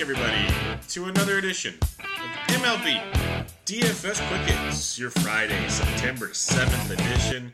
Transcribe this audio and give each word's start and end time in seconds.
Everybody, 0.00 0.46
to 0.88 1.04
another 1.04 1.36
edition 1.36 1.74
of 1.82 1.90
MLB 2.46 3.02
DFS 3.66 4.26
Quick 4.28 4.40
Hits, 4.48 4.98
your 4.98 5.10
Friday, 5.10 5.68
September 5.68 6.28
7th 6.28 6.90
edition. 6.90 7.52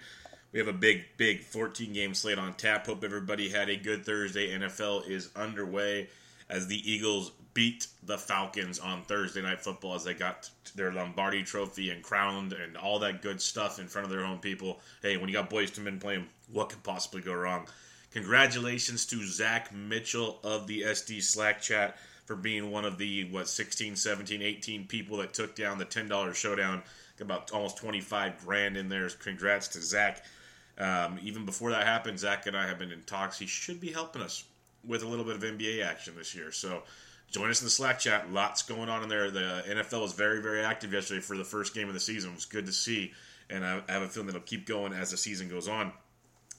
We 0.53 0.61
have 0.61 0.69
a 0.69 0.73
big, 0.73 1.07
big 1.17 1.41
14 1.41 1.93
game 1.93 2.15
slate 2.15 2.39
on 2.39 2.55
tap. 2.55 2.87
Hope 2.87 3.03
everybody 3.03 3.49
had 3.49 3.69
a 3.69 3.77
good 3.77 4.07
Thursday. 4.07 4.57
NFL 4.57 5.09
is 5.09 5.31
underway 5.35 6.09
as 6.49 6.69
the 6.69 6.89
Eagles 6.89 7.33
beat 7.53 7.89
the 8.05 8.17
Falcons 8.17 8.79
on 8.79 9.03
Thursday 9.03 9.43
Night 9.43 9.61
Football 9.61 9.97
as 9.97 10.05
they 10.05 10.15
got 10.15 10.49
their 10.77 10.93
Lombardi 10.93 11.43
trophy 11.43 11.91
and 11.91 12.01
crowned 12.01 12.53
and 12.53 12.77
all 12.77 13.01
that 13.01 13.23
good 13.23 13.43
stuff 13.43 13.81
in 13.81 13.89
front 13.89 14.05
of 14.05 14.13
their 14.13 14.25
own 14.25 14.39
people. 14.39 14.79
Hey, 15.03 15.17
when 15.17 15.29
you 15.29 15.35
got 15.35 15.51
Boyz 15.51 15.77
II 15.77 15.83
Men 15.83 15.99
playing, 15.99 16.29
what 16.53 16.69
could 16.69 16.85
possibly 16.85 17.23
go 17.23 17.35
wrong? 17.35 17.67
Congratulations 18.13 19.05
to 19.07 19.27
Zach 19.27 19.75
Mitchell 19.75 20.39
of 20.45 20.69
the 20.69 20.83
SD 20.83 21.21
Slack 21.21 21.61
chat 21.61 21.99
for 22.27 22.37
being 22.37 22.71
one 22.71 22.85
of 22.85 22.99
the, 22.99 23.25
what, 23.31 23.49
16, 23.49 23.97
17, 23.97 24.43
18 24.43 24.87
people 24.87 25.17
that 25.19 25.33
took 25.33 25.55
down 25.55 25.79
the 25.79 25.87
$10 25.87 26.35
showdown. 26.35 26.83
About 27.19 27.51
almost 27.51 27.79
25 27.79 28.45
grand 28.45 28.77
in 28.77 28.91
there. 28.91 29.09
Congrats 29.09 29.69
to 29.69 29.81
Zach. 29.81 30.23
Um, 30.77 31.19
even 31.23 31.47
before 31.47 31.71
that 31.71 31.87
happened, 31.87 32.19
Zach 32.19 32.47
and 32.47 32.55
I 32.55 32.67
have 32.67 32.79
been 32.79 32.93
in 32.93 33.01
talks. 33.03 33.39
He 33.39 33.47
should 33.47 33.81
be 33.81 33.91
helping 33.91 34.21
us 34.21 34.45
with 34.87 35.03
a 35.03 35.09
little 35.09 35.25
bit 35.25 35.37
of 35.37 35.43
NBA 35.43 35.83
action 35.83 36.15
this 36.17 36.35
year. 36.35 36.53
So 36.53 36.83
join 37.31 37.49
us 37.49 37.63
in 37.63 37.67
the 37.67 37.71
Slack 37.71 37.99
chat. 37.99 38.31
Lots 38.33 38.63
going 38.63 38.89
on 38.89 39.03
in 39.03 39.09
there. 39.09 39.31
The 39.31 39.65
NFL 39.67 40.03
was 40.03 40.13
very, 40.13 40.43
very 40.43 40.63
active 40.63 40.93
yesterday 40.93 41.21
for 41.21 41.37
the 41.37 41.45
first 41.45 41.75
game 41.75 41.89
of 41.89 41.95
the 41.95 42.01
season. 42.01 42.33
It 42.33 42.35
was 42.35 42.45
good 42.45 42.67
to 42.67 42.73
see. 42.73 43.13
And 43.49 43.65
I, 43.65 43.81
have 43.89 44.03
a 44.03 44.09
feeling 44.09 44.27
that'll 44.27 44.43
keep 44.43 44.67
going 44.67 44.93
as 44.93 45.11
the 45.11 45.17
season 45.17 45.49
goes 45.49 45.69
on. 45.69 45.93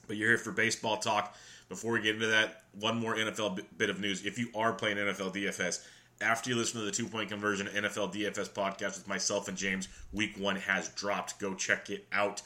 But 0.08 0.16
you're 0.16 0.30
here 0.30 0.38
for 0.38 0.50
baseball 0.50 0.96
talk. 0.96 1.36
Before 1.68 1.92
we 1.92 2.00
get 2.00 2.14
into 2.14 2.28
that, 2.28 2.62
one 2.80 2.98
more 2.98 3.14
NFL 3.14 3.60
bit 3.76 3.90
of 3.90 4.00
news. 4.00 4.24
If 4.24 4.38
you 4.38 4.48
are 4.54 4.72
playing 4.72 4.96
NFL 4.96 5.34
DFS, 5.34 5.84
after 6.20 6.50
you 6.50 6.56
listen 6.56 6.80
to 6.80 6.86
the 6.86 6.92
two 6.92 7.06
point 7.06 7.28
conversion 7.28 7.68
NFL 7.68 8.12
DFS 8.12 8.50
podcast 8.50 8.96
with 8.96 9.06
myself 9.06 9.48
and 9.48 9.56
James, 9.56 9.88
week 10.12 10.36
one 10.38 10.56
has 10.56 10.88
dropped. 10.90 11.38
Go 11.38 11.54
check 11.54 11.90
it 11.90 12.06
out. 12.10 12.42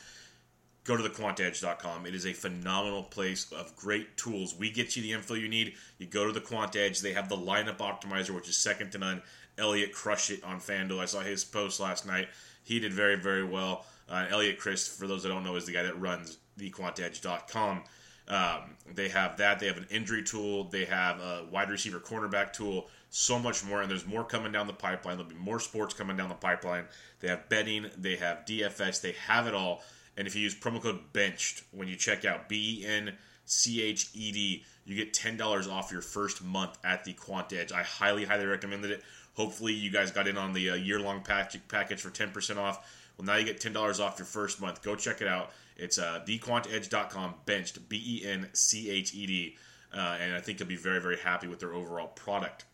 Go 0.84 0.96
to 0.96 1.02
thequantedge.com. 1.04 2.06
It 2.06 2.14
is 2.14 2.26
a 2.26 2.32
phenomenal 2.32 3.04
place 3.04 3.50
of 3.52 3.74
great 3.76 4.16
tools. 4.16 4.56
We 4.58 4.70
get 4.70 4.96
you 4.96 5.02
the 5.02 5.12
info 5.12 5.34
you 5.34 5.48
need. 5.48 5.74
You 5.98 6.06
go 6.06 6.26
to 6.26 6.32
the 6.32 6.40
Quant 6.40 6.74
Edge. 6.74 7.00
They 7.00 7.12
have 7.12 7.28
the 7.28 7.36
lineup 7.36 7.78
optimizer, 7.78 8.30
which 8.30 8.48
is 8.48 8.56
second 8.56 8.90
to 8.92 8.98
none. 8.98 9.22
Elliot 9.58 9.92
crushed 9.92 10.30
it 10.30 10.42
on 10.42 10.58
FanDuel. 10.58 10.98
I 10.98 11.04
saw 11.04 11.20
his 11.20 11.44
post 11.44 11.78
last 11.78 12.04
night. 12.04 12.28
He 12.64 12.80
did 12.80 12.92
very, 12.92 13.16
very 13.16 13.44
well. 13.44 13.86
Uh, 14.08 14.26
Elliot 14.30 14.58
Christ, 14.58 14.98
for 14.98 15.06
those 15.06 15.22
that 15.22 15.28
don't 15.28 15.44
know, 15.44 15.54
is 15.54 15.66
the 15.66 15.72
guy 15.72 15.84
that 15.84 16.00
runs 16.00 16.38
thequantedge.com. 16.58 17.82
Um, 18.28 18.76
they 18.94 19.08
have 19.08 19.36
that. 19.38 19.58
They 19.58 19.66
have 19.66 19.76
an 19.76 19.86
injury 19.90 20.22
tool. 20.22 20.64
They 20.64 20.84
have 20.84 21.20
a 21.20 21.46
wide 21.50 21.70
receiver 21.70 21.98
cornerback 21.98 22.52
tool. 22.52 22.88
So 23.10 23.38
much 23.38 23.64
more. 23.64 23.82
And 23.82 23.90
there's 23.90 24.06
more 24.06 24.24
coming 24.24 24.52
down 24.52 24.66
the 24.66 24.72
pipeline. 24.72 25.16
There'll 25.16 25.30
be 25.30 25.36
more 25.36 25.60
sports 25.60 25.92
coming 25.92 26.16
down 26.16 26.28
the 26.28 26.34
pipeline. 26.34 26.84
They 27.20 27.28
have 27.28 27.48
betting. 27.48 27.90
They 27.98 28.16
have 28.16 28.44
DFS. 28.46 29.00
They 29.00 29.12
have 29.26 29.46
it 29.46 29.54
all. 29.54 29.82
And 30.16 30.26
if 30.26 30.36
you 30.36 30.42
use 30.42 30.54
promo 30.54 30.80
code 30.80 31.00
BENCHED 31.12 31.62
when 31.72 31.88
you 31.88 31.96
check 31.96 32.24
out 32.24 32.48
B 32.48 32.80
E 32.80 32.86
N 32.86 33.14
C 33.44 33.82
H 33.82 34.08
E 34.14 34.32
D, 34.32 34.64
you 34.84 34.96
get 34.96 35.12
$10 35.12 35.70
off 35.70 35.92
your 35.92 36.02
first 36.02 36.42
month 36.42 36.78
at 36.84 37.04
the 37.04 37.12
Quant 37.12 37.52
Edge. 37.52 37.72
I 37.72 37.82
highly, 37.82 38.24
highly 38.24 38.46
recommended 38.46 38.90
it. 38.90 39.02
Hopefully, 39.34 39.72
you 39.72 39.90
guys 39.90 40.10
got 40.10 40.28
in 40.28 40.36
on 40.36 40.52
the 40.52 40.70
uh, 40.70 40.74
year 40.74 41.00
long 41.00 41.22
package 41.22 42.00
for 42.00 42.10
10% 42.10 42.56
off. 42.56 42.86
Well, 43.16 43.26
now 43.26 43.36
you 43.36 43.44
get 43.44 43.60
$10 43.60 44.00
off 44.00 44.18
your 44.18 44.26
first 44.26 44.60
month. 44.60 44.82
Go 44.82 44.96
check 44.96 45.20
it 45.20 45.28
out. 45.28 45.50
It's 45.76 45.98
uh, 45.98 46.22
thequantedge.com, 46.26 47.34
benched, 47.46 47.88
B 47.88 48.02
E 48.04 48.26
N 48.26 48.48
C 48.52 48.90
H 48.90 49.14
E 49.14 49.26
D. 49.26 49.56
Uh, 49.94 50.16
and 50.20 50.34
I 50.34 50.40
think 50.40 50.58
you'll 50.58 50.68
be 50.68 50.76
very, 50.76 51.00
very 51.00 51.18
happy 51.18 51.46
with 51.46 51.60
their 51.60 51.74
overall 51.74 52.08
product. 52.08 52.64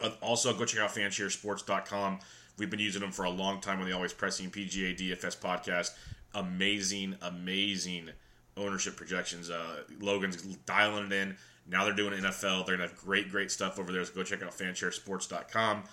Uh, 0.00 0.10
also, 0.20 0.52
go 0.52 0.64
check 0.64 0.80
out 0.80 0.90
fansharesports.com. 0.90 2.18
We've 2.58 2.70
been 2.70 2.80
using 2.80 3.00
them 3.00 3.12
for 3.12 3.24
a 3.24 3.30
long 3.30 3.60
time 3.60 3.80
on 3.80 3.86
the 3.86 3.92
Always 3.92 4.12
Pressing 4.12 4.50
PGA 4.50 4.96
DFS 4.96 5.38
podcast. 5.38 5.92
Amazing, 6.34 7.16
amazing 7.22 8.10
ownership 8.56 8.96
projections. 8.96 9.50
Uh, 9.50 9.82
Logan's 10.00 10.42
dialing 10.66 11.06
it 11.06 11.12
in. 11.12 11.36
Now 11.68 11.84
they're 11.84 11.94
doing 11.94 12.14
NFL. 12.14 12.66
They're 12.66 12.76
going 12.76 12.88
to 12.88 12.94
have 12.94 12.96
great, 12.96 13.30
great 13.30 13.50
stuff 13.50 13.78
over 13.78 13.92
there. 13.92 14.04
So 14.04 14.14
go 14.14 14.22
check 14.22 14.42
out 14.42 14.52
fansharesports.com. 14.52 15.84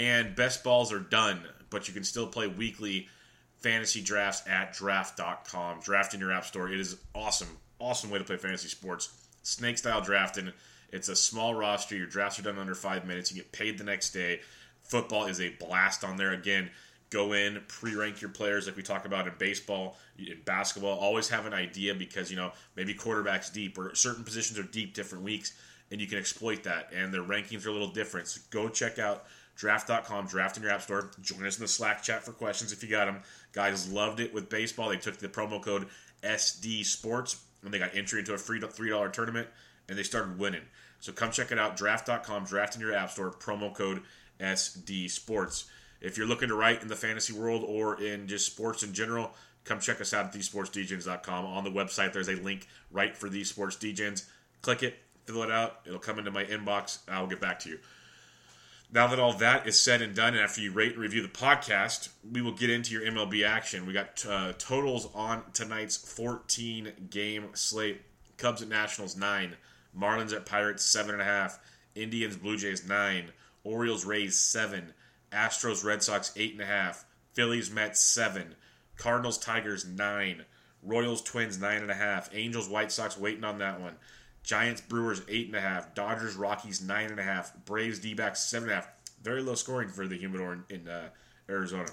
And 0.00 0.34
best 0.34 0.64
balls 0.64 0.94
are 0.94 0.98
done, 0.98 1.42
but 1.68 1.86
you 1.86 1.92
can 1.92 2.04
still 2.04 2.26
play 2.26 2.46
weekly 2.46 3.06
fantasy 3.58 4.00
drafts 4.00 4.48
at 4.48 4.72
draft.com. 4.72 5.80
Draft 5.80 6.14
in 6.14 6.20
your 6.20 6.32
app 6.32 6.46
store. 6.46 6.70
It 6.70 6.80
is 6.80 6.96
awesome. 7.14 7.58
Awesome 7.78 8.08
way 8.08 8.16
to 8.16 8.24
play 8.24 8.38
fantasy 8.38 8.68
sports. 8.68 9.12
Snake 9.42 9.76
style 9.76 10.00
drafting. 10.00 10.52
It's 10.90 11.10
a 11.10 11.16
small 11.16 11.54
roster. 11.54 11.96
Your 11.96 12.06
drafts 12.06 12.38
are 12.38 12.42
done 12.42 12.58
under 12.58 12.74
five 12.74 13.06
minutes. 13.06 13.30
You 13.30 13.42
get 13.42 13.52
paid 13.52 13.76
the 13.76 13.84
next 13.84 14.12
day. 14.12 14.40
Football 14.84 15.26
is 15.26 15.38
a 15.38 15.50
blast 15.50 16.02
on 16.02 16.16
there. 16.16 16.32
Again, 16.32 16.70
go 17.10 17.34
in, 17.34 17.62
pre 17.68 17.94
rank 17.94 18.22
your 18.22 18.30
players 18.30 18.66
like 18.66 18.76
we 18.76 18.82
talk 18.82 19.04
about 19.04 19.26
in 19.26 19.34
baseball, 19.38 19.98
in 20.18 20.40
basketball. 20.46 20.98
Always 20.98 21.28
have 21.28 21.44
an 21.44 21.52
idea 21.52 21.94
because, 21.94 22.30
you 22.30 22.38
know, 22.38 22.52
maybe 22.74 22.94
quarterback's 22.94 23.50
deep 23.50 23.76
or 23.76 23.94
certain 23.94 24.24
positions 24.24 24.58
are 24.58 24.62
deep 24.62 24.94
different 24.94 25.24
weeks, 25.24 25.52
and 25.90 26.00
you 26.00 26.06
can 26.06 26.16
exploit 26.16 26.62
that. 26.62 26.90
And 26.90 27.12
their 27.12 27.22
rankings 27.22 27.66
are 27.66 27.68
a 27.68 27.72
little 27.72 27.92
different. 27.92 28.28
So 28.28 28.40
go 28.50 28.70
check 28.70 28.98
out 28.98 29.26
draft.com, 29.60 30.26
draft 30.26 30.56
in 30.56 30.62
your 30.62 30.72
app 30.72 30.80
store. 30.80 31.10
Join 31.20 31.46
us 31.46 31.58
in 31.58 31.62
the 31.62 31.68
Slack 31.68 32.02
chat 32.02 32.24
for 32.24 32.32
questions 32.32 32.72
if 32.72 32.82
you 32.82 32.88
got 32.88 33.04
them. 33.04 33.20
Guys 33.52 33.92
loved 33.92 34.18
it 34.18 34.32
with 34.32 34.48
baseball. 34.48 34.88
They 34.88 34.96
took 34.96 35.18
the 35.18 35.28
promo 35.28 35.62
code 35.62 35.86
SD 36.22 36.84
Sports 36.84 37.44
and 37.62 37.72
they 37.72 37.78
got 37.78 37.94
entry 37.94 38.20
into 38.20 38.32
a 38.32 38.38
free 38.38 38.58
$3 38.58 39.12
tournament 39.12 39.48
and 39.88 39.98
they 39.98 40.02
started 40.02 40.38
winning. 40.38 40.62
So 41.00 41.12
come 41.12 41.30
check 41.30 41.52
it 41.52 41.58
out. 41.58 41.76
Draft.com, 41.76 42.44
draft 42.44 42.74
in 42.74 42.80
your 42.80 42.94
app 42.94 43.10
store, 43.10 43.30
promo 43.30 43.74
code 43.74 44.02
SD 44.40 45.10
Sports. 45.10 45.66
If 46.00 46.16
you're 46.16 46.26
looking 46.26 46.48
to 46.48 46.54
write 46.54 46.80
in 46.80 46.88
the 46.88 46.96
fantasy 46.96 47.34
world 47.34 47.62
or 47.66 48.02
in 48.02 48.26
just 48.26 48.46
sports 48.46 48.82
in 48.82 48.94
general, 48.94 49.32
come 49.64 49.78
check 49.78 50.00
us 50.00 50.14
out 50.14 50.24
at 50.24 50.32
thesportsdgens.com. 50.32 51.44
On 51.44 51.64
the 51.64 51.70
website, 51.70 52.14
there's 52.14 52.30
a 52.30 52.36
link 52.36 52.66
right 52.90 53.14
for 53.14 53.28
these 53.28 53.50
sports 53.50 53.76
DJs. 53.76 54.24
Click 54.62 54.82
it, 54.82 54.96
fill 55.26 55.42
it 55.42 55.50
out. 55.50 55.80
It'll 55.84 55.98
come 55.98 56.18
into 56.18 56.30
my 56.30 56.44
inbox. 56.44 57.00
I'll 57.08 57.26
get 57.26 57.42
back 57.42 57.58
to 57.60 57.68
you. 57.68 57.78
Now 58.92 59.06
that 59.06 59.20
all 59.20 59.34
that 59.34 59.68
is 59.68 59.80
said 59.80 60.02
and 60.02 60.16
done, 60.16 60.34
and 60.34 60.42
after 60.42 60.60
you 60.60 60.72
rate 60.72 60.92
and 60.92 61.00
review 61.00 61.22
the 61.22 61.28
podcast, 61.28 62.08
we 62.28 62.42
will 62.42 62.52
get 62.52 62.70
into 62.70 62.92
your 62.92 63.02
MLB 63.02 63.46
action. 63.46 63.86
We 63.86 63.92
got 63.92 64.24
uh, 64.28 64.52
totals 64.58 65.08
on 65.14 65.44
tonight's 65.52 65.96
14 65.96 66.92
game 67.08 67.50
slate. 67.54 68.02
Cubs 68.36 68.62
at 68.62 68.68
Nationals 68.68 69.16
nine, 69.16 69.56
Marlins 69.96 70.32
at 70.34 70.46
Pirates 70.46 70.84
seven 70.84 71.12
and 71.12 71.20
a 71.20 71.26
half, 71.26 71.60
Indians 71.94 72.36
Blue 72.36 72.56
Jays 72.56 72.88
nine, 72.88 73.32
Orioles 73.62 74.04
Rays 74.04 74.36
seven, 74.36 74.94
Astros, 75.32 75.84
Red 75.84 76.02
Sox, 76.02 76.30
8.5. 76.30 77.04
Phillies, 77.34 77.70
Mets, 77.70 78.00
7. 78.00 78.54
Cardinals, 78.96 79.38
Tigers, 79.38 79.84
9. 79.84 80.44
Royals, 80.82 81.22
Twins, 81.22 81.58
9.5. 81.58 82.30
Angels, 82.32 82.68
White 82.68 82.90
Sox, 82.90 83.16
waiting 83.16 83.44
on 83.44 83.58
that 83.58 83.80
one. 83.80 83.96
Giants, 84.42 84.80
Brewers, 84.80 85.20
8.5. 85.22 85.94
Dodgers, 85.94 86.36
Rockies, 86.36 86.80
9.5. 86.80 87.64
Braves, 87.64 87.98
D 87.98 88.14
backs, 88.14 88.40
7.5. 88.40 88.86
Very 89.22 89.42
low 89.42 89.54
scoring 89.54 89.88
for 89.88 90.06
the 90.06 90.16
humidor 90.16 90.52
in, 90.54 90.64
in 90.70 90.88
uh, 90.88 91.08
Arizona. 91.48 91.90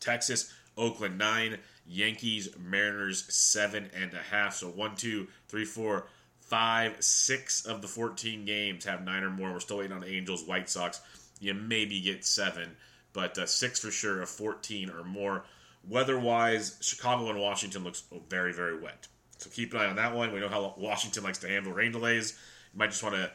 Texas, 0.00 0.52
Oakland, 0.76 1.18
9. 1.18 1.58
Yankees, 1.86 2.48
Mariners, 2.58 3.24
7.5. 3.28 4.52
So 4.52 4.68
1, 4.68 4.96
2, 4.96 5.26
3, 5.48 5.64
4, 5.64 6.06
5, 6.40 6.96
6 7.02 7.66
of 7.66 7.82
the 7.82 7.88
14 7.88 8.44
games 8.44 8.84
have 8.84 9.04
9 9.04 9.22
or 9.22 9.30
more. 9.30 9.52
We're 9.52 9.60
still 9.60 9.78
waiting 9.78 9.96
on 9.96 10.04
Angels, 10.04 10.44
White 10.44 10.68
Sox. 10.68 11.00
You 11.40 11.54
maybe 11.54 12.00
get 12.00 12.24
7, 12.24 12.76
but 13.12 13.36
uh, 13.38 13.46
6 13.46 13.80
for 13.80 13.90
sure 13.90 14.22
of 14.22 14.28
14 14.28 14.90
or 14.90 15.04
more. 15.04 15.44
Weather 15.88 16.18
wise, 16.18 16.78
Chicago 16.80 17.28
and 17.30 17.40
Washington 17.40 17.82
looks 17.82 18.04
very, 18.28 18.52
very 18.52 18.78
wet. 18.78 19.08
So 19.42 19.50
keep 19.50 19.74
an 19.74 19.80
eye 19.80 19.86
on 19.86 19.96
that 19.96 20.14
one. 20.14 20.32
We 20.32 20.40
know 20.40 20.48
how 20.48 20.74
Washington 20.76 21.24
likes 21.24 21.38
to 21.38 21.48
handle 21.48 21.72
rain 21.72 21.92
delays. 21.92 22.38
You 22.72 22.78
might 22.78 22.90
just 22.90 23.02
want 23.02 23.16
to 23.16 23.30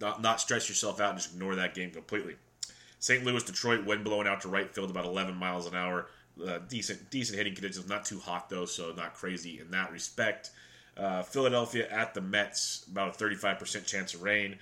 not, 0.00 0.22
not 0.22 0.40
stress 0.40 0.68
yourself 0.68 1.00
out 1.00 1.10
and 1.10 1.18
just 1.18 1.34
ignore 1.34 1.54
that 1.56 1.74
game 1.74 1.90
completely. 1.90 2.36
St. 2.98 3.24
Louis, 3.24 3.42
Detroit, 3.42 3.84
wind 3.84 4.04
blowing 4.04 4.26
out 4.26 4.40
to 4.42 4.48
right 4.48 4.72
field 4.72 4.90
about 4.90 5.04
11 5.04 5.34
miles 5.34 5.66
an 5.66 5.74
hour. 5.74 6.06
Uh, 6.46 6.58
decent, 6.68 7.10
decent 7.10 7.36
hitting 7.36 7.54
conditions. 7.54 7.88
Not 7.88 8.04
too 8.04 8.18
hot 8.18 8.48
though, 8.48 8.64
so 8.64 8.92
not 8.96 9.14
crazy 9.14 9.60
in 9.60 9.70
that 9.70 9.90
respect. 9.92 10.50
Uh, 10.96 11.22
Philadelphia 11.22 11.88
at 11.90 12.14
the 12.14 12.20
Mets, 12.20 12.86
about 12.90 13.20
a 13.20 13.24
35% 13.24 13.86
chance 13.86 14.14
of 14.14 14.22
rain. 14.22 14.58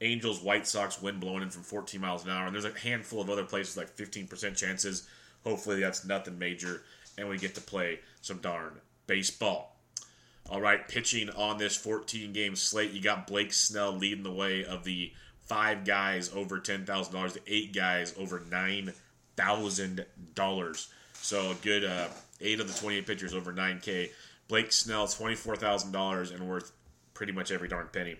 Angels, 0.00 0.42
White 0.42 0.66
Sox, 0.66 1.00
wind 1.00 1.20
blowing 1.20 1.42
in 1.42 1.50
from 1.50 1.62
14 1.62 2.00
miles 2.00 2.24
an 2.24 2.30
hour. 2.30 2.46
And 2.46 2.54
there's 2.54 2.64
a 2.64 2.78
handful 2.78 3.20
of 3.20 3.30
other 3.30 3.44
places 3.44 3.76
like 3.76 3.94
15% 3.96 4.56
chances. 4.56 5.08
Hopefully 5.44 5.80
that's 5.80 6.04
nothing 6.04 6.38
major, 6.38 6.82
and 7.18 7.28
we 7.28 7.38
get 7.38 7.54
to 7.54 7.60
play 7.60 8.00
some 8.22 8.38
darn 8.38 8.80
baseball. 9.06 9.73
All 10.50 10.60
right, 10.60 10.86
pitching 10.86 11.30
on 11.30 11.56
this 11.58 11.74
14 11.76 12.32
game 12.32 12.54
slate, 12.54 12.92
you 12.92 13.00
got 13.00 13.26
Blake 13.26 13.52
Snell 13.52 13.90
leading 13.92 14.22
the 14.22 14.30
way 14.30 14.64
of 14.64 14.84
the 14.84 15.12
five 15.40 15.84
guys 15.84 16.32
over 16.34 16.60
$10,000, 16.60 17.32
the 17.32 17.40
eight 17.46 17.74
guys 17.74 18.14
over 18.18 18.38
$9,000. 18.40 20.86
So 21.14 21.50
a 21.50 21.54
good 21.54 21.84
uh, 21.84 22.08
eight 22.40 22.60
of 22.60 22.72
the 22.72 22.78
28 22.78 23.04
pitchers 23.06 23.34
over 23.34 23.52
9K. 23.52 24.10
Blake 24.48 24.72
Snell, 24.72 25.06
$24,000 25.06 26.34
and 26.34 26.48
worth 26.48 26.72
pretty 27.14 27.32
much 27.32 27.50
every 27.50 27.68
darn 27.68 27.88
penny. 27.92 28.16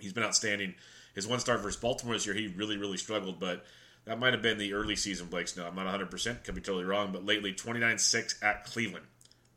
He's 0.00 0.14
been 0.14 0.24
outstanding. 0.24 0.74
His 1.14 1.26
one 1.26 1.40
start 1.40 1.60
versus 1.60 1.80
Baltimore 1.80 2.14
this 2.14 2.24
year, 2.24 2.34
he 2.34 2.46
really, 2.48 2.78
really 2.78 2.96
struggled, 2.96 3.38
but 3.38 3.64
that 4.06 4.18
might 4.18 4.32
have 4.32 4.42
been 4.42 4.58
the 4.58 4.72
early 4.72 4.96
season 4.96 5.26
Blake 5.26 5.48
Snell. 5.48 5.66
I'm 5.66 5.76
not 5.76 6.00
100%, 6.00 6.44
could 6.44 6.54
be 6.54 6.62
totally 6.62 6.84
wrong, 6.84 7.12
but 7.12 7.26
lately 7.26 7.52
29 7.52 7.98
6 7.98 8.42
at 8.42 8.64
Cleveland, 8.64 9.04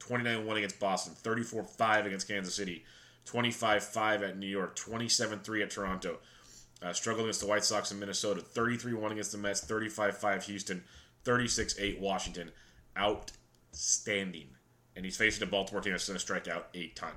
29 0.07 0.45
1 0.45 0.57
against 0.57 0.79
Boston, 0.79 1.13
34 1.15 1.63
5 1.63 2.05
against 2.05 2.27
Kansas 2.27 2.55
City, 2.55 2.83
25 3.25 3.83
5 3.83 4.23
at 4.23 4.37
New 4.37 4.47
York, 4.47 4.75
27 4.75 5.39
3 5.39 5.63
at 5.63 5.69
Toronto. 5.71 6.17
Uh, 6.81 6.93
struggling 6.93 7.25
against 7.25 7.39
the 7.39 7.47
White 7.47 7.63
Sox 7.63 7.91
in 7.91 7.99
Minnesota, 7.99 8.41
33 8.41 8.93
1 8.93 9.11
against 9.13 9.31
the 9.31 9.37
Mets, 9.37 9.61
35 9.61 10.17
5 10.17 10.43
Houston, 10.45 10.83
36 11.23 11.79
8 11.79 11.99
Washington. 11.99 12.51
Outstanding. 12.97 14.49
And 14.95 15.03
he's 15.03 15.17
facing 15.17 15.43
a 15.43 15.49
Baltimore 15.49 15.81
team 15.81 15.93
that's 15.93 16.07
going 16.07 16.15
to 16.15 16.21
strike 16.21 16.47
out 16.47 16.67
a 16.73 16.87
ton. 16.89 17.11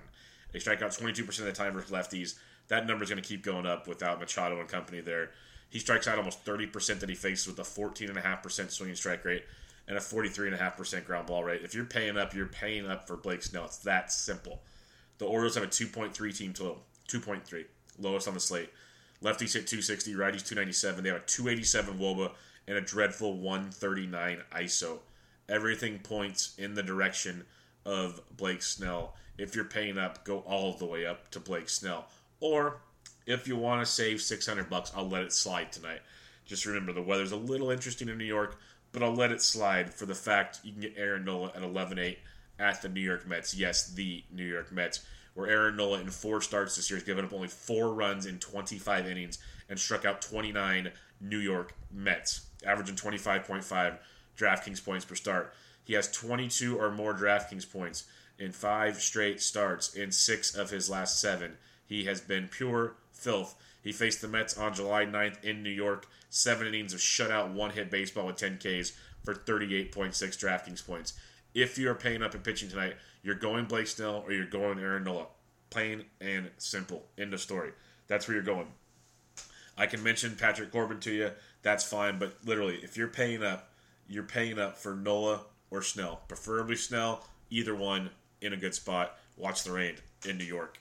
They 0.52 0.58
strike 0.58 0.82
out 0.82 0.90
22% 0.90 1.28
of 1.38 1.44
the 1.44 1.52
time 1.52 1.74
versus 1.74 1.90
lefties. 1.90 2.34
That 2.68 2.86
number 2.86 3.04
is 3.04 3.10
going 3.10 3.22
to 3.22 3.28
keep 3.28 3.44
going 3.44 3.66
up 3.66 3.86
without 3.86 4.18
Machado 4.18 4.58
and 4.58 4.68
company 4.68 5.00
there. 5.00 5.30
He 5.68 5.78
strikes 5.78 6.08
out 6.08 6.18
almost 6.18 6.44
30% 6.44 7.00
that 7.00 7.08
he 7.08 7.14
faces 7.14 7.46
with 7.46 7.58
a 7.58 7.62
14.5% 7.62 8.70
swinging 8.70 8.96
strike 8.96 9.24
rate 9.24 9.44
and 9.88 9.96
a 9.96 10.00
43.5% 10.00 11.04
ground 11.04 11.26
ball 11.26 11.42
rate. 11.42 11.62
If 11.64 11.74
you're 11.74 11.84
paying 11.84 12.18
up, 12.18 12.34
you're 12.34 12.46
paying 12.46 12.86
up 12.86 13.08
for 13.08 13.16
Blake 13.16 13.42
Snell. 13.42 13.64
It's 13.64 13.78
that 13.78 14.12
simple. 14.12 14.60
The 15.16 15.24
Orioles 15.24 15.54
have 15.54 15.64
a 15.64 15.68
2.3 15.68 16.36
team 16.36 16.52
total. 16.52 16.82
2.3. 17.08 17.64
Lowest 17.98 18.28
on 18.28 18.34
the 18.34 18.40
slate. 18.40 18.70
Lefties 19.22 19.54
hit 19.54 19.66
260, 19.66 20.12
righties 20.12 20.46
297. 20.46 21.02
They 21.02 21.10
have 21.10 21.22
a 21.22 21.24
287 21.24 21.98
Woba 21.98 22.32
and 22.68 22.76
a 22.76 22.82
dreadful 22.82 23.38
139 23.38 24.42
ISO. 24.52 24.98
Everything 25.48 25.98
points 25.98 26.54
in 26.58 26.74
the 26.74 26.82
direction 26.82 27.44
of 27.86 28.20
Blake 28.36 28.62
Snell. 28.62 29.14
If 29.38 29.56
you're 29.56 29.64
paying 29.64 29.98
up, 29.98 30.24
go 30.24 30.40
all 30.40 30.74
the 30.74 30.84
way 30.84 31.06
up 31.06 31.30
to 31.30 31.40
Blake 31.40 31.70
Snell. 31.70 32.06
Or 32.40 32.82
if 33.26 33.48
you 33.48 33.56
want 33.56 33.84
to 33.84 33.90
save 33.90 34.20
600 34.20 34.68
bucks, 34.68 34.92
I'll 34.94 35.08
let 35.08 35.22
it 35.22 35.32
slide 35.32 35.72
tonight. 35.72 36.00
Just 36.44 36.66
remember 36.66 36.92
the 36.92 37.02
weather's 37.02 37.32
a 37.32 37.36
little 37.36 37.70
interesting 37.70 38.08
in 38.08 38.18
New 38.18 38.24
York, 38.24 38.58
but 38.98 39.06
I'll 39.06 39.14
let 39.14 39.30
it 39.30 39.40
slide 39.40 39.94
for 39.94 40.06
the 40.06 40.14
fact 40.14 40.58
you 40.64 40.72
can 40.72 40.80
get 40.80 40.94
Aaron 40.96 41.24
Nola 41.24 41.52
at 41.54 41.62
11-8 41.62 42.16
at 42.58 42.82
the 42.82 42.88
New 42.88 43.00
York 43.00 43.28
Mets. 43.28 43.54
Yes, 43.54 43.92
the 43.92 44.24
New 44.32 44.44
York 44.44 44.72
Mets, 44.72 45.04
where 45.34 45.46
Aaron 45.46 45.76
Nola 45.76 46.00
in 46.00 46.10
four 46.10 46.40
starts 46.40 46.74
this 46.74 46.90
year 46.90 46.96
has 46.96 47.04
given 47.04 47.24
up 47.24 47.32
only 47.32 47.46
four 47.46 47.94
runs 47.94 48.26
in 48.26 48.40
25 48.40 49.06
innings 49.06 49.38
and 49.68 49.78
struck 49.78 50.04
out 50.04 50.20
29 50.20 50.90
New 51.20 51.38
York 51.38 51.74
Mets, 51.92 52.46
averaging 52.66 52.96
25.5 52.96 53.98
DraftKings 54.36 54.84
points 54.84 55.04
per 55.04 55.14
start. 55.14 55.54
He 55.84 55.94
has 55.94 56.10
22 56.10 56.76
or 56.76 56.90
more 56.90 57.14
DraftKings 57.14 57.70
points 57.70 58.04
in 58.36 58.50
five 58.50 58.96
straight 58.96 59.40
starts 59.40 59.94
in 59.94 60.10
six 60.10 60.56
of 60.56 60.70
his 60.70 60.90
last 60.90 61.20
seven. 61.20 61.52
He 61.86 62.06
has 62.06 62.20
been 62.20 62.48
pure 62.48 62.94
filth. 63.12 63.54
He 63.82 63.92
faced 63.92 64.20
the 64.20 64.28
Mets 64.28 64.58
on 64.58 64.74
July 64.74 65.04
9th 65.04 65.44
in 65.44 65.62
New 65.62 65.70
York. 65.70 66.06
Seven 66.30 66.66
innings 66.66 66.92
of 66.92 67.00
shutout, 67.00 67.52
one 67.52 67.70
hit 67.70 67.90
baseball 67.90 68.26
with 68.26 68.36
10 68.36 68.58
Ks 68.58 68.92
for 69.24 69.34
38.6 69.34 70.12
DraftKings 70.12 70.86
points. 70.86 71.14
If 71.54 71.78
you 71.78 71.90
are 71.90 71.94
paying 71.94 72.22
up 72.22 72.34
and 72.34 72.44
pitching 72.44 72.68
tonight, 72.68 72.96
you're 73.22 73.34
going 73.34 73.64
Blake 73.64 73.86
Snell 73.86 74.22
or 74.26 74.32
you're 74.32 74.46
going 74.46 74.78
Aaron 74.78 75.04
Nola. 75.04 75.26
Plain 75.70 76.04
and 76.20 76.50
simple. 76.58 77.06
End 77.16 77.34
of 77.34 77.40
story. 77.40 77.72
That's 78.06 78.26
where 78.26 78.34
you're 78.34 78.44
going. 78.44 78.68
I 79.76 79.86
can 79.86 80.02
mention 80.02 80.36
Patrick 80.36 80.72
Corbin 80.72 81.00
to 81.00 81.12
you. 81.12 81.30
That's 81.62 81.84
fine. 81.84 82.18
But 82.18 82.34
literally, 82.44 82.76
if 82.82 82.96
you're 82.96 83.08
paying 83.08 83.42
up, 83.42 83.70
you're 84.08 84.22
paying 84.24 84.58
up 84.58 84.76
for 84.76 84.94
Nola 84.94 85.42
or 85.70 85.82
Snell. 85.82 86.22
Preferably 86.28 86.76
Snell. 86.76 87.24
Either 87.50 87.74
one 87.74 88.10
in 88.40 88.52
a 88.52 88.56
good 88.56 88.74
spot. 88.74 89.18
Watch 89.36 89.64
the 89.64 89.72
rain 89.72 89.96
in 90.26 90.38
New 90.38 90.44
York. 90.44 90.80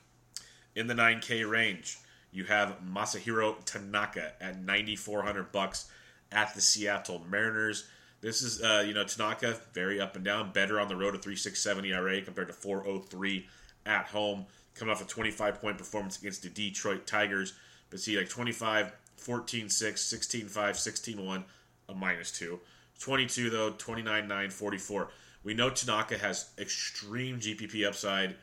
In 0.75 0.87
the 0.87 0.93
9K 0.93 1.49
range, 1.49 1.97
you 2.37 2.43
have 2.43 2.77
Masahiro 2.87 3.55
Tanaka 3.65 4.31
at 4.39 4.61
9400 4.61 5.51
bucks 5.51 5.89
at 6.31 6.53
the 6.53 6.61
Seattle 6.61 7.25
Mariners. 7.27 7.87
This 8.21 8.43
is 8.43 8.61
uh, 8.61 8.83
you 8.85 8.93
know 8.93 9.03
Tanaka 9.03 9.57
very 9.73 9.99
up 9.99 10.15
and 10.15 10.23
down, 10.23 10.51
better 10.51 10.79
on 10.79 10.87
the 10.87 10.95
road 10.95 11.15
at 11.15 11.21
3.67 11.21 11.87
ERA 11.87 12.21
compared 12.21 12.49
to 12.49 12.53
4.03 12.53 13.45
at 13.87 14.05
home. 14.05 14.45
Coming 14.75 14.93
off 14.93 15.01
a 15.01 15.05
25 15.05 15.59
point 15.59 15.79
performance 15.79 16.19
against 16.19 16.43
the 16.43 16.49
Detroit 16.49 17.07
Tigers, 17.07 17.53
but 17.89 17.99
see 17.99 18.15
like 18.15 18.29
25, 18.29 18.91
14 19.15 19.69
6, 19.69 20.01
16 20.01 20.47
5, 20.47 20.79
16 20.79 21.25
1, 21.25 21.45
a 21.89 21.93
minus 21.95 22.31
2. 22.37 22.59
22 22.99 23.49
though, 23.49 23.71
29 23.71 24.27
9, 24.27 24.49
44. 24.51 25.09
We 25.43 25.55
know 25.55 25.71
Tanaka 25.71 26.19
has 26.19 26.51
extreme 26.59 27.39
GPP 27.39 27.87
upside 27.87 28.35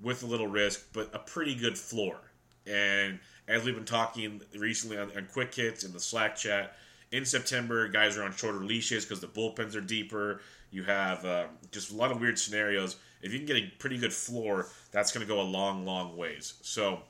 with 0.00 0.22
a 0.22 0.26
little 0.26 0.46
risk, 0.46 0.86
but 0.92 1.10
a 1.12 1.18
pretty 1.18 1.56
good 1.56 1.76
floor. 1.76 2.16
And 2.64 3.18
as 3.48 3.64
we've 3.64 3.74
been 3.74 3.84
talking 3.84 4.40
recently 4.56 4.98
on, 4.98 5.10
on 5.16 5.26
quick 5.32 5.54
hits 5.54 5.84
in 5.84 5.92
the 5.92 6.00
Slack 6.00 6.36
chat, 6.36 6.76
in 7.12 7.24
September, 7.24 7.88
guys 7.88 8.16
are 8.16 8.22
on 8.22 8.32
shorter 8.32 8.60
leashes 8.60 9.04
because 9.04 9.20
the 9.20 9.26
bullpens 9.26 9.74
are 9.74 9.80
deeper. 9.80 10.40
You 10.70 10.84
have 10.84 11.24
uh, 11.24 11.46
just 11.72 11.90
a 11.90 11.96
lot 11.96 12.12
of 12.12 12.20
weird 12.20 12.38
scenarios. 12.38 12.96
If 13.22 13.32
you 13.32 13.38
can 13.38 13.46
get 13.46 13.56
a 13.56 13.72
pretty 13.78 13.98
good 13.98 14.12
floor, 14.12 14.68
that's 14.92 15.12
going 15.12 15.26
to 15.26 15.32
go 15.32 15.40
a 15.40 15.42
long, 15.42 15.84
long 15.84 16.16
ways. 16.16 16.54
So, 16.62 17.00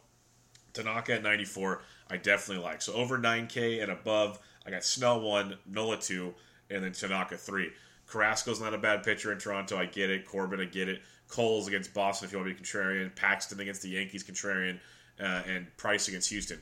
Tanaka 0.73 1.15
at 1.15 1.23
94, 1.23 1.83
I 2.11 2.17
definitely 2.17 2.65
like. 2.65 2.81
So, 2.81 2.95
over 2.95 3.19
9K 3.19 3.83
and 3.83 3.93
above, 3.93 4.39
I 4.67 4.71
got 4.71 4.85
Snell 4.85 5.21
1, 5.21 5.57
Nola 5.67 5.99
2, 5.99 6.35
and 6.71 6.83
then 6.83 6.93
Tanaka 6.93 7.37
3. 7.37 7.71
Carrasco's 8.11 8.61
not 8.61 8.75
a 8.75 8.79
bad 8.79 9.03
pitcher 9.03 9.31
in 9.33 9.39
Toronto. 9.39 9.77
I 9.77 9.85
get 9.85 10.11
it. 10.11 10.27
Corbin, 10.27 10.61
I 10.61 10.65
get 10.65 10.89
it. 10.89 11.03
Cole's 11.29 11.69
against 11.69 11.95
Boston 11.95 12.27
if 12.27 12.33
you 12.33 12.39
want 12.39 12.51
to 12.51 12.55
be 12.55 12.61
contrarian. 12.61 13.15
Paxton 13.15 13.61
against 13.61 13.83
the 13.83 13.91
Yankees, 13.91 14.25
contrarian 14.25 14.79
uh, 15.21 15.43
and 15.47 15.67
Price 15.77 16.09
against 16.09 16.31
Houston. 16.31 16.59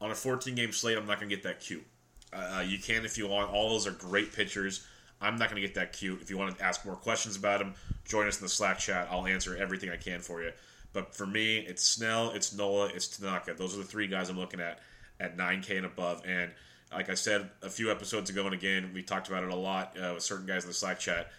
On 0.00 0.10
a 0.10 0.14
14 0.14 0.54
game 0.54 0.72
slate, 0.72 0.96
I'm 0.96 1.06
not 1.06 1.18
going 1.18 1.28
to 1.28 1.34
get 1.34 1.42
that 1.44 1.60
cute. 1.60 1.84
Uh, 2.32 2.64
you 2.66 2.78
can 2.78 3.04
if 3.04 3.18
you 3.18 3.26
want. 3.26 3.50
All 3.50 3.70
those 3.70 3.86
are 3.86 3.92
great 3.92 4.32
pitchers. 4.32 4.86
I'm 5.20 5.36
not 5.36 5.50
going 5.50 5.60
to 5.60 5.66
get 5.66 5.74
that 5.74 5.92
cute. 5.92 6.20
If 6.22 6.30
you 6.30 6.38
want 6.38 6.56
to 6.56 6.64
ask 6.64 6.84
more 6.84 6.94
questions 6.94 7.36
about 7.36 7.58
them, 7.58 7.74
join 8.06 8.28
us 8.28 8.38
in 8.38 8.44
the 8.44 8.48
Slack 8.48 8.78
chat. 8.78 9.08
I'll 9.10 9.26
answer 9.26 9.56
everything 9.56 9.90
I 9.90 9.96
can 9.96 10.20
for 10.20 10.42
you. 10.42 10.52
But 10.92 11.14
for 11.14 11.26
me, 11.26 11.58
it's 11.58 11.84
Snell, 11.84 12.30
it's 12.30 12.54
Nola, 12.54 12.86
it's 12.94 13.08
Tanaka. 13.08 13.54
Those 13.54 13.74
are 13.74 13.78
the 13.78 13.84
three 13.84 14.06
guys 14.06 14.30
I'm 14.30 14.38
looking 14.38 14.60
at 14.60 14.80
at 15.20 15.36
9K 15.36 15.76
and 15.76 15.86
above. 15.86 16.22
And 16.26 16.52
like 16.92 17.10
I 17.10 17.14
said 17.14 17.50
a 17.62 17.68
few 17.68 17.90
episodes 17.90 18.30
ago, 18.30 18.44
and 18.44 18.54
again, 18.54 18.92
we 18.94 19.02
talked 19.02 19.28
about 19.28 19.42
it 19.42 19.50
a 19.50 19.56
lot 19.56 19.96
uh, 19.98 20.12
with 20.14 20.22
certain 20.22 20.46
guys 20.46 20.64
in 20.64 20.70
the 20.70 20.74
Slack 20.74 20.98
chat. 20.98 21.30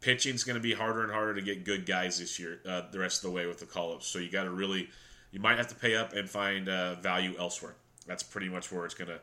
Pitching's 0.00 0.42
going 0.42 0.56
to 0.56 0.62
be 0.62 0.72
harder 0.72 1.02
and 1.02 1.12
harder 1.12 1.34
to 1.34 1.42
get 1.42 1.64
good 1.64 1.86
guys 1.86 2.18
this 2.18 2.38
year, 2.38 2.60
uh, 2.66 2.82
the 2.90 2.98
rest 2.98 3.22
of 3.22 3.30
the 3.30 3.36
way 3.36 3.46
with 3.46 3.60
the 3.60 3.66
call 3.66 3.92
ups. 3.92 4.06
So 4.06 4.18
you 4.18 4.30
got 4.30 4.44
to 4.44 4.50
really 4.50 4.88
you 5.32 5.40
might 5.40 5.58
have 5.58 5.68
to 5.68 5.74
pay 5.74 5.96
up 5.96 6.12
and 6.12 6.28
find 6.30 6.68
uh, 6.68 6.94
value 6.96 7.34
elsewhere. 7.38 7.74
That's 8.06 8.22
pretty 8.22 8.48
much 8.48 8.70
where 8.70 8.84
it's 8.84 8.94
gonna 8.94 9.18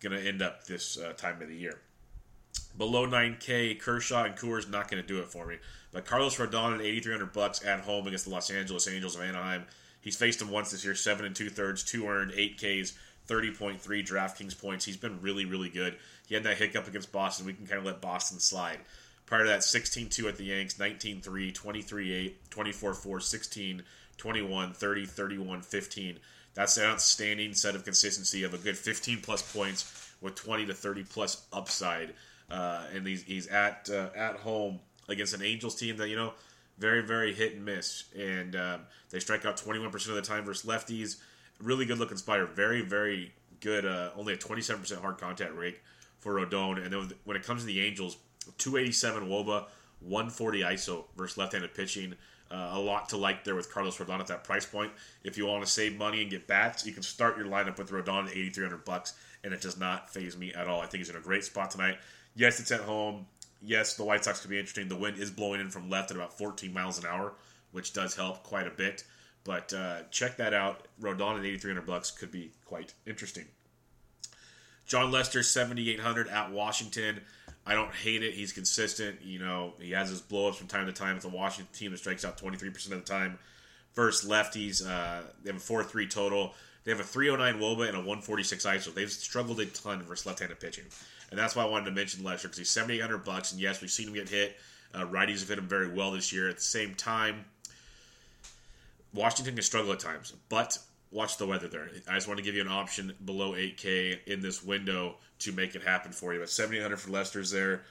gonna 0.00 0.18
end 0.18 0.42
up 0.42 0.64
this 0.64 0.98
uh, 0.98 1.12
time 1.12 1.40
of 1.40 1.48
the 1.48 1.54
year. 1.54 1.78
Below 2.76 3.06
9K, 3.06 3.78
Kershaw 3.78 4.24
and 4.24 4.36
Coors 4.36 4.68
not 4.68 4.90
going 4.90 5.02
to 5.02 5.06
do 5.06 5.18
it 5.18 5.26
for 5.26 5.46
me. 5.46 5.56
But 5.92 6.06
Carlos 6.06 6.36
Rodon 6.36 6.76
at 6.76 6.80
8,300 6.80 7.32
bucks 7.32 7.64
at 7.64 7.80
home 7.80 8.06
against 8.06 8.24
the 8.24 8.30
Los 8.30 8.50
Angeles 8.50 8.88
Angels 8.88 9.16
of 9.16 9.22
Anaheim. 9.22 9.64
He's 10.00 10.16
faced 10.16 10.40
him 10.40 10.50
once 10.50 10.70
this 10.70 10.84
year, 10.84 10.94
seven 10.94 11.26
and 11.26 11.34
two 11.34 11.50
thirds, 11.50 11.82
two 11.82 12.08
earned, 12.08 12.32
eight 12.34 12.56
Ks, 12.56 12.94
30.3 13.28 13.80
DraftKings 13.80 14.58
points. 14.58 14.84
He's 14.84 14.96
been 14.96 15.20
really, 15.20 15.44
really 15.44 15.68
good. 15.68 15.96
He 16.26 16.34
had 16.34 16.44
that 16.44 16.58
hiccup 16.58 16.88
against 16.88 17.12
Boston. 17.12 17.46
We 17.46 17.52
can 17.52 17.66
kind 17.66 17.78
of 17.78 17.84
let 17.84 18.00
Boston 18.00 18.38
slide. 18.38 18.78
Prior 19.26 19.44
to 19.44 19.48
that, 19.50 19.62
16 19.62 20.08
2 20.08 20.28
at 20.28 20.36
the 20.36 20.44
Yanks, 20.44 20.78
19 20.78 21.20
3, 21.20 21.52
23 21.52 22.12
8, 22.12 22.50
24 22.50 22.94
4, 22.94 23.20
16, 23.20 23.82
21, 24.20 24.74
30, 24.74 25.06
31, 25.06 25.62
15. 25.62 26.18
That's 26.52 26.76
an 26.76 26.84
outstanding 26.84 27.54
set 27.54 27.74
of 27.74 27.84
consistency 27.84 28.44
of 28.44 28.52
a 28.52 28.58
good 28.58 28.76
15 28.76 29.22
plus 29.22 29.40
points 29.52 30.12
with 30.20 30.34
20 30.34 30.66
to 30.66 30.74
30 30.74 31.04
plus 31.04 31.46
upside. 31.52 32.12
Uh, 32.50 32.84
and 32.94 33.06
he's, 33.06 33.22
he's 33.22 33.46
at 33.46 33.88
uh, 33.90 34.08
at 34.14 34.36
home 34.36 34.80
against 35.08 35.32
an 35.32 35.42
Angels 35.42 35.74
team 35.74 35.96
that, 35.96 36.08
you 36.08 36.16
know, 36.16 36.34
very, 36.78 37.02
very 37.02 37.32
hit 37.32 37.54
and 37.54 37.64
miss. 37.64 38.04
And 38.18 38.56
um, 38.56 38.80
they 39.08 39.20
strike 39.20 39.46
out 39.46 39.56
21% 39.56 39.94
of 40.08 40.14
the 40.14 40.22
time 40.22 40.44
versus 40.44 40.68
lefties. 40.68 41.16
Really 41.62 41.86
good 41.86 41.98
looking 41.98 42.16
spider. 42.18 42.46
Very, 42.46 42.82
very 42.82 43.32
good. 43.60 43.86
Uh, 43.86 44.10
only 44.16 44.34
a 44.34 44.36
27% 44.36 45.00
hard 45.00 45.18
contact 45.18 45.54
rate 45.54 45.78
for 46.18 46.34
Rodon. 46.34 46.84
And 46.84 46.92
then 46.92 47.10
when 47.24 47.36
it 47.36 47.42
comes 47.42 47.62
to 47.62 47.66
the 47.66 47.80
Angels, 47.80 48.18
287 48.58 49.28
Woba, 49.28 49.66
140 50.00 50.60
ISO 50.60 51.04
versus 51.16 51.38
left 51.38 51.52
handed 51.52 51.74
pitching. 51.74 52.14
Uh, 52.50 52.70
a 52.72 52.80
lot 52.80 53.08
to 53.08 53.16
like 53.16 53.44
there 53.44 53.54
with 53.54 53.72
Carlos 53.72 53.96
Rodon 53.98 54.18
at 54.18 54.26
that 54.26 54.42
price 54.42 54.66
point. 54.66 54.90
If 55.22 55.38
you 55.38 55.46
want 55.46 55.64
to 55.64 55.70
save 55.70 55.96
money 55.96 56.20
and 56.22 56.30
get 56.30 56.48
bats, 56.48 56.84
you 56.84 56.92
can 56.92 57.04
start 57.04 57.38
your 57.38 57.46
lineup 57.46 57.78
with 57.78 57.90
Rodon 57.90 58.26
at 58.26 58.36
8,300 58.36 58.84
bucks, 58.84 59.14
and 59.44 59.54
it 59.54 59.60
does 59.60 59.78
not 59.78 60.10
phase 60.10 60.36
me 60.36 60.52
at 60.52 60.66
all. 60.66 60.80
I 60.80 60.86
think 60.86 60.98
he's 60.98 61.10
in 61.10 61.16
a 61.16 61.20
great 61.20 61.44
spot 61.44 61.70
tonight. 61.70 61.98
Yes, 62.34 62.58
it's 62.58 62.72
at 62.72 62.80
home. 62.80 63.26
Yes, 63.62 63.94
the 63.94 64.04
White 64.04 64.24
Sox 64.24 64.40
could 64.40 64.50
be 64.50 64.58
interesting. 64.58 64.88
The 64.88 64.96
wind 64.96 65.18
is 65.18 65.30
blowing 65.30 65.60
in 65.60 65.70
from 65.70 65.88
left 65.88 66.10
at 66.10 66.16
about 66.16 66.36
14 66.36 66.72
miles 66.72 66.98
an 66.98 67.06
hour, 67.06 67.34
which 67.70 67.92
does 67.92 68.16
help 68.16 68.42
quite 68.42 68.66
a 68.66 68.70
bit. 68.70 69.04
But 69.44 69.72
uh, 69.72 70.02
check 70.10 70.36
that 70.38 70.52
out. 70.52 70.88
Rodon 71.00 71.38
at 71.38 71.44
8,300 71.44 71.86
bucks 71.86 72.10
could 72.10 72.32
be 72.32 72.50
quite 72.64 72.94
interesting. 73.06 73.46
Jon 74.86 75.12
Lester 75.12 75.44
7,800 75.44 76.28
at 76.28 76.50
Washington. 76.50 77.20
I 77.66 77.74
don't 77.74 77.92
hate 77.92 78.22
it. 78.22 78.34
He's 78.34 78.52
consistent. 78.52 79.22
You 79.22 79.38
know, 79.38 79.74
he 79.80 79.92
has 79.92 80.08
his 80.08 80.20
blowups 80.20 80.56
from 80.56 80.66
time 80.66 80.86
to 80.86 80.92
time. 80.92 81.16
It's 81.16 81.24
a 81.24 81.28
Washington 81.28 81.72
team 81.74 81.90
that 81.92 81.98
strikes 81.98 82.24
out 82.24 82.38
23% 82.38 82.84
of 82.86 82.90
the 82.90 83.00
time. 83.00 83.38
First 83.92 84.26
lefties, 84.26 84.86
uh, 84.86 85.22
they 85.42 85.50
have 85.50 85.56
a 85.56 85.64
4 85.64 85.84
3 85.84 86.06
total. 86.06 86.54
They 86.84 86.92
have 86.92 87.00
a 87.00 87.04
309 87.04 87.60
Woba 87.60 87.88
and 87.88 87.96
a 87.96 88.00
146 88.00 88.64
ISO. 88.64 88.94
They've 88.94 89.10
struggled 89.10 89.60
a 89.60 89.66
ton 89.66 90.02
versus 90.02 90.26
left 90.26 90.38
handed 90.38 90.58
pitching. 90.60 90.84
And 91.30 91.38
that's 91.38 91.54
why 91.54 91.62
I 91.62 91.66
wanted 91.66 91.84
to 91.86 91.90
mention 91.92 92.24
Lester 92.24 92.48
because 92.48 92.58
he's 92.58 92.70
7,800 92.70 93.24
bucks. 93.24 93.52
And 93.52 93.60
yes, 93.60 93.80
we've 93.80 93.90
seen 93.90 94.08
him 94.08 94.14
get 94.14 94.28
hit. 94.28 94.56
Uh, 94.94 95.04
righties 95.04 95.40
have 95.40 95.48
hit 95.48 95.58
him 95.58 95.68
very 95.68 95.88
well 95.88 96.12
this 96.12 96.32
year. 96.32 96.48
At 96.48 96.56
the 96.56 96.62
same 96.62 96.94
time, 96.94 97.44
Washington 99.12 99.54
can 99.54 99.62
struggle 99.62 99.92
at 99.92 100.00
times, 100.00 100.32
but 100.48 100.78
watch 101.10 101.38
the 101.38 101.46
weather 101.46 101.68
there. 101.68 101.88
I 102.08 102.14
just 102.14 102.28
want 102.28 102.38
to 102.38 102.44
give 102.44 102.54
you 102.54 102.60
an 102.60 102.68
option 102.68 103.14
below 103.24 103.52
8K 103.52 104.26
in 104.26 104.40
this 104.40 104.62
window 104.62 105.16
to 105.40 105.52
make 105.52 105.74
it 105.74 105.82
happen 105.82 106.12
for 106.12 106.32
you. 106.32 106.40
But 106.40 106.50
7,800 106.50 106.96
for 106.96 107.10
Lester's 107.10 107.50
there. 107.50 107.82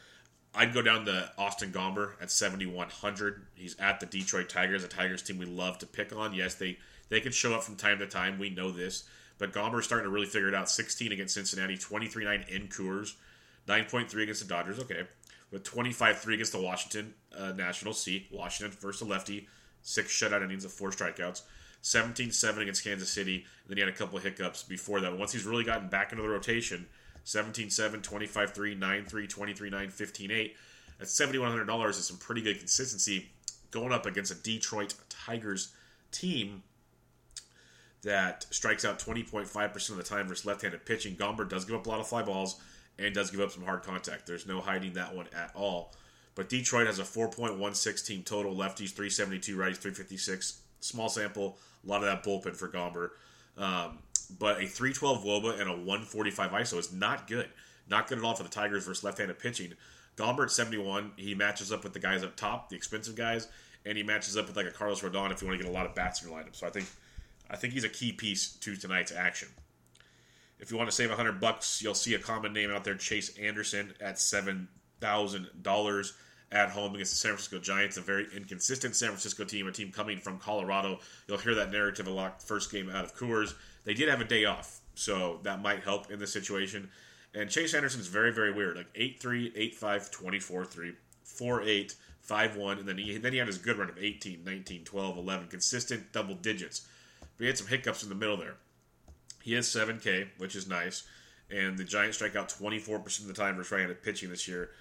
I'd 0.55 0.73
go 0.73 0.81
down 0.81 1.05
to 1.05 1.31
Austin 1.37 1.71
Gomber 1.71 2.13
at 2.21 2.31
7,100. 2.31 3.45
He's 3.53 3.77
at 3.79 3.99
the 3.99 4.05
Detroit 4.05 4.49
Tigers, 4.49 4.83
a 4.83 4.87
Tigers 4.87 5.21
team 5.21 5.37
we 5.37 5.45
love 5.45 5.77
to 5.79 5.85
pick 5.85 6.15
on. 6.15 6.33
Yes, 6.33 6.55
they, 6.55 6.79
they 7.09 7.19
can 7.19 7.31
show 7.31 7.53
up 7.53 7.63
from 7.63 7.75
time 7.75 7.99
to 7.99 8.07
time. 8.07 8.39
We 8.39 8.49
know 8.49 8.71
this. 8.71 9.03
But 9.37 9.53
Gomber's 9.53 9.85
starting 9.85 10.05
to 10.05 10.11
really 10.11 10.25
figure 10.25 10.47
it 10.47 10.55
out. 10.55 10.69
16 10.69 11.11
against 11.11 11.33
Cincinnati, 11.33 11.77
23 11.77 12.25
9 12.25 12.45
in 12.49 12.67
Coors, 12.67 13.13
9.3 13.67 14.23
against 14.23 14.41
the 14.41 14.47
Dodgers. 14.47 14.79
Okay. 14.79 15.03
With 15.51 15.63
25 15.63 16.19
3 16.19 16.33
against 16.33 16.51
the 16.51 16.61
Washington 16.61 17.13
uh, 17.37 17.53
Nationals. 17.53 18.01
See, 18.01 18.27
Washington 18.31 18.77
versus 18.79 19.01
a 19.01 19.05
lefty, 19.05 19.47
six 19.81 20.11
shutout 20.11 20.43
innings 20.43 20.65
of 20.65 20.71
four 20.71 20.91
strikeouts. 20.91 21.43
17 21.81 22.31
7 22.31 22.61
against 22.61 22.83
Kansas 22.83 23.09
City. 23.09 23.35
And 23.35 23.69
then 23.69 23.77
he 23.77 23.81
had 23.81 23.89
a 23.89 23.95
couple 23.95 24.17
of 24.17 24.23
hiccups 24.23 24.63
before 24.63 24.99
that. 25.01 25.11
But 25.11 25.19
Once 25.19 25.31
he's 25.31 25.45
really 25.45 25.63
gotten 25.63 25.89
back 25.89 26.11
into 26.11 26.23
the 26.23 26.29
rotation, 26.29 26.87
17 27.23 27.69
7, 27.69 28.01
25 28.01 28.53
3, 28.53 28.75
9 28.75 29.05
3, 29.05 29.27
23 29.27 29.69
9, 29.69 29.89
15 29.89 30.31
8. 30.31 30.55
At 31.01 31.07
$7,100 31.07 31.89
is 31.89 32.07
some 32.07 32.17
pretty 32.17 32.41
good 32.41 32.57
consistency 32.57 33.29
going 33.71 33.93
up 33.93 34.05
against 34.05 34.31
a 34.31 34.35
Detroit 34.35 34.95
Tigers 35.09 35.73
team 36.11 36.63
that 38.01 38.45
strikes 38.49 38.85
out 38.85 38.99
20.5% 38.99 39.89
of 39.89 39.97
the 39.97 40.03
time 40.03 40.27
versus 40.27 40.45
left 40.45 40.61
handed 40.61 40.85
pitching. 40.85 41.15
Gomber 41.15 41.47
does 41.47 41.65
give 41.65 41.75
up 41.75 41.85
a 41.85 41.89
lot 41.89 41.99
of 41.99 42.07
fly 42.07 42.21
balls 42.21 42.59
and 42.97 43.13
does 43.13 43.31
give 43.31 43.39
up 43.41 43.51
some 43.51 43.63
hard 43.63 43.83
contact. 43.83 44.25
There's 44.25 44.47
no 44.47 44.61
hiding 44.61 44.93
that 44.93 45.15
one 45.15 45.27
at 45.35 45.51
all. 45.55 45.93
But 46.35 46.49
Detroit 46.49 46.87
has 46.87 46.99
a 46.99 47.03
4.16 47.03 48.05
team 48.05 48.23
total. 48.23 48.55
Lefties 48.55 48.91
372, 48.91 49.57
righties 49.57 49.77
356. 49.77 50.61
Small 50.79 51.09
sample, 51.09 51.57
a 51.85 51.89
lot 51.89 52.03
of 52.03 52.07
that 52.07 52.23
bullpen 52.23 52.55
for 52.55 52.67
Gomber. 52.67 53.11
Um, 53.57 53.99
but 54.37 54.61
a 54.61 54.67
312 54.67 55.23
Woba 55.23 55.59
and 55.59 55.69
a 55.69 55.73
145 55.73 56.51
ISO 56.51 56.77
is 56.77 56.93
not 56.93 57.27
good. 57.27 57.49
Not 57.89 58.07
good 58.07 58.19
at 58.19 58.23
all 58.23 58.35
for 58.35 58.43
the 58.43 58.49
Tigers 58.49 58.85
versus 58.85 59.03
left-handed 59.03 59.39
pitching. 59.39 59.73
Gomber 60.15 60.43
at 60.43 60.51
71, 60.51 61.13
he 61.15 61.33
matches 61.33 61.71
up 61.71 61.83
with 61.83 61.93
the 61.93 61.99
guys 61.99 62.23
up 62.23 62.35
top, 62.35 62.69
the 62.69 62.75
expensive 62.75 63.15
guys, 63.15 63.47
and 63.85 63.97
he 63.97 64.03
matches 64.03 64.37
up 64.37 64.47
with 64.47 64.57
like 64.57 64.67
a 64.67 64.71
Carlos 64.71 65.01
Rodon 65.01 65.31
if 65.31 65.41
you 65.41 65.47
want 65.47 65.57
to 65.59 65.63
get 65.63 65.71
a 65.71 65.75
lot 65.75 65.85
of 65.85 65.95
bats 65.95 66.21
in 66.21 66.29
your 66.29 66.37
lineup. 66.37 66.55
So 66.55 66.67
I 66.67 66.69
think 66.69 66.85
I 67.49 67.55
think 67.55 67.73
he's 67.73 67.83
a 67.85 67.89
key 67.89 68.11
piece 68.11 68.51
to 68.51 68.75
tonight's 68.75 69.11
action. 69.11 69.47
If 70.59 70.69
you 70.71 70.77
want 70.77 70.89
to 70.89 70.95
save 70.95 71.09
100 71.09 71.39
bucks, 71.39 71.81
you'll 71.81 71.95
see 71.95 72.13
a 72.13 72.19
common 72.19 72.53
name 72.53 72.69
out 72.69 72.83
there, 72.83 72.95
Chase 72.95 73.35
Anderson 73.37 73.93
at 74.01 74.15
$7,000 74.15 76.11
at 76.51 76.69
home 76.69 76.95
against 76.95 77.11
the 77.11 77.17
San 77.17 77.31
Francisco 77.31 77.59
Giants, 77.59 77.97
a 77.97 78.01
very 78.01 78.27
inconsistent 78.35 78.95
San 78.95 79.09
Francisco 79.09 79.43
team, 79.43 79.67
a 79.67 79.71
team 79.71 79.91
coming 79.91 80.17
from 80.17 80.39
Colorado. 80.39 80.99
You'll 81.27 81.37
hear 81.37 81.55
that 81.55 81.71
narrative 81.71 82.07
a 82.07 82.11
lot 82.11 82.41
first 82.41 82.71
game 82.71 82.89
out 82.89 83.05
of 83.05 83.15
Coors. 83.15 83.53
They 83.85 83.93
did 83.93 84.09
have 84.09 84.21
a 84.21 84.25
day 84.25 84.45
off, 84.45 84.79
so 84.95 85.39
that 85.43 85.61
might 85.61 85.83
help 85.83 86.11
in 86.11 86.19
this 86.19 86.33
situation. 86.33 86.89
And 87.33 87.49
Chase 87.49 87.73
Anderson's 87.73 88.07
very, 88.07 88.33
very 88.33 88.51
weird. 88.51 88.77
Like 88.77 88.89
8 88.95 89.19
3, 89.19 89.53
8 89.55 89.75
5, 89.75 90.11
24 90.11 90.65
3, 90.65 90.93
4 91.23 91.61
8, 91.61 91.95
5 92.21 92.55
1. 92.57 92.79
And 92.79 92.87
then 92.87 92.97
he, 92.97 93.17
then 93.17 93.33
he 93.33 93.37
had 93.37 93.47
his 93.47 93.57
good 93.57 93.77
run 93.77 93.89
of 93.89 93.97
18, 93.97 94.43
19, 94.43 94.83
12, 94.83 95.17
11. 95.17 95.47
Consistent 95.47 96.11
double 96.11 96.35
digits. 96.35 96.87
But 97.37 97.43
he 97.43 97.47
had 97.47 97.57
some 97.57 97.67
hiccups 97.67 98.03
in 98.03 98.09
the 98.09 98.15
middle 98.15 98.37
there. 98.37 98.55
He 99.41 99.53
has 99.53 99.67
7K, 99.67 100.27
which 100.37 100.55
is 100.55 100.67
nice. 100.67 101.03
And 101.51 101.77
the 101.77 101.83
Giants 101.83 102.17
strike 102.17 102.35
out 102.35 102.49
24% 102.49 103.21
of 103.21 103.27
the 103.27 103.33
time 103.33 103.61
for 103.61 103.75
right-handed 103.75 104.03
pitching 104.03 104.29
this 104.29 104.47
year. 104.47 104.71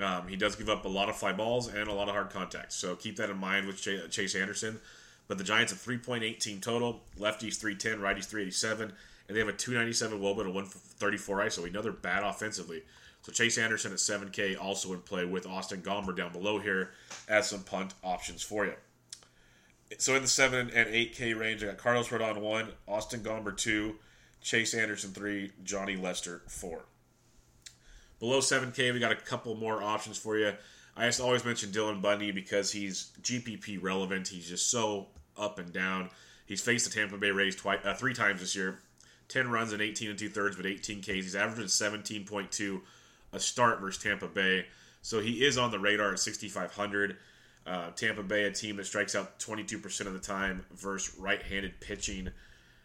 Um, 0.00 0.26
he 0.28 0.36
does 0.36 0.56
give 0.56 0.68
up 0.68 0.84
a 0.84 0.88
lot 0.88 1.08
of 1.08 1.16
fly 1.16 1.32
balls 1.32 1.68
and 1.68 1.88
a 1.88 1.92
lot 1.92 2.08
of 2.08 2.14
hard 2.14 2.30
contact. 2.30 2.72
So 2.72 2.96
keep 2.96 3.16
that 3.16 3.30
in 3.30 3.38
mind 3.38 3.66
with 3.66 3.80
Chase 4.10 4.34
Anderson. 4.34 4.80
But 5.28 5.38
the 5.38 5.44
Giants 5.44 5.72
have 5.72 5.82
3.18 5.82 6.60
total. 6.60 7.00
Lefties 7.18 7.56
310, 7.56 7.98
righties 7.98 8.24
387. 8.24 8.92
And 9.28 9.36
they 9.36 9.40
have 9.40 9.48
a 9.48 9.52
297 9.52 10.18
Woba 10.18 10.40
and 10.40 10.48
a 10.48 10.52
134 10.52 11.38
ISO. 11.38 11.68
Another 11.68 11.92
bad 11.92 12.22
offensively. 12.22 12.82
So 13.22 13.30
Chase 13.32 13.56
Anderson 13.56 13.92
at 13.92 13.98
7K 13.98 14.60
also 14.60 14.92
in 14.92 15.00
play 15.00 15.24
with 15.24 15.46
Austin 15.46 15.80
Gomber 15.80 16.14
down 16.14 16.32
below 16.32 16.58
here 16.58 16.90
as 17.28 17.48
some 17.48 17.62
punt 17.62 17.94
options 18.02 18.42
for 18.42 18.66
you. 18.66 18.74
So 19.98 20.14
in 20.16 20.22
the 20.22 20.28
7 20.28 20.70
and 20.74 20.88
8K 20.88 21.38
range, 21.38 21.62
I 21.62 21.66
got 21.66 21.76
Carlos 21.76 22.08
Rodon 22.08 22.38
1, 22.38 22.68
Austin 22.88 23.20
Gomber 23.20 23.56
2, 23.56 23.94
Chase 24.40 24.74
Anderson 24.74 25.10
3, 25.12 25.52
Johnny 25.62 25.96
Lester 25.96 26.42
4. 26.48 26.82
Below 28.22 28.38
7K, 28.38 28.92
we 28.92 29.00
got 29.00 29.10
a 29.10 29.16
couple 29.16 29.52
more 29.56 29.82
options 29.82 30.16
for 30.16 30.38
you. 30.38 30.52
I 30.96 31.06
just 31.06 31.20
always 31.20 31.44
mention 31.44 31.70
Dylan 31.70 32.00
Bundy 32.00 32.30
because 32.30 32.70
he's 32.70 33.10
GPP 33.20 33.82
relevant. 33.82 34.28
He's 34.28 34.48
just 34.48 34.70
so 34.70 35.08
up 35.36 35.58
and 35.58 35.72
down. 35.72 36.08
He's 36.46 36.60
faced 36.60 36.88
the 36.88 36.94
Tampa 36.94 37.18
Bay 37.18 37.32
Rays 37.32 37.56
twice, 37.56 37.80
uh, 37.84 37.94
three 37.94 38.14
times 38.14 38.38
this 38.38 38.54
year. 38.54 38.78
10 39.26 39.50
runs 39.50 39.72
and 39.72 39.82
18 39.82 40.10
and 40.10 40.16
two 40.16 40.28
thirds, 40.28 40.54
but 40.54 40.66
18 40.66 41.00
Ks. 41.00 41.06
He's 41.08 41.34
averaging 41.34 41.64
17.2 41.64 42.80
a 43.32 43.40
start 43.40 43.80
versus 43.80 44.00
Tampa 44.00 44.28
Bay. 44.28 44.66
So 45.00 45.18
he 45.18 45.44
is 45.44 45.58
on 45.58 45.72
the 45.72 45.80
radar 45.80 46.12
at 46.12 46.20
6,500. 46.20 47.16
Uh, 47.66 47.90
Tampa 47.96 48.22
Bay, 48.22 48.44
a 48.44 48.52
team 48.52 48.76
that 48.76 48.86
strikes 48.86 49.16
out 49.16 49.40
22% 49.40 50.06
of 50.06 50.12
the 50.12 50.20
time 50.20 50.64
versus 50.76 51.18
right 51.18 51.42
handed 51.42 51.80
pitching. 51.80 52.28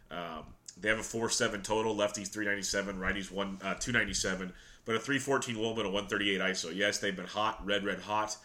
Um, 0.09 0.45
they 0.81 0.89
have 0.89 0.97
a 0.97 1.03
4 1.03 1.29
7 1.29 1.61
total. 1.61 1.95
Lefties 1.95 2.29
397, 2.29 2.97
righties 2.97 3.31
one, 3.31 3.59
uh, 3.61 3.75
297 3.75 4.51
but 4.87 4.95
a 4.95 4.99
314 4.99 5.57
Woba, 5.57 5.85
a 5.85 5.89
138 5.89 6.39
ISO. 6.39 6.73
Yes, 6.73 6.99
they've 6.99 7.15
been 7.15 7.27
hot, 7.27 7.63
red, 7.63 7.83
red 7.83 7.99
hot, 7.99 8.37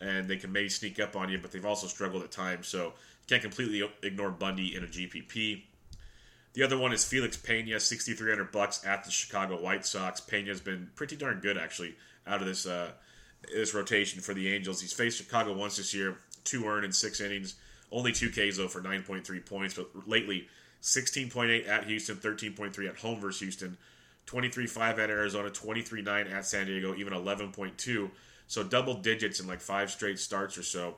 and 0.00 0.28
they 0.28 0.36
can 0.36 0.52
maybe 0.52 0.68
sneak 0.68 1.00
up 1.00 1.16
on 1.16 1.28
you, 1.28 1.38
but 1.38 1.50
they've 1.50 1.66
also 1.66 1.88
struggled 1.88 2.22
at 2.22 2.30
times. 2.30 2.68
So 2.68 2.94
can't 3.26 3.42
completely 3.42 3.86
ignore 4.04 4.30
Bundy 4.30 4.76
in 4.76 4.84
a 4.84 4.86
GPP. 4.86 5.64
The 6.54 6.62
other 6.62 6.78
one 6.78 6.92
is 6.92 7.04
Felix 7.04 7.36
Pena, 7.36 7.80
6,300 7.80 8.52
bucks 8.52 8.86
at 8.86 9.04
the 9.04 9.10
Chicago 9.10 9.60
White 9.60 9.84
Sox. 9.84 10.20
Pena's 10.20 10.60
been 10.60 10.88
pretty 10.94 11.16
darn 11.16 11.40
good 11.40 11.58
actually 11.58 11.96
out 12.28 12.40
of 12.40 12.46
this 12.46 12.64
uh, 12.64 12.92
this 13.52 13.74
rotation 13.74 14.20
for 14.20 14.34
the 14.34 14.54
Angels. 14.54 14.80
He's 14.80 14.92
faced 14.92 15.18
Chicago 15.18 15.52
once 15.52 15.78
this 15.78 15.92
year, 15.92 16.18
two 16.44 16.64
earned 16.66 16.84
in 16.84 16.92
six 16.92 17.20
innings, 17.20 17.56
only 17.90 18.12
two 18.12 18.30
Ks 18.30 18.56
though 18.56 18.68
for 18.68 18.80
9.3 18.80 19.44
points. 19.44 19.74
But 19.74 20.08
lately, 20.08 20.48
16.8 20.80 21.68
at 21.68 21.84
Houston, 21.86 22.16
13.3 22.16 22.88
at 22.88 22.96
home 22.98 23.20
versus 23.20 23.40
Houston. 23.40 23.76
23.5 24.28 24.98
at 24.98 25.10
Arizona, 25.10 25.48
23-9 25.48 26.30
at 26.30 26.44
San 26.44 26.66
Diego, 26.66 26.94
even 26.94 27.12
11.2. 27.12 28.10
So 28.46 28.62
double 28.62 28.94
digits 28.94 29.40
in 29.40 29.46
like 29.46 29.60
five 29.60 29.90
straight 29.90 30.18
starts 30.18 30.58
or 30.58 30.62
so. 30.62 30.96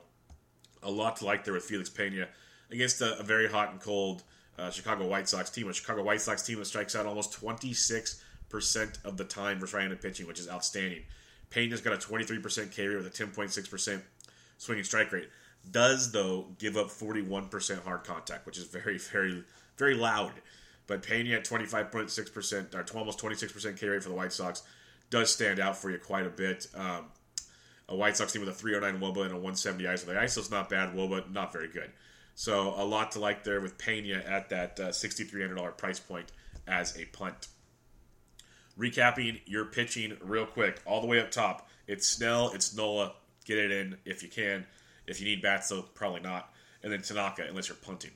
A 0.83 0.91
lot 0.91 1.17
to 1.17 1.25
like 1.25 1.43
there 1.43 1.53
with 1.53 1.63
Felix 1.63 1.89
Pena 1.89 2.27
against 2.71 3.01
a, 3.01 3.17
a 3.19 3.23
very 3.23 3.47
hot 3.47 3.71
and 3.71 3.79
cold 3.79 4.23
uh, 4.57 4.69
Chicago 4.69 5.07
White 5.07 5.29
Sox 5.29 5.49
team. 5.49 5.69
A 5.69 5.73
Chicago 5.73 6.03
White 6.03 6.21
Sox 6.21 6.41
team 6.43 6.59
that 6.59 6.65
strikes 6.65 6.95
out 6.95 7.05
almost 7.05 7.39
26% 7.41 8.19
of 9.05 9.17
the 9.17 9.23
time 9.23 9.59
versus 9.59 9.73
right-handed 9.73 10.01
pitching, 10.01 10.27
which 10.27 10.39
is 10.39 10.49
outstanding. 10.49 11.03
Pena's 11.49 11.81
got 11.81 11.93
a 11.93 11.97
23% 11.97 12.71
K 12.71 12.87
rate 12.87 12.95
with 12.97 13.07
a 13.07 13.09
10.6% 13.09 14.01
swinging 14.57 14.83
strike 14.83 15.11
rate. 15.11 15.29
Does, 15.69 16.11
though, 16.11 16.47
give 16.57 16.75
up 16.75 16.87
41% 16.87 17.83
hard 17.83 18.03
contact, 18.03 18.45
which 18.45 18.57
is 18.57 18.65
very, 18.65 18.97
very, 18.97 19.43
very 19.77 19.95
loud. 19.95 20.33
But 20.91 21.03
Pena 21.03 21.37
at 21.37 21.45
25.6%, 21.45 22.75
or 22.75 22.97
almost 22.99 23.17
26% 23.17 23.79
K 23.79 23.87
rate 23.87 24.03
for 24.03 24.09
the 24.09 24.15
White 24.15 24.33
Sox, 24.33 24.61
does 25.09 25.33
stand 25.33 25.57
out 25.57 25.77
for 25.77 25.89
you 25.89 25.97
quite 25.97 26.25
a 26.25 26.29
bit. 26.29 26.67
Um, 26.75 27.05
a 27.87 27.95
White 27.95 28.17
Sox 28.17 28.33
team 28.33 28.41
with 28.41 28.49
a 28.49 28.53
309 28.53 28.99
Woba 28.99 29.21
and 29.21 29.31
a 29.31 29.35
170 29.35 29.85
ISO. 29.85 30.05
The 30.07 30.21
ISO's 30.21 30.51
not 30.51 30.67
bad, 30.67 30.93
Woba 30.93 31.31
not 31.31 31.53
very 31.53 31.69
good. 31.69 31.91
So 32.35 32.73
a 32.75 32.83
lot 32.83 33.13
to 33.13 33.19
like 33.19 33.45
there 33.45 33.61
with 33.61 33.77
Pena 33.77 34.15
at 34.15 34.49
that 34.49 34.81
uh, 34.81 34.89
$6,300 34.89 35.77
price 35.77 36.01
point 36.01 36.29
as 36.67 36.99
a 36.99 37.05
punt. 37.05 37.47
Recapping 38.77 39.39
your 39.45 39.63
pitching 39.63 40.17
real 40.21 40.45
quick, 40.45 40.81
all 40.85 40.99
the 40.99 41.07
way 41.07 41.21
up 41.21 41.31
top. 41.31 41.69
It's 41.87 42.05
Snell, 42.05 42.51
it's 42.53 42.75
Nola. 42.75 43.13
Get 43.45 43.57
it 43.59 43.71
in 43.71 43.95
if 44.03 44.23
you 44.23 44.27
can. 44.27 44.65
If 45.07 45.21
you 45.21 45.25
need 45.25 45.41
bats, 45.41 45.69
though, 45.69 45.83
probably 45.83 46.19
not. 46.19 46.53
And 46.83 46.91
then 46.91 47.01
Tanaka, 47.01 47.45
unless 47.47 47.69
you're 47.69 47.77
punting. 47.77 48.11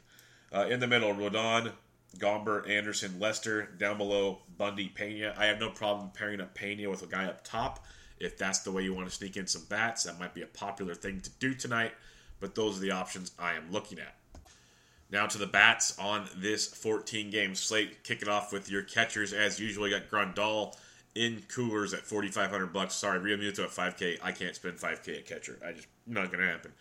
Uh, 0.53 0.67
in 0.70 0.82
the 0.82 0.88
middle, 0.88 1.13
Rodon, 1.13 1.72
Gomber, 2.17 2.67
Anderson, 2.69 3.19
Lester. 3.19 3.69
Down 3.77 3.98
below, 3.98 4.39
Bundy, 4.57 4.89
Pena. 4.89 5.34
I 5.38 5.45
have 5.45 5.60
no 5.60 5.69
problem 5.69 6.10
pairing 6.13 6.41
up 6.41 6.53
Pena 6.53 6.89
with 6.89 7.03
a 7.03 7.07
guy 7.07 7.25
up 7.25 7.43
top. 7.43 7.86
If 8.19 8.38
that's 8.38 8.60
the 8.60 8.72
way 8.72 8.84
you 8.84 8.93
want 8.93 9.10
to 9.10 9.15
sneak 9.15 9.38
in 9.38 9.48
some 9.48 9.65
bats, 9.69 10.03
that 10.03 10.19
might 10.19 10.34
be 10.34 10.41
a 10.41 10.48
popular 10.48 10.95
thing 10.95 11.19
to 11.22 11.29
do 11.39 11.53
tonight. 11.53 11.91
But 12.39 12.55
those 12.55 12.77
are 12.77 12.81
the 12.81 12.91
options 12.91 13.31
I 13.38 13.53
am 13.53 13.72
looking 13.72 14.00
at. 14.00 14.15
Now 15.12 15.27
to 15.27 15.38
the 15.38 15.48
bats 15.48 15.98
on 16.00 16.27
this 16.36 16.67
14 16.67 17.29
game 17.29 17.55
slate. 17.55 18.03
Kick 18.03 18.22
it 18.22 18.27
off 18.27 18.51
with 18.51 18.69
your 18.69 18.81
catchers 18.81 19.34
as 19.34 19.60
usual. 19.60 19.88
You 19.88 20.00
got 20.00 20.10
Grandal 20.10 20.75
in 21.13 21.43
coolers 21.48 21.93
at 21.93 22.01
4500 22.01 22.74
bucks. 22.74 22.95
Sorry, 22.95 23.19
Realmuto 23.19 23.60
at 23.60 23.69
5K. 23.69 24.19
I 24.24 24.31
can't 24.31 24.55
spend 24.55 24.77
5K 24.77 25.19
at 25.19 25.25
catcher. 25.25 25.60
I 25.65 25.74
just 25.74 25.88
not 26.07 26.31
going 26.31 26.43
to 26.43 26.51
happen. 26.51 26.72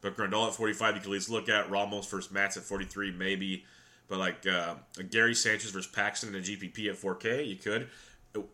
But 0.00 0.16
Grandal 0.16 0.48
at 0.48 0.54
45, 0.54 0.94
you 0.94 1.00
can 1.00 1.10
at 1.10 1.12
least 1.12 1.30
look 1.30 1.48
at. 1.48 1.70
Ramos 1.70 2.08
versus 2.08 2.30
Matz 2.30 2.56
at 2.56 2.62
43, 2.62 3.12
maybe. 3.12 3.64
But 4.08 4.18
like 4.18 4.46
uh, 4.46 4.74
Gary 5.10 5.34
Sanchez 5.34 5.70
versus 5.70 5.90
Paxton 5.90 6.30
in 6.30 6.36
a 6.36 6.42
GPP 6.42 6.88
at 6.88 6.96
4K, 6.96 7.46
you 7.46 7.56
could. 7.56 7.88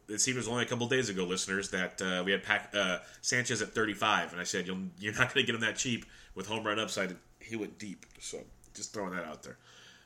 It 0.09 0.21
seemed 0.21 0.37
it 0.37 0.41
was 0.41 0.49
only 0.49 0.65
a 0.65 0.67
couple 0.67 0.87
days 0.87 1.09
ago, 1.09 1.25
listeners, 1.25 1.71
that 1.71 2.01
uh, 2.01 2.23
we 2.25 2.33
had 2.33 2.43
Pac, 2.43 2.73
uh, 2.75 2.99
Sanchez 3.21 3.61
at 3.61 3.75
35, 3.75 4.33
and 4.33 4.41
I 4.41 4.45
said 4.45 4.67
you're 4.67 5.13
not 5.13 5.35
going 5.35 5.45
to 5.45 5.45
get 5.45 5.55
him 5.55 5.61
that 5.61 5.77
cheap 5.77 6.07
with 6.35 6.47
home 6.47 6.65
run 6.65 6.79
upside. 6.79 7.15
He 7.41 7.57
went 7.57 7.79
deep, 7.79 8.07
so 8.19 8.39
just 8.75 8.93
throwing 8.93 9.15
that 9.15 9.25
out 9.25 9.43
there. 9.43 9.59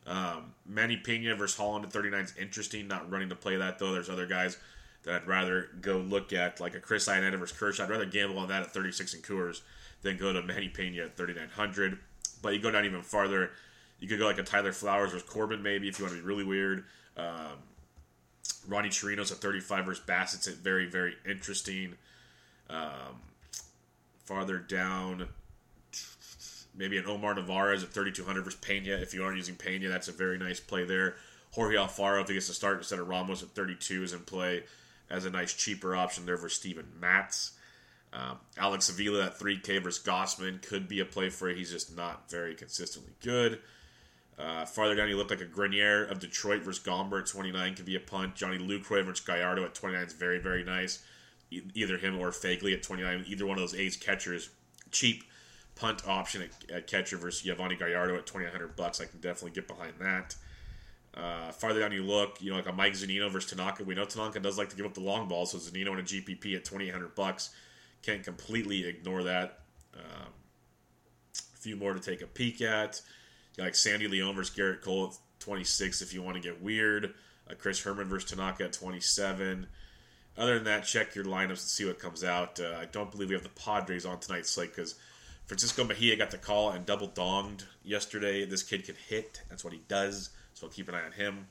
Um, 0.06 0.54
Manny 0.66 0.96
Pena 0.96 1.34
versus 1.34 1.56
Holland 1.56 1.84
at 1.84 1.92
39 1.92 2.24
is 2.24 2.34
interesting. 2.38 2.88
Not 2.88 3.10
running 3.10 3.28
to 3.28 3.34
play 3.34 3.56
that 3.56 3.78
though. 3.78 3.92
There's 3.92 4.08
other 4.08 4.26
guys 4.26 4.56
that 5.04 5.22
I'd 5.22 5.28
rather 5.28 5.68
go 5.80 5.98
look 5.98 6.32
at, 6.32 6.60
like 6.60 6.74
a 6.74 6.80
Chris 6.80 7.06
Iannetta 7.06 7.38
versus 7.38 7.56
Kershaw. 7.56 7.84
I'd 7.84 7.90
rather 7.90 8.06
gamble 8.06 8.38
on 8.38 8.48
that 8.48 8.62
at 8.62 8.72
36 8.72 9.14
in 9.14 9.20
Coors 9.20 9.60
than 10.02 10.16
go 10.16 10.32
to 10.32 10.42
Manny 10.42 10.68
Pena 10.68 11.04
at 11.04 11.16
3,900. 11.16 11.98
But 12.40 12.54
you 12.54 12.60
go 12.60 12.70
down 12.70 12.84
even 12.84 13.02
farther, 13.02 13.50
you 14.00 14.08
could 14.08 14.18
go 14.18 14.26
like 14.26 14.38
a 14.38 14.42
Tyler 14.42 14.72
Flowers 14.72 15.12
versus 15.12 15.28
Corbin 15.28 15.62
maybe 15.62 15.88
if 15.88 15.98
you 15.98 16.04
want 16.04 16.16
to 16.16 16.20
be 16.20 16.26
really 16.26 16.44
weird. 16.44 16.84
Um, 17.16 17.58
Ronnie 18.68 18.90
Chirinos 18.90 19.32
at 19.32 19.38
35 19.38 19.86
versus 19.86 20.04
Bassitt's 20.04 20.46
at 20.46 20.54
very, 20.54 20.86
very 20.86 21.14
interesting. 21.28 21.94
Um, 22.70 23.22
farther 24.24 24.58
down, 24.58 25.28
maybe 26.76 26.98
an 26.98 27.06
Omar 27.06 27.34
Narvaez 27.34 27.82
at 27.82 27.90
3,200 27.90 28.44
versus 28.44 28.60
Pena. 28.60 28.92
If 28.92 29.14
you 29.14 29.24
aren't 29.24 29.38
using 29.38 29.56
Pena, 29.56 29.88
that's 29.88 30.08
a 30.08 30.12
very 30.12 30.38
nice 30.38 30.60
play 30.60 30.84
there. 30.84 31.16
Jorge 31.52 31.76
Alfaro, 31.76 32.20
if 32.20 32.28
he 32.28 32.34
gets 32.34 32.46
to 32.48 32.52
start 32.52 32.78
instead 32.78 32.98
of 32.98 33.08
Ramos 33.08 33.42
at 33.42 33.48
32, 33.50 34.02
is 34.02 34.12
in 34.12 34.20
play 34.20 34.64
as 35.10 35.24
a 35.24 35.30
nice 35.30 35.54
cheaper 35.54 35.96
option 35.96 36.26
there 36.26 36.36
for 36.36 36.50
Steven 36.50 36.86
Matz. 37.00 37.52
Um, 38.12 38.38
Alex 38.56 38.88
Avila 38.88 39.26
at 39.26 39.38
3K 39.38 39.82
versus 39.82 40.02
Gausman 40.02 40.62
could 40.62 40.88
be 40.88 41.00
a 41.00 41.04
play 41.04 41.30
for 41.30 41.48
it. 41.48 41.56
He's 41.56 41.70
just 41.70 41.96
not 41.96 42.30
very 42.30 42.54
consistently 42.54 43.12
good. 43.22 43.60
Uh, 44.38 44.64
farther 44.64 44.94
down, 44.94 45.08
you 45.08 45.16
look 45.16 45.30
like 45.30 45.40
a 45.40 45.46
Greiner 45.46 46.08
of 46.10 46.20
Detroit 46.20 46.62
versus 46.62 46.82
Gomber 46.82 47.20
at 47.20 47.26
29 47.26 47.74
could 47.74 47.84
be 47.84 47.96
a 47.96 48.00
punt. 48.00 48.36
Johnny 48.36 48.58
Lucroy 48.58 49.04
versus 49.04 49.24
Gallardo 49.24 49.64
at 49.64 49.74
29 49.74 50.06
is 50.06 50.12
very, 50.12 50.38
very 50.38 50.62
nice. 50.62 51.02
E- 51.50 51.62
either 51.74 51.98
him 51.98 52.18
or 52.18 52.30
Phegley 52.30 52.72
at 52.72 52.82
29. 52.82 53.24
Either 53.26 53.46
one 53.46 53.58
of 53.58 53.62
those 53.62 53.74
A's 53.74 53.96
catchers, 53.96 54.50
cheap 54.92 55.24
punt 55.74 56.06
option 56.06 56.42
at, 56.42 56.70
at 56.70 56.86
catcher 56.86 57.16
versus 57.16 57.46
Yovani 57.46 57.78
Gallardo 57.78 58.16
at 58.16 58.26
2900 58.26 58.76
bucks. 58.76 59.00
I 59.00 59.06
can 59.06 59.20
definitely 59.20 59.52
get 59.52 59.66
behind 59.66 59.94
that. 59.98 60.36
Uh, 61.14 61.50
farther 61.50 61.80
down 61.80 61.90
you 61.90 62.04
look, 62.04 62.40
you 62.40 62.50
know, 62.50 62.56
like 62.56 62.68
a 62.68 62.72
Mike 62.72 62.92
Zunino 62.92 63.28
versus 63.30 63.50
Tanaka. 63.50 63.82
We 63.82 63.96
know 63.96 64.04
Tanaka 64.04 64.38
does 64.38 64.56
like 64.56 64.68
to 64.70 64.76
give 64.76 64.86
up 64.86 64.94
the 64.94 65.00
long 65.00 65.26
ball, 65.26 65.46
so 65.46 65.58
Zunino 65.58 65.92
in 65.94 65.98
a 65.98 66.02
GPP 66.02 66.54
at 66.54 66.64
2800 66.64 67.14
bucks 67.16 67.50
can't 68.02 68.22
completely 68.22 68.86
ignore 68.86 69.24
that. 69.24 69.60
Um, 69.94 70.28
a 71.34 71.56
few 71.56 71.76
more 71.76 71.94
to 71.94 72.00
take 72.00 72.22
a 72.22 72.26
peek 72.26 72.60
at. 72.60 73.00
Like 73.58 73.74
Sandy 73.74 74.08
Leon 74.08 74.34
versus 74.34 74.56
Gerrit 74.56 74.82
Cole 74.82 75.08
at 75.08 75.18
26 75.40 76.02
if 76.02 76.14
you 76.14 76.22
want 76.22 76.36
to 76.36 76.42
get 76.42 76.62
weird. 76.62 77.14
Uh, 77.50 77.54
Chris 77.58 77.82
Herrmann 77.82 78.08
versus 78.08 78.30
Tanaka 78.30 78.64
at 78.64 78.72
27. 78.72 79.66
Other 80.36 80.54
than 80.54 80.64
that, 80.64 80.84
check 80.84 81.14
your 81.14 81.24
lineups 81.24 81.48
and 81.48 81.58
see 81.58 81.84
what 81.84 81.98
comes 81.98 82.22
out. 82.22 82.60
Uh, 82.60 82.76
I 82.78 82.84
don't 82.84 83.10
believe 83.10 83.28
we 83.28 83.34
have 83.34 83.42
the 83.42 83.48
Padres 83.50 84.06
on 84.06 84.20
tonight's 84.20 84.50
slate 84.50 84.74
because 84.74 84.94
Francisco 85.46 85.82
Mejia 85.82 86.14
got 86.16 86.30
the 86.30 86.38
call 86.38 86.70
and 86.70 86.86
double 86.86 87.08
donged 87.08 87.64
yesterday. 87.82 88.44
This 88.44 88.62
kid 88.62 88.84
can 88.84 88.94
hit. 89.08 89.42
That's 89.48 89.64
what 89.64 89.72
he 89.72 89.80
does. 89.88 90.30
So 90.54 90.66
I'll 90.66 90.72
keep 90.72 90.88
an 90.88 90.94
eye 90.94 91.04
on 91.04 91.12
him. 91.12 91.48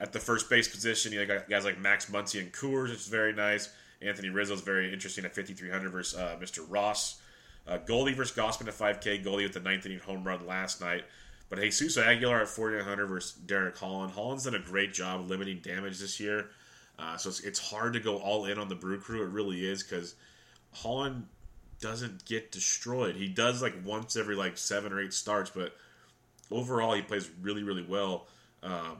At 0.00 0.12
the 0.12 0.18
first 0.18 0.48
base 0.48 0.66
position, 0.66 1.12
you 1.12 1.24
got 1.26 1.48
guys 1.48 1.64
like 1.64 1.78
Max 1.78 2.06
Muncy 2.06 2.40
and 2.40 2.50
Coors, 2.52 2.88
which 2.88 3.00
is 3.00 3.06
very 3.08 3.34
nice. 3.34 3.68
Anthony 4.00 4.30
Rizzo 4.30 4.54
is 4.54 4.62
very 4.62 4.92
interesting 4.92 5.24
at 5.26 5.34
5,300 5.34 5.92
versus 5.92 6.18
uh, 6.18 6.36
Mr. 6.40 6.64
Ross. 6.66 7.20
Uh, 7.66 7.78
Goldie 7.78 8.14
versus 8.14 8.36
Gausman 8.36 8.68
at 8.68 8.74
5K. 8.74 9.22
Goldie 9.22 9.44
with 9.44 9.52
the 9.52 9.60
ninth 9.60 9.86
inning 9.86 9.98
home 9.98 10.24
run 10.24 10.46
last 10.46 10.80
night. 10.80 11.04
But 11.48 11.60
Jesus 11.60 11.98
Aguilar 11.98 12.42
at 12.42 12.48
4,900 12.48 13.06
versus 13.06 13.32
Derek 13.32 13.76
Holland. 13.76 14.12
Holland's 14.12 14.44
done 14.44 14.54
a 14.54 14.60
great 14.60 14.92
job 14.92 15.28
limiting 15.28 15.58
damage 15.58 15.98
this 15.98 16.20
year. 16.20 16.50
Uh, 16.98 17.16
so 17.16 17.30
it's, 17.30 17.40
it's 17.40 17.58
hard 17.58 17.94
to 17.94 18.00
go 18.00 18.18
all 18.18 18.44
in 18.44 18.58
on 18.58 18.68
the 18.68 18.74
Brew 18.74 19.00
Crew. 19.00 19.22
It 19.22 19.30
really 19.30 19.68
is 19.68 19.82
because 19.82 20.14
Holland 20.72 21.26
doesn't 21.80 22.24
get 22.24 22.52
destroyed. 22.52 23.16
He 23.16 23.26
does 23.26 23.62
like 23.62 23.74
once 23.84 24.16
every 24.16 24.36
like 24.36 24.58
seven 24.58 24.92
or 24.92 25.00
eight 25.00 25.12
starts, 25.14 25.50
but 25.50 25.74
overall 26.50 26.92
he 26.92 27.02
plays 27.02 27.30
really 27.40 27.62
really 27.62 27.84
well. 27.84 28.26
Um, 28.62 28.98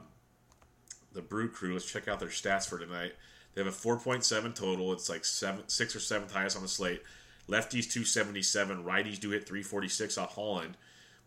the 1.13 1.21
Brew 1.21 1.49
Crew. 1.49 1.73
Let's 1.73 1.89
check 1.89 2.07
out 2.07 2.19
their 2.19 2.29
stats 2.29 2.67
for 2.67 2.79
tonight. 2.79 3.13
They 3.53 3.63
have 3.63 3.71
a 3.71 3.75
4.7 3.75 4.55
total. 4.55 4.93
It's 4.93 5.09
like 5.09 5.25
seven, 5.25 5.67
six 5.67 5.95
or 5.95 5.99
seventh 5.99 6.31
highest 6.31 6.55
on 6.55 6.63
the 6.63 6.69
slate. 6.69 7.01
Lefties 7.47 7.89
277, 7.89 8.83
righties 8.83 9.19
do 9.19 9.31
hit 9.31 9.47
346 9.47 10.17
off 10.17 10.35
Holland, 10.35 10.77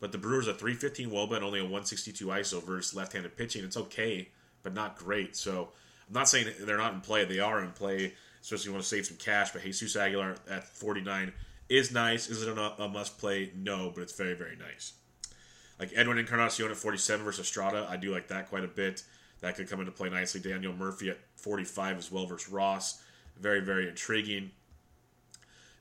but 0.01 0.13
the 0.13 0.19
Brewers 0.19 0.47
a 0.47 0.55
315 0.55 1.11
Woba 1.11 1.37
and 1.37 1.45
only 1.45 1.61
a 1.61 1.65
162 1.65 2.27
ISO 2.27 2.63
versus 2.63 2.95
left-handed 2.95 3.37
pitching. 3.37 3.65
It's 3.65 3.77
okay, 3.77 4.29
but 4.63 4.75
not 4.75 4.97
great. 4.97 5.37
So 5.37 5.71
I'm 6.09 6.15
not 6.15 6.29
saying 6.29 6.49
they're 6.61 6.79
not 6.79 6.95
in 6.95 7.01
play. 7.01 7.25
They 7.25 7.41
are 7.41 7.63
in 7.63 7.71
play, 7.71 8.15
especially 8.41 8.63
if 8.63 8.67
you 8.67 8.73
want 8.73 8.83
to 8.85 8.89
save 8.89 9.07
some 9.07 9.17
cash. 9.17 9.51
But 9.53 9.63
Jesus 9.63 9.97
Aguilar 9.97 10.37
at 10.51 10.65
49 10.65 11.33
is 11.69 11.93
nice. 11.93 12.29
Is 12.29 12.43
it 12.43 12.57
a, 12.57 12.83
a 12.83 12.89
must 12.89 13.19
play? 13.19 13.51
No, 13.57 13.91
but 13.95 14.03
it's 14.03 14.17
very 14.17 14.35
very 14.35 14.57
nice. 14.57 14.95
Like 15.79 15.91
Edwin 15.95 16.19
Encarnacion 16.19 16.71
at 16.71 16.77
47 16.77 17.25
versus 17.25 17.47
Estrada, 17.47 17.87
I 17.89 17.97
do 17.97 18.13
like 18.13 18.29
that 18.29 18.49
quite 18.49 18.65
a 18.65 18.69
bit. 18.69 19.03
That 19.41 19.57
could 19.57 19.69
come 19.69 19.81
into 19.81 19.93
play 19.93 20.09
nicely. 20.09 20.41
Daniel 20.41 20.73
Murphy 20.73 21.11
at 21.11 21.19
45 21.37 21.99
as 21.99 22.13
well 22.13 22.27
versus 22.27 22.51
Ross. 22.51 23.03
Very, 23.39 23.61
very 23.61 23.89
intriguing. 23.89 24.53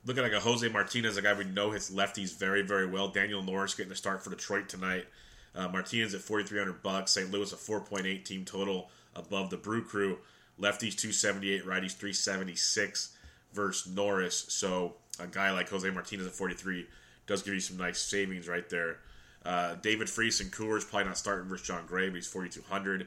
Looking 0.06 0.22
like 0.22 0.32
a 0.32 0.40
Jose 0.40 0.68
Martinez, 0.68 1.16
a 1.16 1.22
guy 1.22 1.32
we 1.32 1.44
know 1.44 1.70
hits 1.70 1.90
lefties 1.90 2.36
very, 2.36 2.60
very 2.60 2.86
well. 2.86 3.08
Daniel 3.08 3.42
Norris 3.42 3.74
getting 3.74 3.92
a 3.92 3.96
start 3.96 4.22
for 4.22 4.28
Detroit 4.28 4.68
tonight. 4.68 5.06
Uh, 5.54 5.68
Martinez 5.68 6.14
at 6.14 6.20
4,300 6.20 6.82
bucks. 6.82 7.12
St. 7.12 7.30
Louis 7.30 7.50
a 7.52 7.56
4.8 7.56 8.22
team 8.22 8.44
total 8.44 8.90
above 9.16 9.48
the 9.48 9.56
Brew 9.56 9.82
Crew. 9.82 10.18
Lefties 10.60 10.94
278, 10.94 11.64
righties 11.64 11.92
376 11.92 13.16
versus 13.54 13.92
Norris. 13.92 14.44
So 14.48 14.94
a 15.18 15.26
guy 15.26 15.50
like 15.52 15.70
Jose 15.70 15.88
Martinez 15.88 16.26
at 16.26 16.32
43 16.32 16.86
does 17.26 17.42
give 17.42 17.54
you 17.54 17.60
some 17.60 17.78
nice 17.78 18.00
savings 18.00 18.46
right 18.46 18.68
there. 18.68 18.98
Uh, 19.44 19.76
David 19.76 20.10
Freese 20.10 20.40
and 20.40 20.52
Coors 20.52 20.88
probably 20.88 21.06
not 21.06 21.18
starting 21.18 21.48
versus 21.48 21.66
Jon 21.66 21.86
Gray, 21.86 22.08
but 22.08 22.16
he's 22.16 22.26
4,200. 22.26 23.06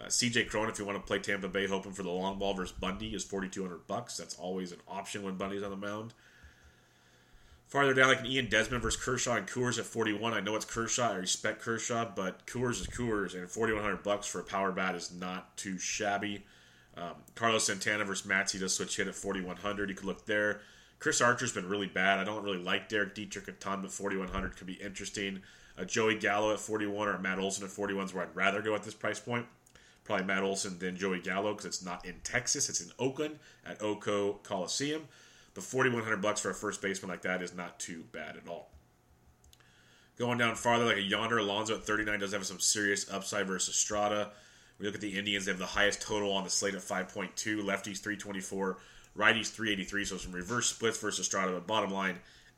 Uh, 0.00 0.06
CJ 0.06 0.48
Cron, 0.48 0.68
if 0.68 0.78
you 0.78 0.84
want 0.84 0.98
to 0.98 1.06
play 1.06 1.18
Tampa 1.18 1.48
Bay, 1.48 1.66
hoping 1.66 1.92
for 1.92 2.02
the 2.02 2.10
long 2.10 2.38
ball 2.38 2.54
versus 2.54 2.74
Bundy, 2.78 3.14
is 3.14 3.24
4,200 3.24 3.86
bucks. 3.86 4.16
That's 4.16 4.38
always 4.38 4.72
an 4.72 4.78
option 4.88 5.22
when 5.22 5.36
Bundy's 5.36 5.62
on 5.62 5.70
the 5.70 5.76
mound. 5.76 6.14
Farther 7.68 7.94
down, 7.94 8.08
like 8.08 8.20
an 8.20 8.26
Ian 8.26 8.48
Desmond 8.48 8.82
versus 8.82 9.00
Kershaw 9.00 9.36
and 9.36 9.46
Coors 9.46 9.78
at 9.78 9.84
41. 9.84 10.32
I 10.32 10.40
know 10.40 10.56
it's 10.56 10.64
Kershaw. 10.64 11.12
I 11.12 11.16
respect 11.16 11.60
Kershaw, 11.60 12.10
but 12.16 12.46
Coors 12.46 12.80
is 12.80 12.86
Coors, 12.86 13.34
and 13.34 13.48
4,100 13.48 14.02
bucks 14.02 14.26
for 14.26 14.40
a 14.40 14.44
power 14.44 14.72
bat 14.72 14.94
is 14.94 15.12
not 15.12 15.56
too 15.56 15.78
shabby. 15.78 16.44
Um, 16.96 17.14
Carlos 17.34 17.64
Santana 17.64 18.04
versus 18.04 18.26
Matsy 18.26 18.58
does 18.58 18.74
switch 18.74 18.96
hit 18.96 19.06
at 19.06 19.14
4,100. 19.14 19.88
You 19.88 19.94
could 19.94 20.06
look 20.06 20.26
there. 20.26 20.62
Chris 20.98 21.20
Archer's 21.20 21.52
been 21.52 21.68
really 21.68 21.86
bad. 21.86 22.18
I 22.18 22.24
don't 22.24 22.42
really 22.42 22.58
like 22.58 22.88
Derek 22.88 23.14
Dietrich 23.14 23.48
a 23.48 23.52
ton, 23.52 23.82
but 23.82 23.92
4,100 23.92 24.56
could 24.56 24.66
be 24.66 24.74
interesting. 24.74 25.40
Uh, 25.78 25.84
Joey 25.84 26.16
Gallo 26.16 26.52
at 26.52 26.58
41 26.58 27.08
or 27.08 27.18
Matt 27.18 27.38
Olson 27.38 27.64
at 27.64 27.70
41 27.70 28.06
is 28.06 28.14
where 28.14 28.24
I'd 28.24 28.34
rather 28.34 28.60
go 28.60 28.74
at 28.74 28.82
this 28.82 28.94
price 28.94 29.20
point. 29.20 29.46
Probably 30.10 30.26
Matt 30.26 30.42
Olson 30.42 30.76
than 30.80 30.96
Joey 30.96 31.20
Gallo 31.20 31.52
because 31.52 31.66
it's 31.66 31.84
not 31.84 32.04
in 32.04 32.16
Texas. 32.24 32.68
It's 32.68 32.80
in 32.80 32.90
Oakland 32.98 33.38
at 33.64 33.78
Oco 33.78 34.42
Coliseum. 34.42 35.06
But 35.54 35.62
4,100 35.62 36.20
bucks 36.20 36.40
for 36.40 36.50
a 36.50 36.54
first 36.54 36.82
baseman 36.82 37.12
like 37.12 37.22
that 37.22 37.42
is 37.42 37.54
not 37.54 37.78
too 37.78 38.02
bad 38.10 38.36
at 38.36 38.48
all. 38.48 38.72
Going 40.18 40.36
down 40.36 40.56
farther, 40.56 40.84
like 40.84 40.96
a 40.96 41.00
Yonder 41.00 41.38
Alonso 41.38 41.76
at 41.76 41.84
39 41.84 42.18
does 42.18 42.32
have 42.32 42.44
some 42.44 42.58
serious 42.58 43.08
upside 43.08 43.46
versus 43.46 43.76
Estrada. 43.76 44.32
We 44.80 44.86
look 44.86 44.96
at 44.96 45.00
the 45.00 45.16
Indians; 45.16 45.44
they 45.44 45.52
have 45.52 45.60
the 45.60 45.66
highest 45.66 46.02
total 46.02 46.32
on 46.32 46.42
the 46.42 46.50
slate 46.50 46.74
at 46.74 46.80
5.2. 46.80 47.62
Lefties 47.62 48.00
324, 48.00 48.78
righties 49.16 49.52
383. 49.52 50.04
So 50.06 50.16
some 50.16 50.32
reverse 50.32 50.70
splits 50.70 50.98
versus 50.98 51.20
Estrada. 51.20 51.52
But 51.52 51.68
bottom 51.68 51.92
line, 51.92 52.16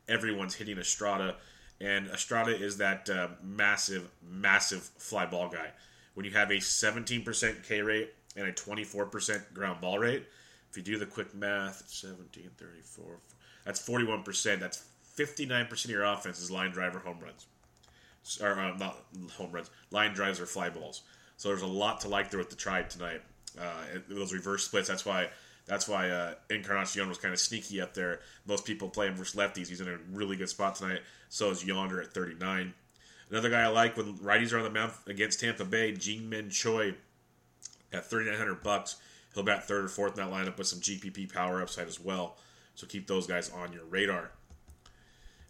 everyone's 0.09 0.55
hitting 0.55 0.79
Estrada, 0.79 1.37
and 1.83 2.07
Estrada 2.07 2.57
is 2.57 2.79
that 2.79 3.11
uh, 3.11 3.29
massive, 3.43 4.09
massive 4.27 4.85
fly 4.97 5.27
ball 5.27 5.51
guy. 5.51 5.73
When 6.15 6.27
you 6.27 6.33
have 6.33 6.51
a 6.51 6.57
17% 6.57 7.67
K 7.67 7.83
rate 7.83 8.13
and 8.37 8.47
a 8.47 8.53
24% 8.53 9.55
ground 9.55 9.81
ball 9.81 9.99
rate, 9.99 10.25
if 10.71 10.77
you 10.77 10.83
do 10.83 10.99
the 10.99 11.07
quick 11.07 11.35
math, 11.35 11.85
17, 11.89 12.51
34, 12.57 13.19
that's 13.65 13.87
41%. 13.87 14.61
That's 14.61 14.85
59% 15.17 15.85
of 15.85 15.91
your 15.91 16.05
offense 16.05 16.41
is 16.41 16.51
line 16.51 16.71
driver 16.71 16.99
home 16.99 17.19
runs. 17.21 17.47
Or 18.41 18.59
uh, 18.59 18.77
not 18.77 18.97
home 19.33 19.53
runs, 19.53 19.71
line 19.91 20.13
drives 20.13 20.41
or 20.41 20.47
fly 20.47 20.71
balls. 20.71 21.03
So 21.37 21.49
there's 21.49 21.63
a 21.63 21.67
lot 21.67 22.01
to 22.03 22.09
like 22.09 22.31
there 22.31 22.39
with 22.39 22.51
the 22.51 22.57
Tribe 22.57 22.89
tonight. 22.89 23.21
Uh, 23.61 23.99
those 24.09 24.33
reverse 24.33 24.65
splits. 24.65 24.89
That's 24.89 25.05
why. 25.05 25.29
That's 25.65 25.87
why 25.87 26.11
uh, 26.11 26.35
Encarnacion 26.51 27.09
was 27.09 27.19
kind 27.19 27.33
of 27.33 27.39
sneaky 27.39 27.81
up 27.81 27.95
there. 27.95 28.21
Most 28.47 28.65
people 28.65 28.89
play 28.89 29.07
him 29.07 29.15
versus 29.15 29.37
lefties. 29.37 29.69
He's 29.69 29.81
in 29.81 29.89
a 29.89 29.97
really 30.11 30.37
good 30.37 30.49
spot 30.49 30.75
tonight. 30.75 31.01
So 31.29 31.51
is 31.51 31.65
Yonder 31.65 32.03
at 32.03 32.13
39. 32.13 32.75
Another 33.33 33.49
guy 33.49 33.63
I 33.63 33.69
like 33.69 33.97
when 33.97 34.19
righties 34.19 34.53
are 34.53 34.59
on 34.59 34.65
the 34.65 34.71
mound 34.71 34.93
against 35.07 35.41
Tampa 35.41 35.65
Bay, 35.65 35.93
Ji-Man 35.93 36.51
Choi 36.51 36.95
at 37.91 38.05
3,900 38.05 38.63
bucks. 38.63 38.97
He'll 39.33 39.43
bat 39.43 39.67
third 39.67 39.87
or 39.87 39.89
fourth 39.89 40.19
in 40.19 40.23
that 40.23 40.31
lineup 40.31 40.59
with 40.59 40.67
some 40.67 40.81
GPP 40.81 41.33
power 41.33 41.63
upside 41.63 41.89
as 41.89 41.99
well. 41.99 42.37
So 42.75 42.87
keep 42.87 43.07
those 43.07 43.27
guys 43.27 43.51
on 43.51 43.73
your 43.73 43.87
radar. 43.87 44.33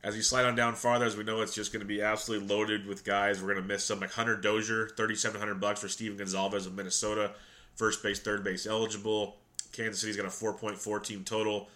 As 0.04 0.14
you 0.14 0.22
slide 0.22 0.44
on 0.44 0.54
down 0.54 0.76
farther, 0.76 1.06
as 1.06 1.16
we 1.16 1.24
know, 1.24 1.40
it's 1.40 1.56
just 1.56 1.72
going 1.72 1.80
to 1.80 1.86
be 1.86 2.02
absolutely 2.02 2.46
loaded 2.46 2.86
with 2.86 3.04
guys. 3.04 3.40
We're 3.40 3.52
going 3.52 3.62
to 3.62 3.68
miss 3.68 3.84
some 3.84 3.98
like 3.98 4.12
Hunter 4.12 4.36
Dozier, 4.36 4.88
thirty-seven 4.96 5.40
hundred 5.40 5.60
bucks 5.60 5.80
for 5.80 5.88
Stephen 5.88 6.16
Gonzalez 6.16 6.66
of 6.66 6.74
Minnesota, 6.74 7.32
first 7.74 8.00
base, 8.00 8.20
third 8.20 8.44
base 8.44 8.64
eligible. 8.64 9.36
Kansas 9.72 10.00
City's 10.00 10.16
got 10.16 10.26
a 10.26 10.30
four 10.30 10.54
point 10.54 10.78
four 10.78 11.00
team 11.00 11.24
total. 11.24 11.68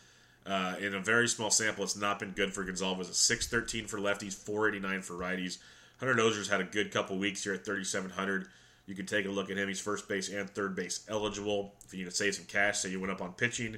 Uh, 0.44 0.76
in 0.80 0.94
a 0.94 1.00
very 1.00 1.26
small 1.26 1.50
sample, 1.50 1.82
it's 1.82 1.96
not 1.96 2.20
been 2.20 2.30
good 2.30 2.52
for 2.52 2.62
Gonzalez. 2.62 3.08
It's 3.08 3.18
six 3.18 3.48
thirteen 3.48 3.86
for 3.86 3.98
lefties, 3.98 4.34
four 4.34 4.68
eighty 4.68 4.80
nine 4.80 5.02
for 5.02 5.14
righties. 5.14 5.58
Hunter 5.98 6.14
Dozier's 6.14 6.48
had 6.48 6.60
a 6.60 6.64
good 6.64 6.90
couple 6.92 7.18
weeks 7.18 7.44
here 7.44 7.54
at 7.54 7.64
thirty 7.64 7.84
seven 7.84 8.10
hundred. 8.10 8.48
You 8.86 8.94
can 8.94 9.06
take 9.06 9.26
a 9.26 9.30
look 9.30 9.50
at 9.50 9.56
him. 9.56 9.68
He's 9.68 9.80
first 9.80 10.08
base 10.08 10.28
and 10.28 10.48
third 10.48 10.76
base 10.76 11.04
eligible. 11.08 11.74
If 11.84 11.92
you 11.92 12.00
need 12.00 12.10
to 12.10 12.16
save 12.16 12.34
some 12.34 12.44
cash, 12.46 12.78
say 12.78 12.90
you 12.90 13.00
went 13.00 13.12
up 13.12 13.20
on 13.20 13.32
pitching, 13.32 13.76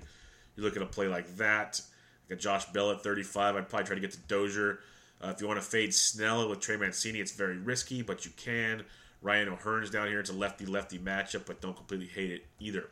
you 0.57 0.63
look 0.63 0.77
at 0.77 0.83
a 0.83 0.87
play 0.87 1.09
like 1.09 1.37
that. 1.37 1.81
Got 2.29 2.39
Josh 2.39 2.67
Bell 2.67 2.91
at 2.91 3.03
35. 3.03 3.57
I'd 3.57 3.69
probably 3.69 3.87
try 3.87 3.95
to 3.95 4.01
get 4.01 4.13
to 4.13 4.19
Dozier. 4.19 4.81
Uh, 5.21 5.33
if 5.35 5.41
you 5.41 5.49
want 5.49 5.59
to 5.59 5.67
fade 5.67 5.95
Snell 5.95 6.47
with 6.49 6.61
Trey 6.61 6.77
Mancini, 6.77 7.21
it's 7.21 7.33
very 7.33 7.57
risky, 7.57 8.03
but 8.03 8.27
you 8.27 8.33
can. 8.37 8.85
Ryan 9.23 9.49
O'Hearn's 9.49 9.91
down 9.91 10.09
here. 10.09 10.21
It's 10.21 10.31
a 10.31 10.35
lefty 10.35 10.67
lefty 10.67 10.99
matchup, 10.99 11.47
but 11.47 11.61
don't 11.61 11.75
completely 11.75 12.07
hate 12.07 12.31
it 12.31 12.47
either. 12.61 12.89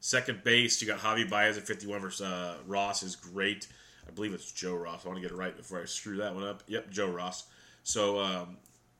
Second 0.00 0.42
base, 0.42 0.80
you 0.80 0.88
got 0.88 0.98
Javi 0.98 1.28
Baez 1.28 1.58
at 1.58 1.66
51 1.66 2.00
versus 2.00 2.26
uh, 2.26 2.56
Ross 2.66 3.02
is 3.02 3.16
great. 3.16 3.68
I 4.08 4.10
believe 4.12 4.32
it's 4.32 4.50
Joe 4.50 4.74
Ross. 4.74 5.04
I 5.04 5.08
want 5.08 5.18
to 5.18 5.22
get 5.22 5.30
it 5.30 5.36
right 5.36 5.54
before 5.54 5.80
I 5.80 5.84
screw 5.84 6.16
that 6.16 6.34
one 6.34 6.44
up. 6.44 6.62
Yep, 6.66 6.90
Joe 6.90 7.10
Ross. 7.10 7.44
So 7.82 8.20
um, 8.20 8.56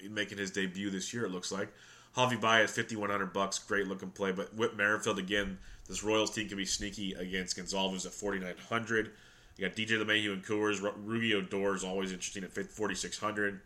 making 0.09 0.39
his 0.39 0.51
debut 0.51 0.91
this 0.91 1.13
year, 1.13 1.25
it 1.25 1.31
looks 1.31 1.53
like. 1.53 1.73
Javi 2.17 2.41
Baez, 2.41 2.71
5100 2.71 3.33
bucks, 3.33 3.59
great 3.59 3.87
looking 3.87 4.11
play. 4.11 4.33
But 4.33 4.55
Whit 4.55 4.77
Merrifield 4.77 5.19
again, 5.19 5.59
this 5.87 6.03
Royals 6.03 6.31
team 6.31 6.49
can 6.49 6.57
be 6.57 6.65
sneaky 6.65 7.13
against 7.15 7.57
Gonzalez 7.57 8.05
at 8.05 8.13
4,900. 8.13 9.13
You 9.57 9.69
got 9.69 9.77
DJ 9.77 10.03
LeMahieu 10.03 10.33
and 10.33 10.45
Coors. 10.45 10.81
Rougned 10.81 11.35
Odor 11.35 11.75
is 11.75 11.85
always 11.85 12.13
interesting 12.13 12.43
at 12.43 12.53
4,600. 12.53 13.61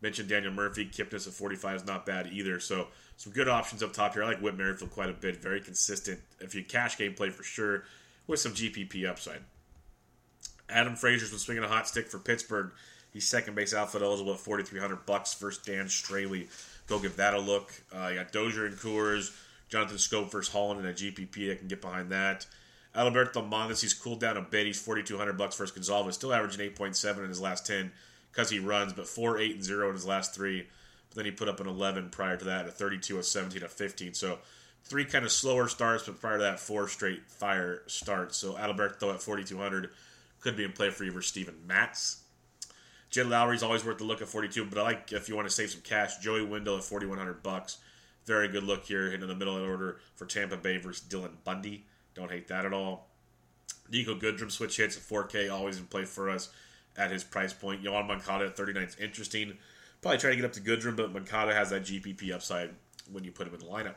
Mentioned 0.00 0.28
Daniel 0.28 0.52
Murphy. 0.52 0.86
Kipnis 0.86 1.26
at 1.26 1.32
45 1.32 1.76
is 1.76 1.86
not 1.86 2.06
bad 2.06 2.28
either. 2.32 2.60
So 2.60 2.88
some 3.16 3.32
good 3.32 3.48
options 3.48 3.82
up 3.82 3.92
top 3.92 4.14
here. 4.14 4.22
I 4.22 4.28
like 4.28 4.40
Whit 4.40 4.56
Merrifield 4.56 4.90
quite 4.90 5.10
a 5.10 5.14
bit. 5.14 5.36
Very 5.42 5.60
consistent. 5.60 6.20
If 6.40 6.54
you 6.54 6.62
cash 6.62 6.96
game 6.96 7.14
play 7.14 7.30
for 7.30 7.42
sure, 7.42 7.84
with 8.26 8.40
some 8.40 8.52
GPP 8.52 9.08
upside. 9.08 9.40
Adam 10.68 10.96
Frazier's 10.96 11.30
been 11.30 11.38
swinging 11.38 11.64
a 11.64 11.68
hot 11.68 11.86
stick 11.86 12.08
for 12.08 12.18
Pittsburgh. 12.18 12.72
He's 13.16 13.26
second 13.26 13.54
base 13.54 13.72
outfield 13.72 14.02
eligible 14.02 14.34
at 14.34 14.40
4,300 14.40 15.06
bucks. 15.06 15.32
First 15.32 15.64
Dan 15.64 15.86
Straily. 15.86 16.48
Go 16.86 16.98
give 16.98 17.16
that 17.16 17.32
a 17.32 17.40
look. 17.40 17.72
Uh, 17.90 18.08
you 18.08 18.16
got 18.16 18.30
Dozier 18.30 18.66
and 18.66 18.76
Coors. 18.76 19.34
Jonathan 19.70 19.96
Schoop 19.96 20.30
versus 20.30 20.52
Holland 20.52 20.80
in 20.80 20.86
a 20.86 20.92
GPP. 20.92 21.50
I 21.50 21.54
can 21.54 21.66
get 21.66 21.80
behind 21.80 22.10
that. 22.10 22.44
Alberto 22.94 23.40
Mondes, 23.40 23.80
he's 23.80 23.94
cooled 23.94 24.20
down 24.20 24.36
a 24.36 24.42
bit. 24.42 24.66
He's 24.66 24.78
4200 24.78 25.32
bucks 25.38 25.56
versus 25.56 25.74
Gonzalez. 25.74 26.14
Still 26.14 26.34
averaging 26.34 26.70
8.7 26.72 27.20
in 27.20 27.30
his 27.30 27.40
last 27.40 27.66
10 27.66 27.90
because 28.30 28.50
he 28.50 28.58
runs, 28.58 28.92
but 28.92 29.08
4, 29.08 29.38
8, 29.38 29.54
and 29.54 29.64
0 29.64 29.88
in 29.88 29.94
his 29.94 30.04
last 30.04 30.34
three. 30.34 30.66
But 31.08 31.16
then 31.16 31.24
he 31.24 31.30
put 31.30 31.48
up 31.48 31.58
an 31.58 31.68
11 31.68 32.10
prior 32.10 32.36
to 32.36 32.44
that, 32.44 32.68
a 32.68 32.70
32, 32.70 33.18
a 33.18 33.22
17, 33.22 33.62
a 33.62 33.68
15. 33.68 34.12
So 34.12 34.40
three 34.84 35.06
kind 35.06 35.24
of 35.24 35.32
slower 35.32 35.68
starts, 35.68 36.04
but 36.04 36.20
prior 36.20 36.36
to 36.36 36.42
that, 36.42 36.60
four 36.60 36.86
straight 36.86 37.30
fire 37.30 37.80
starts. 37.86 38.36
So 38.36 38.58
Alberto 38.58 39.10
at 39.10 39.22
4200 39.22 39.88
could 40.40 40.54
be 40.54 40.64
in 40.64 40.72
play 40.72 40.90
for 40.90 41.04
you 41.04 41.12
versus 41.12 41.30
Steven 41.30 41.54
Matz. 41.66 42.24
Jed 43.16 43.28
Lowrie's 43.28 43.62
always 43.62 43.82
worth 43.82 43.96
the 43.96 44.04
look 44.04 44.20
at 44.20 44.28
42, 44.28 44.66
but 44.66 44.76
I 44.76 44.82
like 44.82 45.10
if 45.10 45.26
you 45.26 45.34
want 45.34 45.48
to 45.48 45.54
save 45.54 45.70
some 45.70 45.80
cash, 45.80 46.18
Joey 46.18 46.44
Wendle 46.44 46.76
at 46.76 46.84
4100 46.84 47.42
bucks. 47.42 47.78
Very 48.26 48.46
good 48.46 48.62
look 48.62 48.84
here, 48.84 49.06
hitting 49.06 49.22
in 49.22 49.28
the 49.28 49.34
middle 49.34 49.56
of 49.56 49.62
the 49.62 49.68
order 49.70 50.00
for 50.16 50.26
Tampa 50.26 50.58
Bay 50.58 50.76
versus 50.76 51.02
Dylan 51.08 51.30
Bundy. 51.42 51.86
Don't 52.14 52.30
hate 52.30 52.46
that 52.48 52.66
at 52.66 52.74
all. 52.74 53.08
Niko 53.90 54.20
Goodrum 54.20 54.50
switch 54.50 54.76
hits 54.76 54.98
at 54.98 55.02
4K, 55.02 55.50
always 55.50 55.78
in 55.78 55.86
play 55.86 56.04
for 56.04 56.28
us 56.28 56.50
at 56.98 57.10
his 57.10 57.24
price 57.24 57.54
point. 57.54 57.82
Yoan 57.82 58.06
Moncada 58.06 58.44
at 58.44 58.54
39 58.54 58.82
is 58.82 58.96
interesting. 58.98 59.56
Probably 60.02 60.18
try 60.18 60.28
to 60.28 60.36
get 60.36 60.44
up 60.44 60.52
to 60.52 60.60
Goodrum, 60.60 60.94
but 60.94 61.10
Moncada 61.10 61.54
has 61.54 61.70
that 61.70 61.84
GPP 61.84 62.34
upside 62.34 62.68
when 63.10 63.24
you 63.24 63.32
put 63.32 63.48
him 63.48 63.54
in 63.54 63.60
the 63.60 63.64
lineup. 63.64 63.94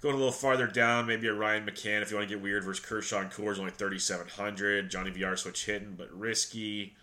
Going 0.00 0.14
a 0.14 0.18
little 0.18 0.32
farther 0.32 0.66
down, 0.66 1.04
maybe 1.06 1.26
a 1.26 1.34
Ryan 1.34 1.66
McMahon 1.66 2.00
if 2.00 2.10
you 2.10 2.16
want 2.16 2.26
to 2.26 2.34
get 2.34 2.42
weird 2.42 2.64
versus 2.64 2.82
Kershaw 2.82 3.20
and 3.20 3.30
Coors, 3.30 3.58
only 3.58 3.70
3,700. 3.70 4.90
Johnny 4.90 5.10
VR 5.10 5.38
switch 5.38 5.66
hitting, 5.66 5.94
but 5.98 6.10
risky. 6.10 6.94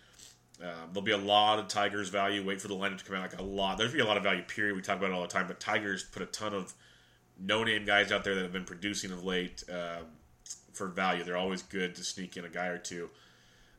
Um, 0.62 0.90
there'll 0.92 1.04
be 1.04 1.12
a 1.12 1.18
lot 1.18 1.58
of 1.58 1.66
Tigers 1.68 2.08
value. 2.08 2.44
Wait 2.44 2.60
for 2.60 2.68
the 2.68 2.74
lineup 2.74 2.98
to 2.98 3.04
come 3.04 3.16
out. 3.16 3.22
Like 3.22 3.40
a 3.40 3.42
lot. 3.42 3.78
There's 3.78 3.92
be 3.92 3.98
a 3.98 4.04
lot 4.04 4.16
of 4.16 4.22
value. 4.22 4.42
Period. 4.42 4.76
We 4.76 4.82
talk 4.82 4.98
about 4.98 5.10
it 5.10 5.14
all 5.14 5.22
the 5.22 5.28
time. 5.28 5.48
But 5.48 5.58
Tigers 5.58 6.04
put 6.04 6.22
a 6.22 6.26
ton 6.26 6.54
of 6.54 6.72
no-name 7.40 7.84
guys 7.84 8.12
out 8.12 8.22
there 8.22 8.34
that 8.36 8.42
have 8.42 8.52
been 8.52 8.64
producing 8.64 9.10
of 9.10 9.24
late 9.24 9.64
uh, 9.72 10.02
for 10.72 10.86
value. 10.86 11.24
They're 11.24 11.36
always 11.36 11.62
good 11.62 11.94
to 11.96 12.04
sneak 12.04 12.36
in 12.36 12.44
a 12.44 12.48
guy 12.48 12.66
or 12.66 12.78
two 12.78 13.10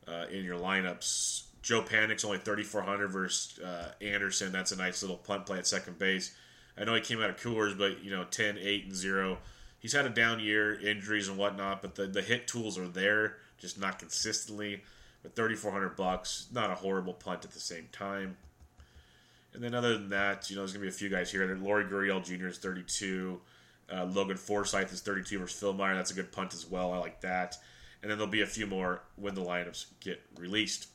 uh, 0.06 0.26
in 0.30 0.44
your 0.44 0.58
lineups. 0.58 1.44
Joe 1.62 1.80
Panik's 1.80 2.24
only 2.24 2.38
3,400 2.38 3.08
versus 3.08 3.58
uh, 3.58 3.92
Anderson. 4.02 4.52
That's 4.52 4.72
a 4.72 4.76
nice 4.76 5.02
little 5.02 5.16
punt 5.16 5.46
play 5.46 5.58
at 5.58 5.66
second 5.66 5.98
base. 5.98 6.36
I 6.76 6.84
know 6.84 6.94
he 6.94 7.00
came 7.00 7.22
out 7.22 7.30
of 7.30 7.36
Coors, 7.36 7.76
but 7.78 8.04
you 8.04 8.10
know 8.10 8.24
10, 8.24 8.58
8, 8.58 8.84
and 8.84 8.94
zero. 8.94 9.38
He's 9.78 9.92
had 9.92 10.04
a 10.06 10.10
down 10.10 10.40
year, 10.40 10.78
injuries 10.78 11.28
and 11.28 11.38
whatnot, 11.38 11.82
but 11.82 11.94
the, 11.94 12.06
the 12.06 12.22
hit 12.22 12.46
tools 12.46 12.78
are 12.78 12.88
there, 12.88 13.36
just 13.58 13.78
not 13.78 13.98
consistently. 13.98 14.82
But 15.24 15.34
3,400 15.34 15.96
bucks, 15.96 16.46
not 16.52 16.70
a 16.70 16.76
horrible 16.76 17.14
punt 17.14 17.44
at 17.44 17.50
the 17.50 17.58
same 17.58 17.88
time. 17.90 18.36
And 19.54 19.64
then 19.64 19.74
other 19.74 19.94
than 19.94 20.10
that, 20.10 20.48
you 20.50 20.54
know, 20.54 20.62
there's 20.62 20.72
gonna 20.72 20.82
be 20.82 20.88
a 20.88 20.92
few 20.92 21.08
guys 21.08 21.32
here. 21.32 21.58
Lori 21.60 21.84
Gurriel 21.84 22.22
Jr. 22.22 22.48
is 22.48 22.58
32. 22.58 23.40
Uh, 23.92 24.04
Logan 24.04 24.36
Forsythe 24.36 24.92
is 24.92 25.00
32 25.00 25.38
versus 25.38 25.60
Fillmyer. 25.60 25.94
That's 25.94 26.10
a 26.10 26.14
good 26.14 26.30
punt 26.30 26.54
as 26.54 26.66
well. 26.66 26.92
I 26.92 26.98
like 26.98 27.20
that. 27.22 27.56
And 28.02 28.10
then 28.10 28.18
there'll 28.18 28.30
be 28.30 28.42
a 28.42 28.46
few 28.46 28.66
more 28.66 29.02
when 29.16 29.34
the 29.34 29.42
lineups 29.42 29.86
get 30.00 30.20
released. 30.36 30.88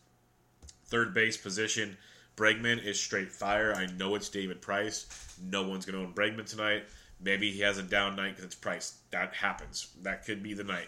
Third 0.86 1.14
base 1.14 1.38
position, 1.38 1.98
Bregman 2.36 2.84
is 2.84 3.00
straight 3.00 3.32
fire. 3.32 3.74
I 3.76 3.88
know 3.98 4.16
it's 4.16 4.30
David 4.30 4.62
Price. 4.62 5.08
No 5.42 5.68
one's 5.68 5.86
going 5.86 6.00
to 6.00 6.06
own 6.06 6.14
Bregman 6.14 6.46
tonight. 6.46 6.86
Maybe 7.22 7.52
he 7.52 7.60
has 7.62 7.78
a 7.78 7.84
down 7.84 8.16
night 8.16 8.36
because 8.36 8.46
it's 8.46 8.56
Price. 8.56 9.00
That 9.12 9.34
happens. 9.34 9.90
That 10.04 10.26
could 10.26 10.42
be 10.42 10.54
the 10.54 10.64
night. 10.64 10.88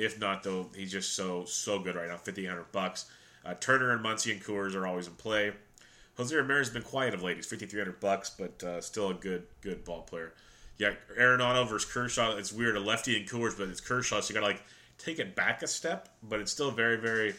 If 0.00 0.18
not, 0.18 0.42
though, 0.42 0.68
he's 0.74 0.90
just 0.90 1.12
so 1.12 1.44
so 1.44 1.78
good 1.78 1.94
right 1.94 2.08
now. 2.08 2.16
Fifteen 2.16 2.46
hundred 2.46 2.72
bucks. 2.72 3.04
Uh, 3.44 3.54
Turner 3.54 3.92
and 3.92 4.04
Muncy 4.04 4.32
and 4.32 4.42
Coors 4.42 4.74
are 4.74 4.86
always 4.86 5.06
in 5.06 5.14
play. 5.14 5.52
Jose 6.16 6.34
Ramirez 6.34 6.68
has 6.68 6.74
been 6.74 6.82
quiet 6.82 7.14
of 7.14 7.22
late. 7.22 7.36
He's 7.36 7.46
fifty 7.46 7.66
three 7.66 7.80
hundred 7.80 8.00
bucks, 8.00 8.30
but 8.30 8.62
uh, 8.64 8.80
still 8.80 9.10
a 9.10 9.14
good 9.14 9.46
good 9.60 9.84
ball 9.84 10.02
player. 10.02 10.32
Yeah, 10.78 10.94
Arenado 11.18 11.68
versus 11.68 11.90
Kershaw. 11.90 12.36
It's 12.36 12.52
weird, 12.52 12.76
a 12.76 12.80
lefty 12.80 13.14
and 13.16 13.28
Coors, 13.28 13.56
but 13.58 13.68
it's 13.68 13.80
Kershaw, 13.80 14.20
so 14.20 14.30
you 14.30 14.34
got 14.34 14.46
to 14.46 14.52
like 14.52 14.62
take 14.96 15.18
it 15.18 15.36
back 15.36 15.62
a 15.62 15.66
step. 15.66 16.08
But 16.22 16.40
it's 16.40 16.50
still 16.50 16.70
very 16.70 16.96
very 16.96 17.34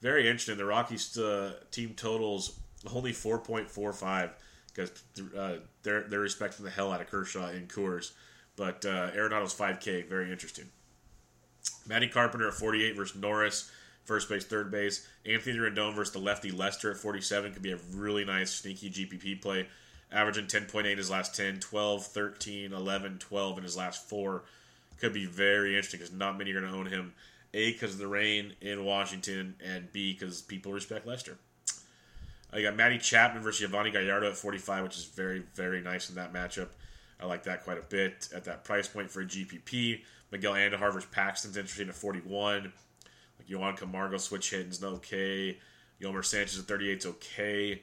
very 0.00 0.28
interesting. 0.28 0.56
The 0.56 0.64
Rockies 0.64 1.18
uh, 1.18 1.54
team 1.72 1.94
totals 1.94 2.58
only 2.94 3.12
four 3.12 3.38
point 3.40 3.68
four 3.68 3.92
five 3.92 4.30
because 4.72 4.92
uh, 5.36 5.56
they're 5.82 6.02
they're 6.02 6.20
respecting 6.20 6.64
the 6.64 6.70
hell 6.70 6.92
out 6.92 7.00
of 7.00 7.08
Kershaw 7.08 7.48
in 7.50 7.66
Coors. 7.66 8.12
But 8.56 8.86
uh, 8.86 9.10
Arenado's 9.10 9.54
5K, 9.54 10.08
very 10.08 10.32
interesting. 10.32 10.70
Matty 11.88 12.08
Carpenter 12.08 12.48
at 12.48 12.54
48 12.54 12.96
versus 12.96 13.20
Norris, 13.20 13.70
first 14.04 14.28
base, 14.28 14.44
third 14.44 14.70
base. 14.70 15.06
Anthony 15.24 15.58
Rendon 15.58 15.94
versus 15.94 16.12
the 16.12 16.18
lefty 16.18 16.50
Lester 16.50 16.90
at 16.90 16.96
47 16.96 17.52
could 17.52 17.62
be 17.62 17.72
a 17.72 17.78
really 17.94 18.24
nice, 18.24 18.52
sneaky 18.52 18.90
GPP 18.90 19.40
play. 19.40 19.68
Averaging 20.12 20.46
10.8 20.46 20.92
in 20.92 20.98
his 20.98 21.10
last 21.10 21.34
10, 21.34 21.58
12, 21.60 22.06
13, 22.06 22.72
11, 22.72 23.18
12 23.18 23.58
in 23.58 23.64
his 23.64 23.76
last 23.76 24.08
four. 24.08 24.44
Could 25.00 25.12
be 25.12 25.26
very 25.26 25.74
interesting 25.74 26.00
because 26.00 26.14
not 26.14 26.38
many 26.38 26.52
are 26.52 26.60
going 26.60 26.72
to 26.72 26.78
own 26.78 26.86
him. 26.86 27.12
A, 27.54 27.72
because 27.72 27.94
of 27.94 27.98
the 27.98 28.06
rain 28.06 28.54
in 28.60 28.84
Washington, 28.84 29.54
and 29.64 29.90
B, 29.92 30.12
because 30.12 30.42
people 30.42 30.72
respect 30.72 31.06
Lester. 31.06 31.38
I 32.52 32.62
got 32.62 32.76
Matty 32.76 32.98
Chapman 32.98 33.42
versus 33.42 33.68
Yovani 33.68 33.92
Gallardo 33.92 34.28
at 34.28 34.36
45, 34.36 34.84
which 34.84 34.96
is 34.96 35.04
very, 35.04 35.42
very 35.54 35.80
nice 35.80 36.08
in 36.08 36.16
that 36.16 36.32
matchup. 36.32 36.68
I 37.20 37.26
like 37.26 37.44
that 37.44 37.64
quite 37.64 37.78
a 37.78 37.82
bit 37.82 38.28
at 38.34 38.44
that 38.44 38.64
price 38.64 38.88
point 38.88 39.10
for 39.10 39.22
a 39.22 39.24
GPP. 39.24 40.02
Miguel 40.30 40.54
Andujar 40.54 40.92
versus 40.92 41.08
Paxton's 41.10 41.56
interesting 41.56 41.88
at 41.88 41.94
41. 41.94 42.64
Like 43.38 43.48
Johan 43.48 43.76
Camargo 43.76 44.16
switch 44.18 44.50
hitting's 44.50 44.82
okay. 44.82 45.58
Yolmer 46.00 46.24
Sanchez 46.24 46.58
at 46.58 46.66
38 46.66 46.98
is 46.98 47.06
okay. 47.06 47.82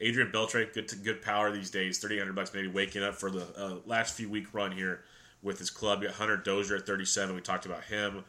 Adrian 0.00 0.32
Beltre, 0.32 0.72
good 0.72 0.88
to, 0.88 0.96
good 0.96 1.22
power 1.22 1.52
these 1.52 1.70
days. 1.70 1.98
3,800 1.98 2.34
bucks, 2.34 2.52
maybe 2.52 2.66
waking 2.66 3.04
up 3.04 3.14
for 3.14 3.30
the 3.30 3.46
uh, 3.56 3.76
last 3.86 4.14
few 4.14 4.28
week 4.28 4.52
run 4.52 4.72
here 4.72 5.02
with 5.42 5.58
his 5.58 5.70
club. 5.70 6.02
You 6.02 6.08
got 6.08 6.16
Hunter 6.16 6.36
Dozier 6.36 6.76
at 6.76 6.86
37. 6.86 7.34
We 7.34 7.40
talked 7.40 7.66
about 7.66 7.84
him. 7.84 8.24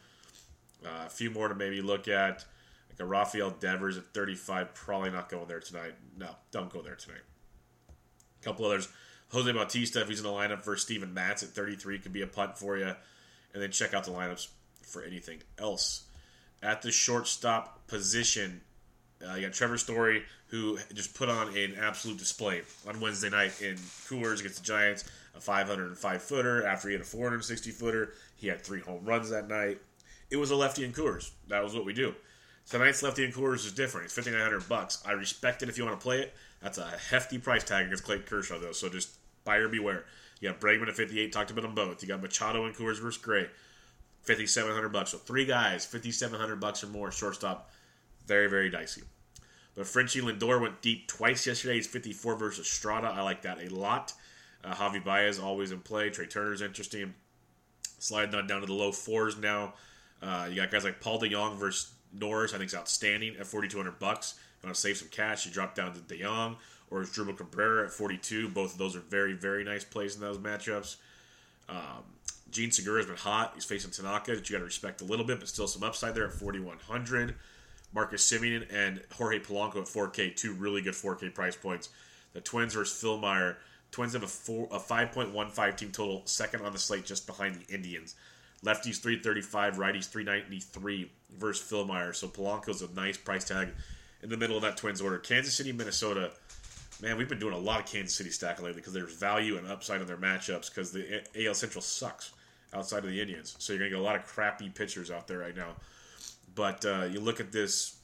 Uh, 0.84 1.06
a 1.06 1.10
few 1.10 1.30
more 1.30 1.48
to 1.48 1.54
maybe 1.54 1.80
look 1.80 2.06
at. 2.06 2.44
Like 2.90 3.00
a 3.00 3.04
Rafael 3.04 3.50
Devers 3.50 3.96
at 3.96 4.04
35. 4.14 4.74
Probably 4.74 5.10
not 5.10 5.28
going 5.28 5.48
there 5.48 5.60
tonight. 5.60 5.94
No, 6.16 6.28
don't 6.52 6.70
go 6.70 6.80
there 6.80 6.94
tonight. 6.94 7.22
A 8.40 8.44
couple 8.44 8.66
others. 8.66 8.88
Jose 9.30 9.50
Bautista, 9.50 10.02
if 10.02 10.08
he's 10.08 10.18
in 10.18 10.24
the 10.24 10.30
lineup 10.30 10.62
for 10.62 10.76
Steven 10.76 11.12
Matz 11.12 11.42
at 11.42 11.48
33, 11.48 11.98
could 11.98 12.12
be 12.12 12.22
a 12.22 12.26
punt 12.26 12.56
for 12.56 12.76
you. 12.76 12.94
And 13.54 13.62
then 13.62 13.70
check 13.70 13.94
out 13.94 14.04
the 14.04 14.10
lineups 14.10 14.48
for 14.82 15.02
anything 15.02 15.40
else. 15.58 16.04
At 16.62 16.82
the 16.82 16.90
shortstop 16.90 17.86
position, 17.86 18.60
uh, 19.26 19.34
you 19.34 19.42
got 19.42 19.52
Trevor 19.52 19.78
Story, 19.78 20.24
who 20.48 20.78
just 20.92 21.14
put 21.14 21.28
on 21.28 21.56
an 21.56 21.74
absolute 21.80 22.18
display 22.18 22.62
on 22.86 23.00
Wednesday 23.00 23.30
night 23.30 23.60
in 23.62 23.74
Coors 23.74 24.40
against 24.40 24.58
the 24.58 24.64
Giants, 24.64 25.04
a 25.34 25.40
505 25.40 26.22
footer. 26.22 26.66
After 26.66 26.88
he 26.88 26.94
had 26.94 27.00
a 27.00 27.04
460 27.04 27.70
footer, 27.70 28.14
he 28.36 28.48
had 28.48 28.60
three 28.60 28.80
home 28.80 29.04
runs 29.04 29.30
that 29.30 29.48
night. 29.48 29.78
It 30.30 30.36
was 30.36 30.50
a 30.50 30.56
lefty 30.56 30.84
in 30.84 30.92
Coors. 30.92 31.30
That 31.48 31.62
was 31.62 31.74
what 31.74 31.84
we 31.84 31.92
do. 31.92 32.14
Tonight's 32.68 33.02
lefty 33.02 33.24
in 33.24 33.32
Coors 33.32 33.66
is 33.66 33.72
different. 33.72 34.06
It's 34.06 34.14
5900 34.14 34.68
bucks. 34.68 35.02
I 35.06 35.12
respect 35.12 35.62
it 35.62 35.68
if 35.68 35.76
you 35.76 35.84
want 35.84 35.98
to 35.98 36.02
play 36.02 36.20
it. 36.20 36.34
That's 36.62 36.78
a 36.78 36.86
hefty 37.10 37.38
price 37.38 37.62
tag 37.62 37.86
against 37.86 38.04
Clayton 38.04 38.26
Kershaw, 38.26 38.58
though. 38.58 38.72
So 38.72 38.88
just 38.88 39.10
buyer 39.44 39.68
beware. 39.68 40.06
You 40.44 40.50
got 40.50 40.60
Bregman 40.60 40.88
at 40.88 40.94
58. 40.94 41.32
Talked 41.32 41.50
about 41.52 41.62
them 41.62 41.74
both. 41.74 42.02
You 42.02 42.08
got 42.08 42.20
Machado 42.20 42.66
and 42.66 42.74
Coors 42.74 43.00
versus 43.00 43.16
Gray. 43.16 43.46
5700 44.24 44.90
bucks. 44.90 45.12
So 45.12 45.18
three 45.18 45.46
guys, 45.46 45.86
5700 45.86 46.60
bucks 46.60 46.84
or 46.84 46.88
more. 46.88 47.10
Shortstop, 47.10 47.70
very 48.26 48.46
very 48.48 48.68
dicey. 48.68 49.04
But 49.74 49.86
Frenchy 49.86 50.20
Lindor 50.20 50.60
went 50.60 50.82
deep 50.82 51.08
twice 51.08 51.46
yesterday. 51.46 51.76
He's 51.76 51.86
54 51.86 52.36
versus 52.36 52.68
Strada. 52.68 53.06
I 53.08 53.22
like 53.22 53.40
that 53.42 53.58
a 53.58 53.74
lot. 53.74 54.12
Uh, 54.62 54.74
Javi 54.74 55.02
Baez 55.02 55.38
always 55.38 55.72
in 55.72 55.80
play. 55.80 56.10
Trea 56.10 56.26
Turner's 56.26 56.60
interesting. 56.60 57.14
Sliding 57.98 58.34
on 58.34 58.46
down 58.46 58.60
to 58.60 58.66
the 58.66 58.74
low 58.74 58.92
fours 58.92 59.38
now. 59.38 59.72
Uh, 60.22 60.46
you 60.50 60.56
got 60.56 60.70
guys 60.70 60.84
like 60.84 61.00
Paul 61.00 61.20
DeJong 61.20 61.56
versus 61.56 61.90
Norris. 62.12 62.52
I 62.52 62.58
think 62.58 62.68
is 62.68 62.74
outstanding 62.74 63.36
at 63.40 63.46
4,200 63.46 63.98
bucks. 63.98 64.34
You 64.62 64.66
want 64.66 64.74
to 64.74 64.80
save 64.80 64.98
some 64.98 65.08
cash? 65.08 65.46
You 65.46 65.52
drop 65.52 65.74
down 65.74 65.94
to 65.94 66.00
DeJong 66.00 66.56
or 66.94 67.02
Drupal 67.02 67.36
Cabrera 67.36 67.86
at 67.86 67.90
42. 67.90 68.48
Both 68.48 68.72
of 68.72 68.78
those 68.78 68.94
are 68.96 69.00
very 69.00 69.32
very 69.32 69.64
nice 69.64 69.84
plays 69.84 70.14
in 70.14 70.20
those 70.20 70.38
matchups. 70.38 70.96
Um, 71.68 72.04
Jean 72.50 72.70
Segura 72.70 72.98
has 72.98 73.06
been 73.06 73.16
hot. 73.16 73.52
He's 73.54 73.64
facing 73.64 73.90
Tanaka, 73.90 74.36
that 74.36 74.48
you 74.48 74.54
got 74.54 74.60
to 74.60 74.64
respect 74.64 75.00
a 75.00 75.04
little 75.04 75.26
bit, 75.26 75.40
but 75.40 75.48
still 75.48 75.66
some 75.66 75.82
upside 75.82 76.14
there 76.14 76.26
at 76.26 76.32
4,100. 76.32 77.34
Marcus 77.92 78.30
Semien 78.30 78.66
and 78.72 79.00
Jorge 79.12 79.40
Polanco 79.40 79.76
at 79.76 79.86
4K, 79.86 80.36
two 80.36 80.52
really 80.52 80.80
good 80.80 80.94
4K 80.94 81.34
price 81.34 81.56
points. 81.56 81.88
The 82.32 82.40
Twins 82.40 82.74
versus 82.74 83.02
Fillmyer. 83.02 83.56
Twins 83.90 84.12
have 84.12 84.22
a, 84.22 84.28
four, 84.28 84.68
a 84.72 84.78
5.15 84.78 85.76
team 85.76 85.90
total, 85.90 86.22
second 86.26 86.62
on 86.62 86.72
the 86.72 86.78
slate 86.78 87.04
just 87.04 87.26
behind 87.26 87.56
the 87.56 87.74
Indians. 87.74 88.14
Lefties 88.64 89.00
335, 89.00 89.76
righties 89.76 90.08
393 90.08 91.10
versus 91.38 91.70
Fillmyer. 91.70 92.14
So 92.14 92.28
Polanco's 92.28 92.82
a 92.82 92.92
nice 92.94 93.16
price 93.16 93.44
tag 93.44 93.68
in 94.22 94.30
the 94.30 94.36
middle 94.36 94.56
of 94.56 94.62
that 94.62 94.76
Twins 94.76 95.00
order. 95.00 95.18
Kansas 95.18 95.54
City, 95.54 95.72
Minnesota. 95.72 96.32
Man, 97.02 97.16
we've 97.16 97.28
been 97.28 97.38
doing 97.38 97.54
a 97.54 97.58
lot 97.58 97.80
of 97.80 97.86
Kansas 97.86 98.16
City 98.16 98.30
stacking 98.30 98.64
lately 98.64 98.80
because 98.80 98.92
there's 98.92 99.14
value 99.14 99.58
and 99.58 99.66
upside 99.66 100.00
in 100.00 100.06
their 100.06 100.16
matchups 100.16 100.68
because 100.72 100.92
the 100.92 101.22
AL 101.46 101.54
Central 101.54 101.82
sucks 101.82 102.32
outside 102.72 103.04
of 103.04 103.10
the 103.10 103.20
Indians. 103.20 103.56
So 103.58 103.72
you're 103.72 103.80
going 103.80 103.90
to 103.90 103.96
get 103.96 104.00
a 104.00 104.04
lot 104.04 104.16
of 104.16 104.24
crappy 104.24 104.68
pitchers 104.68 105.10
out 105.10 105.26
there 105.26 105.38
right 105.38 105.56
now. 105.56 105.74
But 106.54 106.84
uh, 106.84 107.08
you 107.10 107.20
look 107.20 107.40
at 107.40 107.52
this. 107.52 107.96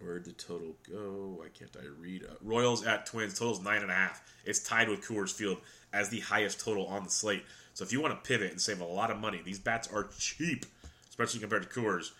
Where'd 0.00 0.24
the 0.24 0.32
total 0.32 0.76
go? 0.88 1.38
Why 1.38 1.46
can't 1.48 1.74
I 1.76 1.86
read? 2.00 2.24
Uh, 2.24 2.34
Royals 2.42 2.86
at 2.86 3.06
Twins. 3.06 3.38
Total's 3.38 3.62
nine 3.62 3.82
and 3.82 3.90
a 3.90 3.94
half. 3.94 4.22
It's 4.44 4.60
tied 4.60 4.88
with 4.88 5.00
Coors 5.00 5.32
Field 5.32 5.58
as 5.92 6.08
the 6.08 6.20
highest 6.20 6.60
total 6.60 6.86
on 6.86 7.04
the 7.04 7.10
slate. 7.10 7.44
So 7.74 7.84
if 7.84 7.92
you 7.92 8.00
want 8.00 8.14
to 8.14 8.28
pivot 8.28 8.50
and 8.50 8.60
save 8.60 8.80
a 8.80 8.84
lot 8.84 9.10
of 9.10 9.18
money, 9.18 9.40
these 9.44 9.58
bats 9.58 9.88
are 9.92 10.08
cheap, 10.18 10.66
especially 11.08 11.40
compared 11.40 11.62
to 11.62 11.68
Coors. 11.68 12.10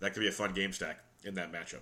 That 0.00 0.12
could 0.12 0.20
be 0.20 0.28
a 0.28 0.32
fun 0.32 0.54
game 0.54 0.72
stack 0.72 1.00
in 1.24 1.34
that 1.34 1.52
matchup. 1.52 1.80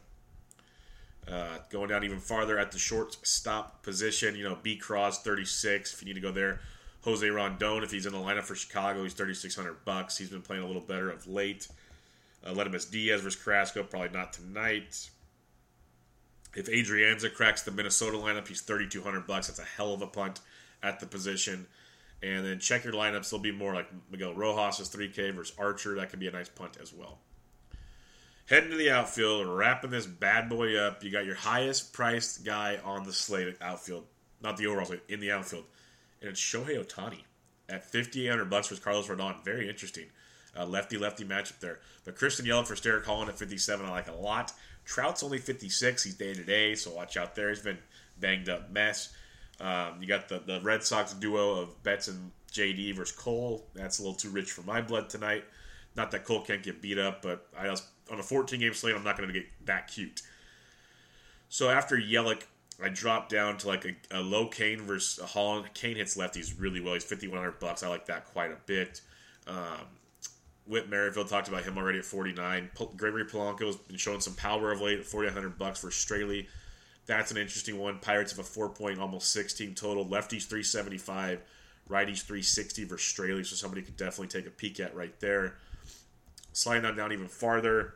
Uh, 1.31 1.59
going 1.71 1.89
down 1.89 2.03
even 2.03 2.19
farther 2.19 2.59
at 2.59 2.73
the 2.73 2.79
shortstop 2.79 3.83
position, 3.83 4.35
you 4.35 4.43
know, 4.43 4.59
B. 4.61 4.77
Cross 4.77 5.23
36 5.23 5.95
if 5.95 6.03
you 6.03 6.07
need 6.07 6.15
to 6.15 6.21
go 6.21 6.33
there. 6.33 6.61
Jose 7.03 7.29
Rondon, 7.29 7.83
if 7.83 7.91
he's 7.91 8.07
in 8.07 8.13
the 8.13 8.19
lineup 8.19 8.43
for 8.43 8.55
Chicago, 8.55 9.03
he's 9.03 9.15
3600 9.15 9.85
bucks. 9.85 10.19
He's 10.19 10.31
been 10.31 10.43
playing 10.43 10.63
a 10.63 10.67
little 10.67 10.83
better 10.83 11.11
of 11.11 11.27
late. 11.27 11.69
Uh, 12.45 12.53
Aledmys 12.53 12.91
Diaz 12.91 13.21
versus 13.21 13.41
Carrasco, 13.41 13.83
probably 13.83 14.11
not 14.11 14.33
tonight. 14.33 15.11
If 16.55 16.67
Adrianza 16.67 17.33
cracks 17.33 17.63
the 17.63 17.71
Minnesota 17.71 18.19
lineup, 18.19 18.47
he's 18.47 18.61
3200 18.61 19.27
bucks. 19.27 19.49
That's 19.49 19.59
a 19.59 19.65
hell 19.65 19.95
of 19.95 20.03
a 20.03 20.07
punt 20.07 20.41
at 20.83 21.01
the 21.01 21.07
position. 21.07 21.67
And 22.23 22.45
then 22.45 22.59
check 22.61 22.85
your 22.85 22.93
lineups. 22.93 23.31
They'll 23.31 23.41
be 23.41 23.53
more 23.53 23.75
like 23.75 23.89
Miguel 24.11 24.35
Rojas 24.35 24.79
is 24.79 24.89
3K 24.89 25.35
versus 25.35 25.57
Archer. 25.59 25.97
That 25.97 26.11
could 26.11 26.21
be 26.21 26.29
a 26.29 26.33
nice 26.33 26.49
punt 26.49 26.77
as 26.81 26.93
well. 26.93 27.19
Heading 28.47 28.71
to 28.71 28.77
the 28.77 28.91
outfield, 28.91 29.47
wrapping 29.47 29.91
this 29.91 30.07
bad 30.07 30.49
boy 30.49 30.77
up. 30.77 31.03
You 31.03 31.11
got 31.11 31.25
your 31.25 31.37
highest 31.37 31.93
priced 31.93 32.45
guy 32.45 32.79
on 32.85 33.05
the 33.05 33.13
slate 33.13 33.49
at 33.49 33.63
outfield, 33.63 34.05
not 34.43 34.57
the 34.57 34.67
overall 34.67 34.85
slate, 34.85 35.03
in 35.09 35.21
the 35.21 35.31
outfield, 35.31 35.65
and 36.21 36.31
it's 36.31 36.41
Shohei 36.41 36.85
Ohtani 36.85 37.21
at 37.69 37.85
5,800 37.85 38.51
bucks 38.51 38.69
for 38.69 38.77
Carlos 38.77 39.09
Rodon. 39.09 39.45
Very 39.45 39.69
interesting. 39.69 40.07
Uh, 40.57 40.67
lefty 40.67 40.99
lefty 40.99 41.25
matchup 41.25 41.59
there. 41.61 41.79
But 42.05 42.17
Christian 42.17 42.45
Yelich 42.45 42.67
for 42.67 42.75
Derek 42.75 43.07
Holland 43.07 43.31
at 43.31 43.39
57, 43.39 43.87
I 43.87 43.91
like 43.91 44.09
a 44.09 44.13
lot. 44.13 44.53
Trout's 44.85 45.23
only 45.23 45.39
56. 45.39 46.05
He's 46.05 46.15
day 46.15 46.35
to 46.35 46.43
day, 46.43 46.75
so 46.75 46.91
watch 46.91 47.17
out 47.17 47.35
there. 47.35 47.49
He's 47.49 47.61
been 47.61 47.79
banged 48.21 48.49
up 48.49 48.71
mess. 48.71 49.15
Um, 49.61 49.99
you 50.01 50.09
got 50.09 50.29
the, 50.29 50.43
the 50.45 50.61
Red 50.61 50.83
Sox 50.83 51.15
duo 51.15 51.61
of 51.61 51.83
Betts 51.83 52.09
and 52.09 52.33
JD 52.53 52.97
versus 52.97 53.17
Cole. 53.17 53.65
That's 53.75 53.99
a 53.99 54.03
little 54.03 54.17
too 54.17 54.31
rich 54.31 54.51
for 54.51 54.63
my 54.63 54.83
blood 54.83 55.09
tonight. 55.09 55.45
Not 55.95 56.11
that 56.11 56.25
Cole 56.25 56.41
can't 56.41 56.63
get 56.63 56.83
beat 56.83 56.99
up, 56.99 57.23
but 57.23 57.47
I 57.57 57.71
was, 57.71 57.87
on 58.11 58.19
a 58.19 58.23
14 58.23 58.59
game 58.59 58.75
slate, 58.75 58.95
I'm 58.95 59.05
not 59.05 59.17
going 59.17 59.29
to 59.29 59.33
get 59.33 59.47
that 59.67 59.89
cute. 59.89 60.23
So 61.49 61.69
after 61.69 61.97
Yelich, 61.97 62.43
I 62.83 62.89
dropped 62.89 63.31
down 63.31 63.59
to 63.59 63.69
like 63.69 63.85
a, 63.85 63.95
a 64.11 64.21
low 64.21 64.49
Cain 64.49 64.81
versus 64.81 65.23
Holland. 65.25 65.69
Cain 65.75 65.97
hits 65.97 66.17
lefties 66.17 66.55
really 66.59 66.81
well. 66.81 66.95
He's 66.95 67.05
5100 67.05 67.61
bucks. 67.61 67.83
I 67.83 67.89
like 67.89 68.07
that 68.07 68.27
quite 68.27 68.51
a 68.51 68.57
bit. 68.67 69.01
Um, 69.47 69.87
Whit 70.67 70.89
Merrifield 70.89 71.29
talked 71.29 71.49
about 71.49 71.65
him 71.65 71.77
already 71.77 71.99
at 71.99 72.05
49. 72.05 72.71
Gregory 72.97 73.25
Polanco 73.25 73.67
has 73.67 73.77
been 73.77 73.97
showing 73.97 74.21
some 74.21 74.35
power 74.35 74.73
of 74.73 74.81
late 74.81 75.01
at 75.01 75.05
4,800 75.05 75.59
bucks 75.59 75.81
for 75.81 75.89
Straily. 75.89 76.47
That's 77.07 77.31
an 77.31 77.37
interesting 77.37 77.79
one. 77.79 77.99
Pirates 77.99 78.33
have 78.33 78.39
a 78.39 78.49
four 78.49 78.69
point, 78.69 79.01
almost 79.01 79.33
six 79.33 79.53
team 79.53 79.75
total. 79.75 80.07
Lefties 80.07 80.45
375, 80.45 81.41
righties 81.89 82.23
360 82.23 82.85
versus 82.85 83.13
Straily, 83.13 83.45
so 83.45 83.57
somebody 83.57 83.83
could 83.83 83.97
definitely 83.97 84.29
take 84.29 84.47
a 84.47 84.51
peek 84.51 84.79
at 84.79 84.95
right 84.95 85.19
there. 85.21 85.57
Sliding 86.53 86.85
on 86.85 86.97
down 86.97 87.13
even 87.13 87.29
farther, 87.29 87.95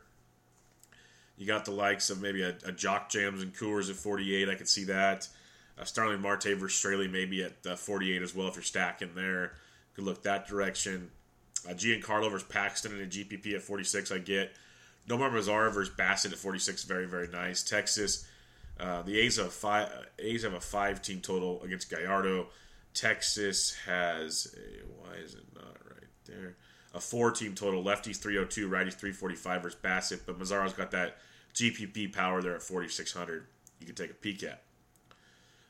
you 1.36 1.46
got 1.46 1.64
the 1.64 1.72
likes 1.72 2.08
of 2.10 2.20
maybe 2.22 2.42
a, 2.42 2.54
a 2.64 2.72
Jock 2.72 3.10
Jams 3.10 3.42
and 3.42 3.54
Coors 3.54 3.90
at 3.90 3.96
48. 3.96 4.48
I 4.48 4.54
could 4.54 4.68
see 4.68 4.84
that. 4.84 5.28
Uh, 5.78 5.84
Starling 5.84 6.22
Marte 6.22 6.56
versus 6.56 6.72
Straily 6.72 7.10
maybe 7.10 7.44
at 7.44 7.54
uh, 7.66 7.76
48 7.76 8.22
as 8.22 8.34
well 8.34 8.48
if 8.48 8.54
you're 8.54 8.62
stacking 8.62 9.10
there. 9.14 9.52
Could 9.94 10.04
look 10.04 10.22
that 10.22 10.46
direction. 10.46 11.10
Uh, 11.68 11.72
Giancarlo 11.72 12.30
versus 12.30 12.48
Paxton 12.48 12.92
in 12.92 13.02
a 13.02 13.06
GPP 13.06 13.54
at 13.54 13.62
46, 13.62 14.10
I 14.10 14.18
get. 14.18 14.52
Nomar 15.08 15.30
Mazara 15.30 15.72
versus 15.72 15.94
Bassitt 15.94 16.32
at 16.32 16.38
46, 16.38 16.84
very, 16.84 17.06
very 17.06 17.28
nice. 17.28 17.62
Texas, 17.62 18.26
uh, 18.80 19.02
the 19.02 19.18
A's 19.18 19.36
have, 19.36 19.52
five, 19.52 19.90
A's 20.18 20.42
have 20.42 20.54
a 20.54 20.60
five 20.60 21.02
team 21.02 21.20
total 21.20 21.62
against 21.62 21.90
Gallardo. 21.90 22.48
Texas 22.94 23.76
has, 23.86 24.54
a, 24.56 24.84
why 25.00 25.16
is 25.16 25.34
it 25.34 25.44
not 25.54 25.76
right 25.90 26.08
there? 26.24 26.56
A 26.96 27.00
four 27.00 27.30
team 27.30 27.54
total. 27.54 27.84
Lefties 27.84 28.16
302, 28.16 28.68
righties 28.68 28.94
345 28.94 29.62
versus 29.62 29.78
Bassitt. 29.80 30.20
but 30.26 30.38
Mazara's 30.38 30.72
got 30.72 30.90
that 30.92 31.18
GPP 31.54 32.12
power 32.12 32.40
there 32.40 32.54
at 32.54 32.62
4,600. 32.62 33.46
You 33.80 33.86
can 33.86 33.94
take 33.94 34.10
a 34.10 34.14
peek 34.14 34.42
at. 34.42 34.62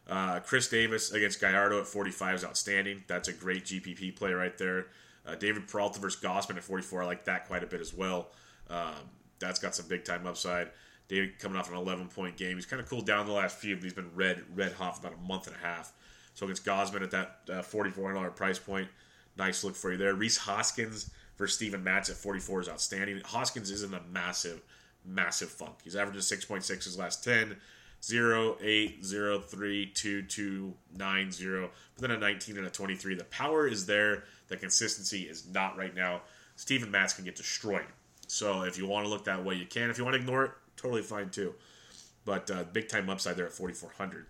Uh, 0.09 0.39
Khris 0.39 0.69
Davis 0.69 1.11
against 1.11 1.41
Gallardo 1.41 1.81
at 1.81 1.87
45 1.89 2.37
is 2.37 2.45
outstanding. 2.45 3.03
That's 3.09 3.27
a 3.27 3.33
great 3.33 3.65
GPP 3.65 4.15
play 4.15 4.33
right 4.33 4.57
there. 4.57 4.87
Uh, 5.27 5.35
David 5.35 5.67
Peralta 5.67 5.99
versus 5.99 6.23
Gausman 6.23 6.57
at 6.57 6.62
44. 6.62 7.03
I 7.03 7.07
like 7.07 7.25
that 7.25 7.49
quite 7.49 7.65
a 7.65 7.67
bit 7.67 7.81
as 7.81 7.93
well. 7.93 8.29
Um, 8.71 8.95
that's 9.41 9.59
got 9.59 9.75
some 9.75 9.89
big 9.89 10.05
time 10.05 10.27
upside. 10.29 10.71
David 11.09 11.39
coming 11.41 11.59
off 11.59 11.69
an 11.69 11.77
11 11.77 12.07
point 12.09 12.37
game. 12.37 12.57
He's 12.57 12.67
kind 12.67 12.81
of 12.81 12.89
cooled 12.89 13.07
down 13.07 13.27
the 13.27 13.33
last 13.33 13.59
few, 13.59 13.75
but 13.75 13.83
he's 13.83 13.93
been 13.93 14.11
red 14.15 14.43
red 14.55 14.73
hot 14.73 14.97
for 14.97 15.07
about 15.07 15.19
a 15.19 15.27
month 15.27 15.49
and 15.49 15.57
a 15.57 15.59
half. 15.59 15.93
So 16.35 16.47
against 16.47 16.65
Gausman 16.65 17.03
at 17.03 17.11
that 17.11 17.41
uh, 17.49 17.62
$44 17.62 18.37
price 18.37 18.59
point, 18.59 18.89
nice 19.37 19.64
look 19.64 19.77
for 19.77 19.92
you 19.92 19.99
there. 19.99 20.14
Rhys 20.14 20.38
Hoskins 20.38 21.11
versus 21.37 21.57
Steven 21.57 21.83
Matz 21.83 22.11
at 22.11 22.16
44 22.16 22.62
is 22.62 22.68
outstanding. 22.68 23.20
Hoskins 23.25 23.70
is 23.70 23.83
in 23.83 23.94
a 23.94 24.01
massive, 24.12 24.62
massive 25.05 25.51
funk. 25.51 25.77
He's 25.85 25.96
averaging 25.96 26.22
6.6 26.22 26.85
his 26.85 26.99
last 26.99 27.25
10. 27.25 27.57
0, 28.03 28.57
8, 28.61 29.05
0, 29.05 29.40
3, 29.40 29.87
2, 29.87 30.22
2, 30.22 30.75
9, 30.96 31.33
0, 31.33 31.70
but 31.94 32.03
then 32.03 32.11
a 32.11 32.18
19 32.18 32.57
and 32.59 32.66
a 32.66 32.70
23. 32.70 33.14
The 33.14 33.25
power 33.25 33.66
is 33.66 33.87
there. 33.87 34.25
The 34.49 34.57
consistency 34.57 35.22
is 35.22 35.49
not 35.49 35.77
right 35.77 35.94
now. 35.94 36.22
Steven 36.57 36.90
Matz 36.90 37.14
can 37.14 37.25
get 37.25 37.37
destroyed. 37.37 37.87
So 38.29 38.62
if 38.62 38.79
you 38.79 38.87
want 38.87 39.07
to 39.07 39.11
look 39.11 39.25
that 39.25 39.44
way, 39.44 39.55
you 39.55 39.66
can. 39.66 39.90
If 39.90 39.99
you 39.99 40.05
want 40.05 40.14
to 40.14 40.20
ignore 40.20 40.44
it, 40.44 40.51
totally 40.77 41.03
fine 41.03 41.31
too. 41.31 41.55
But 42.25 42.51
uh, 42.51 42.64
big 42.72 42.88
time 42.88 43.09
upside 43.09 43.37
there 43.37 43.46
at 43.46 43.53
4,400. 43.53 44.27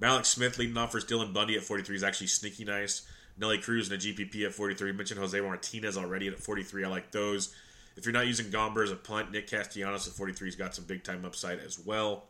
Mallex 0.00 0.26
Smith 0.26 0.58
leading 0.58 0.76
off 0.76 0.92
for 0.92 1.00
Dylan 1.00 1.32
Bundy 1.32 1.56
at 1.56 1.62
43 1.62 1.96
is 1.96 2.02
actually 2.02 2.26
sneaky 2.26 2.64
nice. 2.64 3.06
Nelly 3.36 3.58
Cruz 3.58 3.90
and 3.90 4.00
a 4.00 4.04
GPP 4.04 4.46
at 4.46 4.52
43. 4.52 4.92
mentioned 4.92 5.20
Jose 5.20 5.40
Martinez 5.40 5.96
already 5.96 6.28
at 6.28 6.38
43. 6.38 6.84
I 6.84 6.88
like 6.88 7.10
those. 7.10 7.54
If 7.96 8.04
you're 8.04 8.12
not 8.12 8.26
using 8.26 8.46
Gomber 8.46 8.84
as 8.84 8.90
a 8.90 8.96
punt, 8.96 9.30
Nick 9.30 9.48
Castellanos 9.48 10.06
at 10.06 10.14
43 10.14 10.48
has 10.48 10.56
got 10.56 10.74
some 10.74 10.84
big 10.84 11.04
time 11.04 11.24
upside 11.24 11.60
as 11.60 11.78
well. 11.78 12.24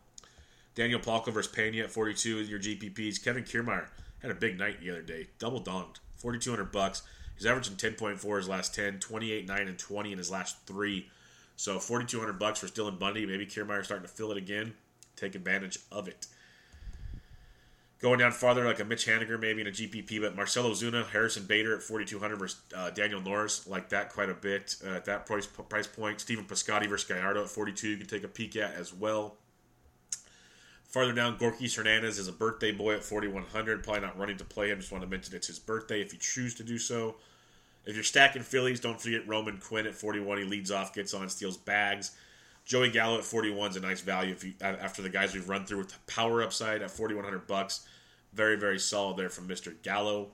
Daniel 0.74 1.00
Palka 1.00 1.30
versus 1.30 1.52
Pena 1.52 1.84
at 1.84 1.90
42 1.90 2.36
with 2.36 2.48
your 2.48 2.58
GPPs. 2.58 3.22
Kevin 3.22 3.44
Kiermaier 3.44 3.88
had 4.20 4.30
a 4.30 4.34
big 4.34 4.58
night 4.58 4.80
the 4.80 4.90
other 4.90 5.02
day. 5.02 5.28
Double 5.38 5.60
donged. 5.60 5.96
4200 6.16 6.72
bucks. 6.72 7.02
He's 7.36 7.46
averaging 7.46 7.76
10.4 7.76 8.36
his 8.36 8.48
last 8.48 8.74
10, 8.74 8.98
28, 8.98 9.46
9, 9.46 9.68
and 9.68 9.78
20 9.78 10.12
in 10.12 10.18
his 10.18 10.30
last 10.30 10.56
three. 10.66 11.08
So 11.56 11.78
4200 11.78 12.38
bucks 12.38 12.60
for 12.60 12.66
Dylan 12.66 12.98
Bundy. 12.98 13.26
Maybe 13.26 13.46
Kiermaier 13.46 13.84
starting 13.84 14.06
to 14.06 14.12
fill 14.12 14.32
it 14.32 14.38
again. 14.38 14.74
Take 15.16 15.34
advantage 15.34 15.78
of 15.92 16.08
it. 16.08 16.26
Going 18.00 18.18
down 18.18 18.33
farther, 18.33 18.64
like 18.64 18.80
a 18.80 18.85
Mitch 18.85 19.07
Haniger 19.07 19.40
maybe 19.40 19.62
in 19.62 19.66
a 19.66 19.70
GPP, 19.70 20.20
but 20.20 20.37
Marcell 20.37 20.64
Ozuna, 20.64 21.07
Harrison 21.07 21.44
Bader 21.44 21.74
at 21.74 21.83
4,200 21.83 22.37
versus 22.37 22.61
uh, 22.76 22.90
Daniel 22.90 23.20
Norris, 23.20 23.66
like 23.66 23.88
that 23.90 24.11
quite 24.12 24.28
a 24.28 24.35
bit 24.35 24.76
uh, 24.85 24.96
at 24.96 25.04
that 25.07 25.26
price 25.26 25.46
price 25.46 25.87
point. 25.87 26.20
Stephen 26.20 26.44
Piscotty 26.44 26.88
versus 26.88 27.09
Gallardo 27.09 27.44
at 27.44 27.48
42, 27.48 27.88
you 27.88 27.96
can 27.96 28.07
take 28.07 28.24
a 28.24 28.28
peek 28.28 28.57
at 28.57 28.74
as 28.74 28.92
well. 28.92 29.37
Farther 30.94 31.12
down, 31.12 31.38
Gorkys 31.38 31.76
Hernandez 31.76 32.20
is 32.20 32.28
a 32.28 32.33
birthday 32.33 32.70
boy 32.70 32.94
at 32.94 33.02
4,100. 33.02 33.83
Probably 33.83 34.00
not 34.00 34.16
running 34.16 34.37
to 34.37 34.44
play 34.44 34.70
him. 34.70 34.78
Just 34.78 34.92
want 34.92 35.02
to 35.02 35.11
mention 35.11 35.35
it's 35.35 35.48
his 35.48 35.59
birthday 35.59 36.00
if 36.00 36.12
you 36.12 36.20
choose 36.20 36.54
to 36.54 36.62
do 36.62 36.78
so. 36.78 37.16
If 37.85 37.96
you're 37.96 38.04
stacking 38.04 38.42
Phillies, 38.42 38.78
don't 38.78 39.00
forget 39.00 39.26
Roman 39.26 39.59
Quinn 39.59 39.87
at 39.87 39.94
41. 39.94 40.38
He 40.38 40.44
leads 40.44 40.70
off, 40.70 40.94
gets 40.94 41.12
on, 41.12 41.28
steals 41.28 41.57
bags. 41.57 42.12
Joey 42.64 42.90
Gallo 42.90 43.18
at 43.18 43.24
41 43.24 43.70
is 43.72 43.77
a 43.77 43.81
nice 43.81 44.00
value 44.00 44.33
if 44.33 44.42
you 44.42 44.55
after 44.61 45.03
the 45.03 45.11
guys 45.11 45.35
we've 45.35 45.48
run 45.48 45.66
through 45.66 45.79
with 45.79 45.88
the 45.88 46.12
power 46.12 46.42
upside 46.42 46.83
at 46.83 46.90
4100 46.90 47.46
bucks. 47.46 47.87
Very 48.33 48.57
very 48.57 48.79
solid 48.79 49.16
there 49.16 49.29
from 49.29 49.46
Mr. 49.46 49.74
Gallo. 49.83 50.29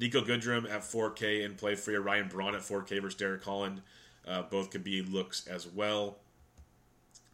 Niko 0.00 0.24
Goodrum 0.24 0.64
at 0.70 0.80
4K 0.80 1.44
in 1.44 1.54
play 1.54 1.74
for 1.74 1.92
you. 1.92 2.00
Ryan 2.00 2.28
Braun 2.28 2.54
at 2.54 2.62
4K 2.62 3.02
versus 3.02 3.18
Derek 3.18 3.44
Holland. 3.44 3.82
Uh, 4.26 4.42
both 4.42 4.70
could 4.70 4.82
be 4.82 5.02
looks 5.02 5.46
as 5.46 5.66
well. 5.66 6.16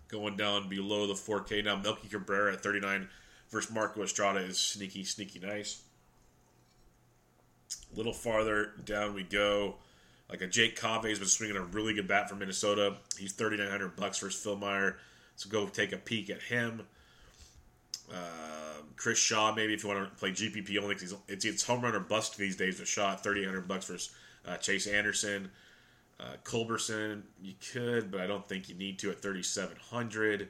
Going 0.09 0.37
down 0.37 0.69
below 0.69 1.07
the 1.07 1.15
4K 1.15 1.65
now, 1.65 1.77
Melky 1.77 2.09
Cabrera 2.09 2.55
at 2.55 2.63
39 2.63 3.09
versus 3.51 3.73
Marco 3.73 4.03
Estrada 4.03 4.41
is 4.41 4.59
sneaky, 4.59 5.05
sneaky 5.05 5.39
nice. 5.39 5.83
A 7.93 7.97
little 7.97 8.13
farther 8.13 8.73
down 8.85 9.15
we 9.15 9.23
go. 9.23 9.77
Like 10.31 10.43
a 10.43 10.47
Jake 10.47 10.79
Cave 10.79 11.05
has 11.05 11.19
been 11.19 11.29
swinging 11.29 11.57
a 11.57 11.63
really 11.63 11.95
good 11.95 12.07
bat 12.07 12.29
for 12.29 12.35
Minnesota. 12.35 12.97
He's 13.19 13.33
3900 13.33 13.97
bucks 13.97 14.19
versus 14.19 14.45
Fillmyer. 14.45 14.97
So 15.37 15.49
go 15.49 15.67
take 15.67 15.93
a 15.93 15.97
peek 15.97 16.31
at 16.31 16.43
him. 16.43 16.83
Uh, 18.13 18.83
Chris 18.97 19.19
Shaw, 19.19 19.55
maybe 19.55 19.75
if 19.75 19.83
you 19.83 19.89
want 19.89 20.11
to 20.11 20.17
play 20.17 20.31
GPP 20.31 20.79
only, 20.83 20.95
because 20.95 21.15
it's, 21.29 21.45
it's 21.45 21.65
home 21.65 21.81
run 21.81 21.95
or 21.95 22.01
bust 22.01 22.37
these 22.37 22.57
days 22.57 22.81
with 22.81 22.89
Shaw, 22.89 23.15
3800 23.15 23.69
bucks 23.69 23.87
versus 23.87 24.15
uh, 24.47 24.57
Chase 24.57 24.87
Anderson. 24.87 25.51
Uh, 26.21 26.33
Culberson, 26.43 27.23
you 27.41 27.55
could, 27.73 28.11
but 28.11 28.21
I 28.21 28.27
don't 28.27 28.47
think 28.47 28.69
you 28.69 28.75
need 28.75 28.99
to 28.99 29.11
at 29.11 29.23
3,700. 29.23 30.49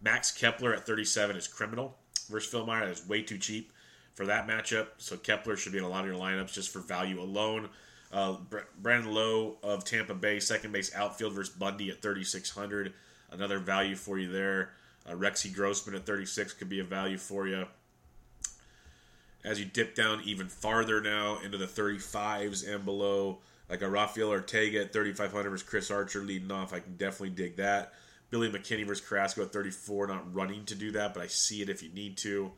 Max 0.00 0.32
Kepler 0.32 0.74
at 0.74 0.86
37 0.86 1.36
is 1.36 1.46
criminal 1.46 1.96
versus 2.30 2.52
Fillmyer. 2.52 2.80
That 2.80 2.88
is 2.88 3.06
way 3.06 3.22
too 3.22 3.36
cheap 3.36 3.72
for 4.14 4.24
that 4.26 4.48
matchup. 4.48 4.88
So 4.96 5.16
Kepler 5.16 5.56
should 5.56 5.72
be 5.72 5.78
in 5.78 5.84
a 5.84 5.88
lot 5.88 6.00
of 6.00 6.10
your 6.10 6.18
lineups 6.18 6.54
just 6.54 6.72
for 6.72 6.78
value 6.78 7.20
alone. 7.20 7.68
Uh, 8.12 8.36
Brandon 8.80 9.12
Lowe 9.12 9.56
of 9.62 9.84
Tampa 9.84 10.14
Bay, 10.14 10.40
second 10.40 10.72
base 10.72 10.94
outfield 10.94 11.32
versus 11.32 11.54
Bundy 11.54 11.90
at 11.90 12.02
3,600. 12.02 12.92
Another 13.30 13.58
value 13.58 13.94
for 13.94 14.18
you 14.18 14.30
there. 14.30 14.70
Uh, 15.08 15.12
Rexy 15.12 15.54
Grossman 15.54 15.94
at 15.94 16.06
36 16.06 16.54
could 16.54 16.68
be 16.68 16.80
a 16.80 16.84
value 16.84 17.18
for 17.18 17.46
you. 17.46 17.66
As 19.44 19.58
you 19.58 19.64
dip 19.64 19.94
down 19.94 20.20
even 20.24 20.48
farther 20.48 21.00
now 21.00 21.38
into 21.42 21.56
the 21.56 21.66
35s 21.66 22.68
and 22.68 22.84
below, 22.84 23.38
like 23.70 23.82
a 23.82 23.88
Rafael 23.88 24.28
Ortega 24.28 24.82
at 24.82 24.92
3,500 24.92 25.48
versus 25.48 25.66
Chris 25.66 25.90
Archer 25.90 26.20
leading 26.20 26.50
off, 26.50 26.74
I 26.74 26.80
can 26.80 26.96
definitely 26.96 27.30
dig 27.30 27.56
that. 27.56 27.94
Billy 28.30 28.50
McKinney 28.50 28.86
versus 28.86 29.06
Carrasco 29.06 29.42
at 29.42 29.52
34, 29.52 30.08
not 30.08 30.34
running 30.34 30.64
to 30.66 30.74
do 30.74 30.92
that, 30.92 31.14
but 31.14 31.22
I 31.22 31.26
see 31.26 31.62
it 31.62 31.68
if 31.68 31.82
you 31.82 31.90
need 31.90 32.16
to. 32.18 32.52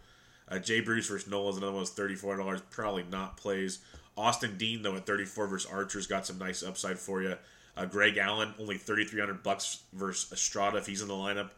Uh, 0.48 0.58
Jay 0.58 0.80
Bruce 0.80 1.08
versus 1.08 1.30
Nola 1.30 1.50
is 1.50 1.56
another 1.56 1.72
one 1.72 1.82
that's 1.82 1.94
$34, 1.94 2.62
probably 2.70 3.04
not 3.10 3.36
plays. 3.36 3.78
Austin 4.16 4.56
Dean, 4.58 4.82
though, 4.82 4.96
at 4.96 5.06
34 5.06 5.46
versus 5.46 5.70
Archer's 5.70 6.06
got 6.06 6.26
some 6.26 6.38
nice 6.38 6.62
upside 6.62 6.98
for 6.98 7.22
you. 7.22 7.36
Uh, 7.76 7.86
Greg 7.86 8.18
Allen, 8.18 8.54
only 8.58 8.76
3,300 8.76 9.42
bucks 9.42 9.82
versus 9.92 10.30
Estrada 10.32 10.76
if 10.76 10.86
he's 10.86 11.00
in 11.00 11.08
the 11.08 11.14
lineup. 11.14 11.50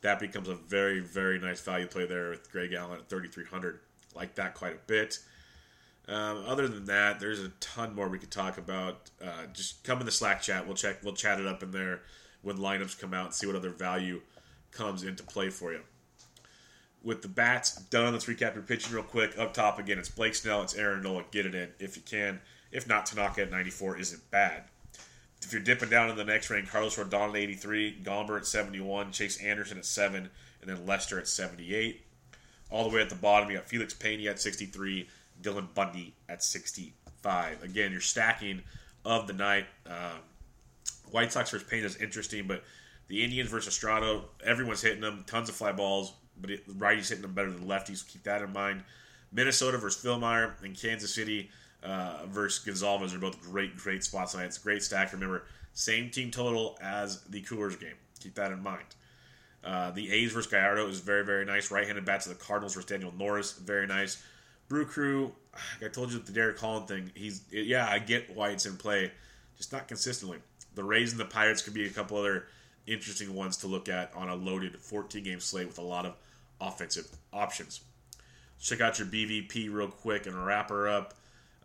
That 0.00 0.20
becomes 0.20 0.48
a 0.48 0.54
very, 0.54 1.00
very 1.00 1.38
nice 1.38 1.60
value 1.60 1.86
play 1.86 2.06
there 2.06 2.30
with 2.30 2.50
Greg 2.50 2.72
Allen 2.72 2.98
at 3.00 3.08
3,300. 3.08 3.80
Like 4.14 4.34
that 4.36 4.54
quite 4.54 4.74
a 4.74 4.78
bit. 4.86 5.18
Um, 6.08 6.44
other 6.46 6.66
than 6.68 6.86
that, 6.86 7.20
there's 7.20 7.40
a 7.40 7.50
ton 7.60 7.94
more 7.94 8.08
we 8.08 8.18
could 8.18 8.30
talk 8.30 8.56
about. 8.56 9.10
Uh, 9.22 9.46
just 9.52 9.84
come 9.84 10.00
in 10.00 10.06
the 10.06 10.12
Slack 10.12 10.40
chat. 10.40 10.66
We'll 10.66 10.76
check. 10.76 11.02
We'll 11.02 11.14
chat 11.14 11.38
it 11.38 11.46
up 11.46 11.62
in 11.62 11.70
there 11.70 12.00
when 12.40 12.56
lineups 12.56 12.98
come 12.98 13.12
out 13.12 13.26
and 13.26 13.34
see 13.34 13.46
what 13.46 13.56
other 13.56 13.70
value 13.70 14.22
comes 14.70 15.02
into 15.02 15.22
play 15.22 15.50
for 15.50 15.72
you. 15.72 15.80
With 17.02 17.22
the 17.22 17.28
bats 17.28 17.76
done, 17.76 18.12
let's 18.12 18.26
recap 18.26 18.54
your 18.54 18.62
pitching 18.62 18.94
real 18.94 19.04
quick. 19.04 19.38
Up 19.38 19.54
top 19.54 19.78
again, 19.78 19.98
it's 19.98 20.08
Blake 20.08 20.34
Snell, 20.34 20.62
it's 20.62 20.74
Aaron 20.74 21.02
Nola. 21.02 21.24
Get 21.30 21.46
it 21.46 21.54
in 21.54 21.70
if 21.78 21.96
you 21.96 22.02
can. 22.02 22.40
If 22.72 22.88
not, 22.88 23.06
Tanaka 23.06 23.42
at 23.42 23.50
94 23.50 23.98
isn't 23.98 24.30
bad. 24.30 24.64
If 25.42 25.52
you're 25.52 25.62
dipping 25.62 25.88
down 25.88 26.10
in 26.10 26.16
the 26.16 26.24
next 26.24 26.50
rank, 26.50 26.68
Carlos 26.68 26.96
Rodon 26.96 27.30
at 27.30 27.36
83, 27.36 27.98
Gomber 28.02 28.36
at 28.36 28.46
71, 28.46 29.12
Chase 29.12 29.40
Anderson 29.40 29.78
at 29.78 29.84
7, 29.84 30.28
and 30.60 30.70
then 30.70 30.84
Lester 30.84 31.18
at 31.18 31.28
78. 31.28 32.04
All 32.70 32.88
the 32.88 32.94
way 32.94 33.00
at 33.00 33.08
the 33.08 33.14
bottom, 33.14 33.48
you 33.48 33.56
got 33.56 33.66
Felix 33.68 33.94
Pena 33.94 34.30
at 34.30 34.40
63, 34.40 35.08
Dylan 35.40 35.72
Bundy 35.74 36.14
at 36.28 36.42
65. 36.42 37.62
Again, 37.62 37.92
you're 37.92 38.00
stacking 38.00 38.62
of 39.04 39.26
the 39.26 39.32
night. 39.32 39.66
Um, 39.86 40.20
White 41.10 41.32
Sox 41.32 41.50
versus 41.50 41.66
Pena 41.68 41.86
is 41.86 41.96
interesting, 41.96 42.46
but 42.46 42.64
the 43.06 43.24
Indians 43.24 43.48
versus 43.48 43.72
Estrada, 43.72 44.22
everyone's 44.44 44.82
hitting 44.82 45.00
them, 45.00 45.24
tons 45.26 45.48
of 45.48 45.54
fly 45.54 45.72
balls, 45.72 46.12
but 46.40 46.50
it, 46.50 46.78
righties 46.78 47.08
hitting 47.08 47.22
them 47.22 47.34
better 47.34 47.50
than 47.50 47.66
lefties. 47.66 48.06
Keep 48.06 48.24
that 48.24 48.42
in 48.42 48.52
mind. 48.52 48.84
Minnesota 49.32 49.78
versus 49.78 50.02
Fillmyer 50.02 50.52
and 50.62 50.78
Kansas 50.78 51.14
City 51.14 51.50
uh, 51.82 52.26
versus 52.26 52.64
Gonzalez 52.64 53.14
are 53.14 53.18
both 53.18 53.40
great, 53.42 53.76
great 53.76 54.02
spots 54.04 54.32
tonight. 54.32 54.46
It's 54.46 54.58
a 54.58 54.62
great 54.62 54.82
stack. 54.82 55.12
Remember, 55.12 55.44
same 55.74 56.10
team 56.10 56.30
total 56.30 56.78
as 56.80 57.22
the 57.24 57.42
Coors 57.42 57.78
game. 57.78 57.94
Keep 58.20 58.34
that 58.34 58.52
in 58.52 58.62
mind. 58.62 58.86
Uh, 59.62 59.90
the 59.90 60.10
A's 60.12 60.32
versus 60.32 60.50
Gallardo 60.50 60.88
is 60.88 61.00
very, 61.00 61.24
very 61.24 61.44
nice. 61.44 61.70
Right-handed 61.70 62.04
bats 62.04 62.26
of 62.26 62.38
the 62.38 62.44
Cardinals 62.44 62.74
versus 62.74 62.88
Daniel 62.88 63.12
Norris, 63.16 63.52
very 63.52 63.86
nice. 63.86 64.22
Brew 64.68 64.84
Crew, 64.84 65.32
I 65.82 65.88
told 65.88 66.12
you 66.12 66.18
the 66.18 66.32
Derek 66.32 66.58
Holland 66.58 66.88
thing. 66.88 67.10
He's 67.14 67.42
yeah, 67.50 67.88
I 67.88 67.98
get 67.98 68.34
why 68.36 68.50
it's 68.50 68.66
in 68.66 68.76
play, 68.76 69.10
just 69.56 69.72
not 69.72 69.88
consistently. 69.88 70.38
The 70.74 70.84
Rays 70.84 71.12
and 71.12 71.20
the 71.20 71.24
Pirates 71.24 71.62
could 71.62 71.74
be 71.74 71.86
a 71.86 71.90
couple 71.90 72.18
other 72.18 72.46
interesting 72.86 73.34
ones 73.34 73.56
to 73.58 73.66
look 73.66 73.88
at 73.88 74.12
on 74.14 74.28
a 74.28 74.34
loaded 74.34 74.78
14 74.78 75.22
game 75.24 75.40
slate 75.40 75.66
with 75.66 75.78
a 75.78 75.82
lot 75.82 76.06
of 76.06 76.14
offensive 76.60 77.08
options. 77.32 77.80
Check 78.60 78.80
out 78.80 78.98
your 78.98 79.08
BVP 79.08 79.72
real 79.72 79.88
quick 79.88 80.26
and 80.26 80.46
wrap 80.46 80.70
her 80.70 80.88
up. 80.88 81.14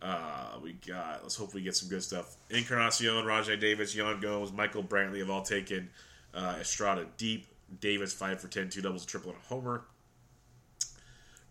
Uh, 0.02 0.58
we 0.62 0.74
got, 0.74 1.24
let's 1.24 1.36
hope 1.36 1.54
we 1.54 1.62
get 1.62 1.76
some 1.76 1.90
good 1.90 2.04
stuff. 2.04 2.36
Encarnacion, 2.50 3.26
Rajai 3.26 3.60
Davis, 3.60 3.96
Yan 3.96 4.20
Gomes, 4.20 4.52
Michael 4.52 4.84
Brantley 4.84 5.20
have 5.20 5.30
all 5.30 5.42
taken 5.42 5.90
uh, 6.34 6.58
Estrada 6.60 7.06
deep. 7.18 7.48
Davis, 7.80 8.14
5 8.14 8.40
for 8.40 8.48
10, 8.48 8.70
two 8.70 8.82
doubles, 8.82 9.04
a 9.04 9.08
triple, 9.08 9.32
and 9.32 9.40
a 9.40 9.48
homer. 9.48 9.84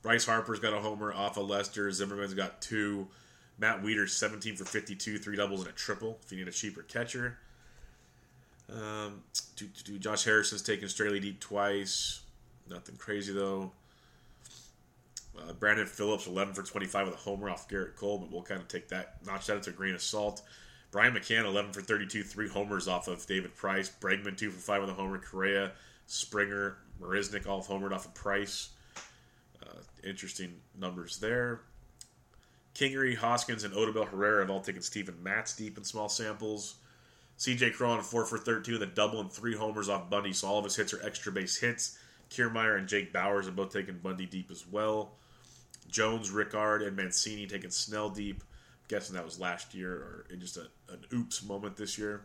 Bryce 0.02 0.24
Harper's 0.24 0.58
got 0.58 0.72
a 0.72 0.80
homer 0.80 1.12
off 1.12 1.36
of 1.36 1.48
Lester. 1.48 1.90
Zimmerman's 1.90 2.34
got 2.34 2.60
two. 2.60 3.08
Matt 3.58 3.82
Wieters, 3.82 4.10
17 4.10 4.56
for 4.56 4.64
52, 4.64 5.18
three 5.18 5.36
doubles 5.36 5.60
and 5.60 5.68
a 5.68 5.72
triple 5.72 6.18
if 6.24 6.32
you 6.32 6.38
need 6.38 6.48
a 6.48 6.52
cheaper 6.52 6.82
catcher. 6.82 7.38
Um, 8.72 9.22
Josh 9.98 10.24
Harrison's 10.24 10.62
taken 10.62 10.88
Straily 10.88 11.20
deep 11.20 11.38
twice. 11.40 12.21
Nothing 12.68 12.96
crazy, 12.96 13.32
though. 13.32 13.72
Uh, 15.38 15.52
Brandon 15.54 15.86
Phillips, 15.86 16.26
11 16.26 16.54
for 16.54 16.62
25 16.62 17.06
with 17.06 17.14
a 17.14 17.18
homer 17.18 17.48
off 17.48 17.68
Gerrit 17.68 17.96
Cole, 17.96 18.18
but 18.18 18.30
we'll 18.30 18.42
kind 18.42 18.60
of 18.60 18.68
take 18.68 18.88
that, 18.88 19.16
notch 19.24 19.46
that 19.46 19.56
into 19.56 19.70
a 19.70 19.72
grain 19.72 19.94
of 19.94 20.02
salt. 20.02 20.42
Brian 20.90 21.14
McCann, 21.14 21.44
11 21.46 21.72
for 21.72 21.80
32, 21.80 22.22
three 22.22 22.48
homers 22.48 22.86
off 22.86 23.08
of 23.08 23.26
David 23.26 23.54
Price. 23.56 23.90
Bregman, 24.00 24.36
2 24.36 24.50
for 24.50 24.60
5 24.60 24.80
with 24.82 24.90
a 24.90 24.94
homer. 24.94 25.18
Correa, 25.18 25.72
Springer, 26.06 26.76
Marisnick, 27.00 27.46
all 27.46 27.62
homered 27.62 27.92
off 27.92 28.04
of 28.04 28.14
Price. 28.14 28.70
Uh, 29.62 29.78
interesting 30.04 30.52
numbers 30.78 31.18
there. 31.18 31.60
Kingery, 32.74 33.16
Hoskins, 33.16 33.64
and 33.64 33.74
Odubel 33.74 34.06
Herrera 34.06 34.42
have 34.42 34.50
all 34.50 34.60
taken 34.60 34.82
Stephen 34.82 35.16
Matz 35.22 35.56
deep 35.56 35.78
in 35.78 35.84
small 35.84 36.10
samples. 36.10 36.76
CJ 37.38 37.74
Cron, 37.74 38.02
4 38.02 38.24
for 38.26 38.38
13 38.38 38.74
with 38.74 38.82
a 38.82 38.86
double 38.86 39.20
and 39.20 39.32
three 39.32 39.56
homers 39.56 39.88
off 39.88 40.10
Bundy, 40.10 40.32
so 40.32 40.48
all 40.48 40.58
of 40.58 40.64
his 40.64 40.76
hits 40.76 40.92
are 40.92 41.04
extra 41.04 41.32
base 41.32 41.56
hits. 41.56 41.98
Kiermaier 42.32 42.78
and 42.78 42.88
Jake 42.88 43.12
Bauers 43.12 43.44
have 43.44 43.56
both 43.56 43.72
taken 43.72 43.98
Bundy 44.02 44.26
deep 44.26 44.50
as 44.50 44.66
well. 44.66 45.12
Jones, 45.88 46.30
Rickard, 46.30 46.82
and 46.82 46.96
Mancini 46.96 47.46
taking 47.46 47.70
Snell 47.70 48.08
deep. 48.08 48.42
I'm 48.42 48.88
guessing 48.88 49.14
that 49.14 49.24
was 49.24 49.38
last 49.38 49.74
year 49.74 49.92
or 49.92 50.26
just 50.38 50.56
a, 50.56 50.68
an 50.88 51.04
oops 51.12 51.44
moment 51.44 51.76
this 51.76 51.98
year. 51.98 52.22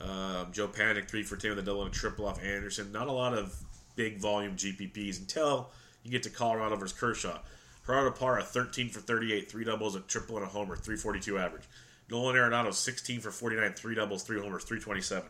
Um, 0.00 0.48
Joe 0.52 0.66
Panik, 0.66 1.08
3 1.08 1.22
for 1.22 1.36
10 1.36 1.50
with 1.50 1.58
a 1.60 1.62
double 1.62 1.82
and 1.84 1.94
a 1.94 1.96
triple 1.96 2.26
off 2.26 2.42
Anderson. 2.42 2.90
Not 2.90 3.08
a 3.08 3.12
lot 3.12 3.34
of 3.34 3.54
big 3.96 4.18
volume 4.18 4.56
GPPs 4.56 5.20
until 5.20 5.70
you 6.02 6.10
get 6.10 6.22
to 6.24 6.30
Colorado 6.30 6.76
versus 6.76 6.98
Kershaw. 6.98 7.38
Gerardo 7.86 8.10
Parra, 8.12 8.42
13 8.42 8.88
for 8.88 9.00
38, 9.00 9.50
three 9.50 9.64
doubles, 9.64 9.96
a 9.96 10.00
triple, 10.00 10.36
and 10.36 10.46
a 10.46 10.48
homer, 10.48 10.76
342 10.76 11.38
average. 11.38 11.64
Nolan 12.10 12.36
Arenado, 12.36 12.72
16 12.72 13.20
for 13.20 13.30
49, 13.30 13.72
three 13.72 13.94
doubles, 13.94 14.22
three 14.22 14.40
homers, 14.40 14.64
327. 14.64 15.28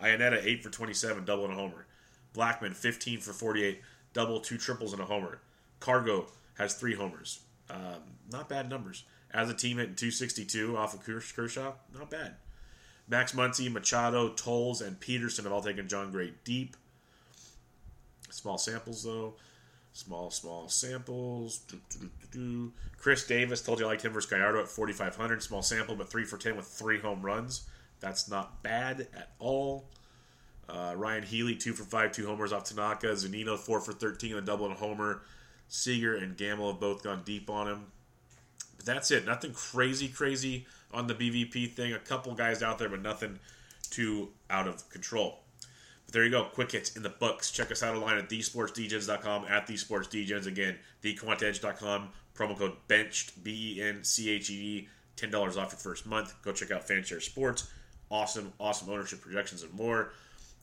Iannetta, 0.00 0.44
8 0.44 0.62
for 0.62 0.70
27, 0.70 1.24
double 1.24 1.44
and 1.44 1.54
a 1.54 1.56
homer. 1.56 1.86
Blackmon, 2.36 2.74
15 2.74 3.20
for 3.20 3.32
48, 3.32 3.80
double, 4.12 4.40
two 4.40 4.58
triples, 4.58 4.92
and 4.92 5.00
a 5.00 5.06
homer. 5.06 5.40
Cargo 5.80 6.26
has 6.58 6.74
three 6.74 6.94
homers. 6.94 7.40
Um, 7.70 8.02
not 8.30 8.48
bad 8.48 8.68
numbers. 8.68 9.04
As 9.32 9.50
a 9.50 9.54
team 9.54 9.78
at 9.78 9.96
262 9.96 10.76
off 10.76 10.94
of 10.94 11.04
Kershaw, 11.04 11.72
not 11.92 12.10
bad. 12.10 12.36
Max 13.08 13.32
Muncy, 13.32 13.70
Machado, 13.70 14.30
Toles, 14.30 14.80
and 14.80 14.98
Pederson 14.98 15.44
have 15.44 15.52
all 15.52 15.62
taken 15.62 15.88
Jon 15.88 16.10
Gray 16.10 16.32
deep. 16.44 16.76
Small 18.30 18.58
samples, 18.58 19.04
though. 19.04 19.34
Small, 19.92 20.30
small 20.30 20.68
samples. 20.68 21.60
Khris 22.98 23.26
Davis 23.26 23.62
told 23.62 23.80
you 23.80 23.86
I 23.86 23.90
liked 23.90 24.04
him 24.04 24.12
versus 24.12 24.28
Gallardo 24.28 24.60
at 24.60 24.68
4,500. 24.68 25.42
Small 25.42 25.62
sample, 25.62 25.96
but 25.96 26.10
3 26.10 26.24
for 26.24 26.36
10 26.36 26.56
with 26.56 26.66
3 26.66 27.00
home 27.00 27.22
runs. 27.22 27.66
That's 28.00 28.28
not 28.28 28.62
bad 28.62 29.08
at 29.16 29.30
all. 29.38 29.86
Uh, 30.68 30.94
Ryon 30.96 31.22
Healy, 31.22 31.54
2 31.54 31.72
for 31.72 31.84
5, 31.84 32.12
2 32.12 32.26
homers 32.26 32.52
off 32.52 32.64
Tanaka. 32.64 33.08
Zunino, 33.08 33.58
4 33.58 33.80
for 33.80 33.92
13, 33.92 34.36
a 34.36 34.40
double 34.40 34.66
and 34.66 34.74
a 34.74 34.78
homer. 34.78 35.22
Seager 35.68 36.14
and 36.14 36.36
Gamel 36.36 36.72
have 36.72 36.80
both 36.80 37.02
gone 37.02 37.22
deep 37.24 37.50
on 37.50 37.68
him. 37.68 37.86
But 38.76 38.86
that's 38.86 39.10
it. 39.10 39.26
Nothing 39.26 39.52
crazy, 39.52 40.08
crazy 40.08 40.66
on 40.92 41.06
the 41.06 41.14
BVP 41.14 41.72
thing. 41.72 41.92
A 41.92 41.98
couple 41.98 42.34
guys 42.34 42.62
out 42.62 42.78
there, 42.78 42.88
but 42.88 43.02
nothing 43.02 43.38
too 43.90 44.30
out 44.50 44.68
of 44.68 44.88
control. 44.90 45.40
But 46.04 46.14
there 46.14 46.24
you 46.24 46.30
go. 46.30 46.44
Quick 46.44 46.72
hits 46.72 46.96
in 46.96 47.02
the 47.02 47.10
books. 47.10 47.50
Check 47.50 47.70
us 47.70 47.82
out 47.82 47.94
online 47.94 48.18
at 48.18 48.28
thesportsdgens.com, 48.28 49.46
at 49.48 49.66
thesportsdgens. 49.66 50.46
Again, 50.46 50.76
thequantedge.com. 51.02 52.10
Promo 52.34 52.56
code 52.56 52.76
BENCHED, 52.86 53.42
B 53.42 53.76
E 53.76 53.82
N 53.82 54.04
C 54.04 54.30
H 54.30 54.50
E 54.50 54.56
D. 54.56 54.88
$10 55.16 55.48
off 55.48 55.56
your 55.56 55.66
first 55.66 56.06
month. 56.06 56.34
Go 56.42 56.52
check 56.52 56.70
out 56.70 56.86
Fanshare 56.86 57.22
Sports. 57.22 57.70
Awesome, 58.10 58.52
awesome 58.60 58.90
ownership 58.90 59.22
projections 59.22 59.62
and 59.62 59.72
more. 59.72 60.12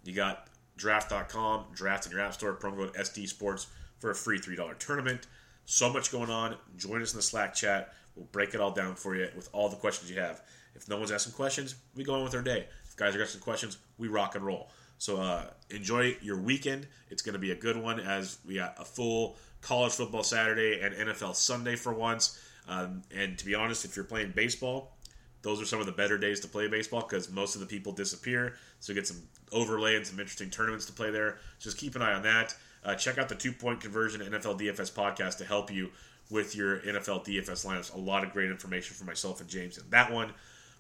You 0.04 0.14
got 0.14 0.48
draft.com, 0.78 1.66
draft 1.74 2.06
in 2.06 2.12
your 2.12 2.22
app 2.22 2.34
store, 2.34 2.54
promo 2.56 2.78
code 2.78 2.94
SD 2.96 3.28
Sports 3.28 3.68
for 4.00 4.12
a 4.12 4.16
free 4.16 4.40
$3 4.40 4.78
tournament. 4.80 5.28
So 5.66 5.92
much 5.92 6.12
going 6.12 6.30
on. 6.30 6.56
Join 6.78 7.02
us 7.02 7.14
in 7.14 7.18
the 7.18 7.24
Slack 7.24 7.54
chat. 7.54 7.94
We'll 8.16 8.26
break 8.26 8.54
it 8.54 8.60
all 8.60 8.72
down 8.72 8.96
for 8.96 9.16
you 9.16 9.30
with 9.36 9.50
all 9.54 9.70
the 9.70 9.76
questions 9.76 10.12
you 10.12 10.20
have. 10.20 10.42
If 10.76 10.90
no 10.90 10.98
one's 10.98 11.12
asking 11.12 11.34
questions, 11.34 11.76
we 11.96 12.04
go 12.04 12.16
on 12.16 12.24
with 12.24 12.36
our 12.36 12.42
day. 12.42 12.68
If 12.86 12.96
guys 12.96 13.16
are 13.16 13.22
asking 13.22 13.42
questions, 13.42 13.78
we 13.98 14.08
rock 14.08 14.36
and 14.36 14.46
roll. 14.46 14.70
So 14.98 15.18
uh, 15.18 15.46
enjoy 15.70 16.18
your 16.22 16.38
weekend. 16.38 16.88
It's 17.10 17.22
going 17.22 17.34
to 17.34 17.40
be 17.40 17.52
a 17.52 17.56
good 17.56 17.78
one 17.78 18.00
as 18.00 18.38
we 18.46 18.56
got 18.56 18.76
a 18.80 18.86
full 18.86 19.38
college 19.62 19.94
football 19.94 20.24
Saturday 20.24 20.82
and 20.82 20.94
NFL 20.94 21.36
Sunday 21.36 21.76
for 21.76 21.94
once. 21.94 22.40
Um, 22.68 23.02
and 23.16 23.38
to 23.38 23.46
be 23.46 23.56
honest, 23.56 23.86
if 23.86 23.96
you're 23.96 24.06
playing 24.06 24.32
baseball, 24.36 24.96
those 25.44 25.62
are 25.62 25.66
some 25.66 25.80
of 25.80 25.86
the 25.86 25.92
better 25.92 26.18
days 26.18 26.40
to 26.40 26.48
play 26.48 26.68
baseball 26.68 27.02
because 27.02 27.30
most 27.30 27.54
of 27.54 27.62
the 27.62 27.68
people 27.68 27.92
disappear. 27.92 28.56
So 28.80 28.94
get 28.94 29.06
some 29.06 29.22
overlay 29.52 29.96
and 29.96 30.08
some 30.08 30.20
interesting 30.20 30.50
tournaments 30.50 30.86
to 30.88 30.94
play 30.94 31.12
there. 31.12 31.38
Just 31.60 31.78
keep 31.78 31.96
an 31.96 32.02
eye 32.02 32.14
on 32.14 32.24
that. 32.24 32.56
Uh, 32.84 32.96
check 32.96 33.18
out 33.18 33.30
the 33.30 33.36
two 33.36 33.52
point 33.52 33.82
conversion 33.82 34.22
NFL 34.22 34.60
DFS 34.60 34.92
podcast 34.92 35.38
to 35.38 35.46
help 35.46 35.72
you 35.72 35.92
with 36.30 36.56
your 36.56 36.80
NFL 36.80 37.26
DFS 37.26 37.66
lineups. 37.66 37.94
A 37.94 37.98
lot 38.00 38.24
of 38.24 38.32
great 38.32 38.50
information 38.50 38.96
for 38.96 39.04
myself 39.04 39.42
and 39.42 39.50
James 39.50 39.78
in 39.78 39.84
that 39.92 40.12
one. 40.12 40.34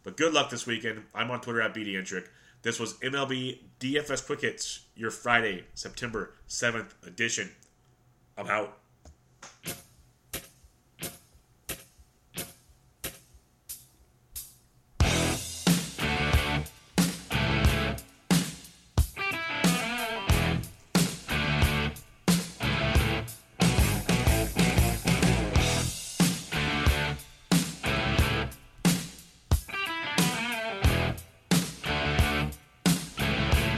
But 0.03 0.17
good 0.17 0.33
luck 0.33 0.49
this 0.49 0.65
weekend. 0.65 1.03
I'm 1.13 1.29
on 1.29 1.41
Twitter 1.41 1.61
at 1.61 1.73
BDentric. 1.73 2.27
This 2.61 2.79
was 2.79 2.93
MLB 2.95 3.59
DFS 3.79 4.25
Quick 4.25 4.41
Hits, 4.41 4.85
your 4.95 5.11
Friday, 5.11 5.65
September 5.73 6.33
7th 6.47 6.91
edition. 7.05 7.51
I'm 8.37 8.47
out. 8.47 8.77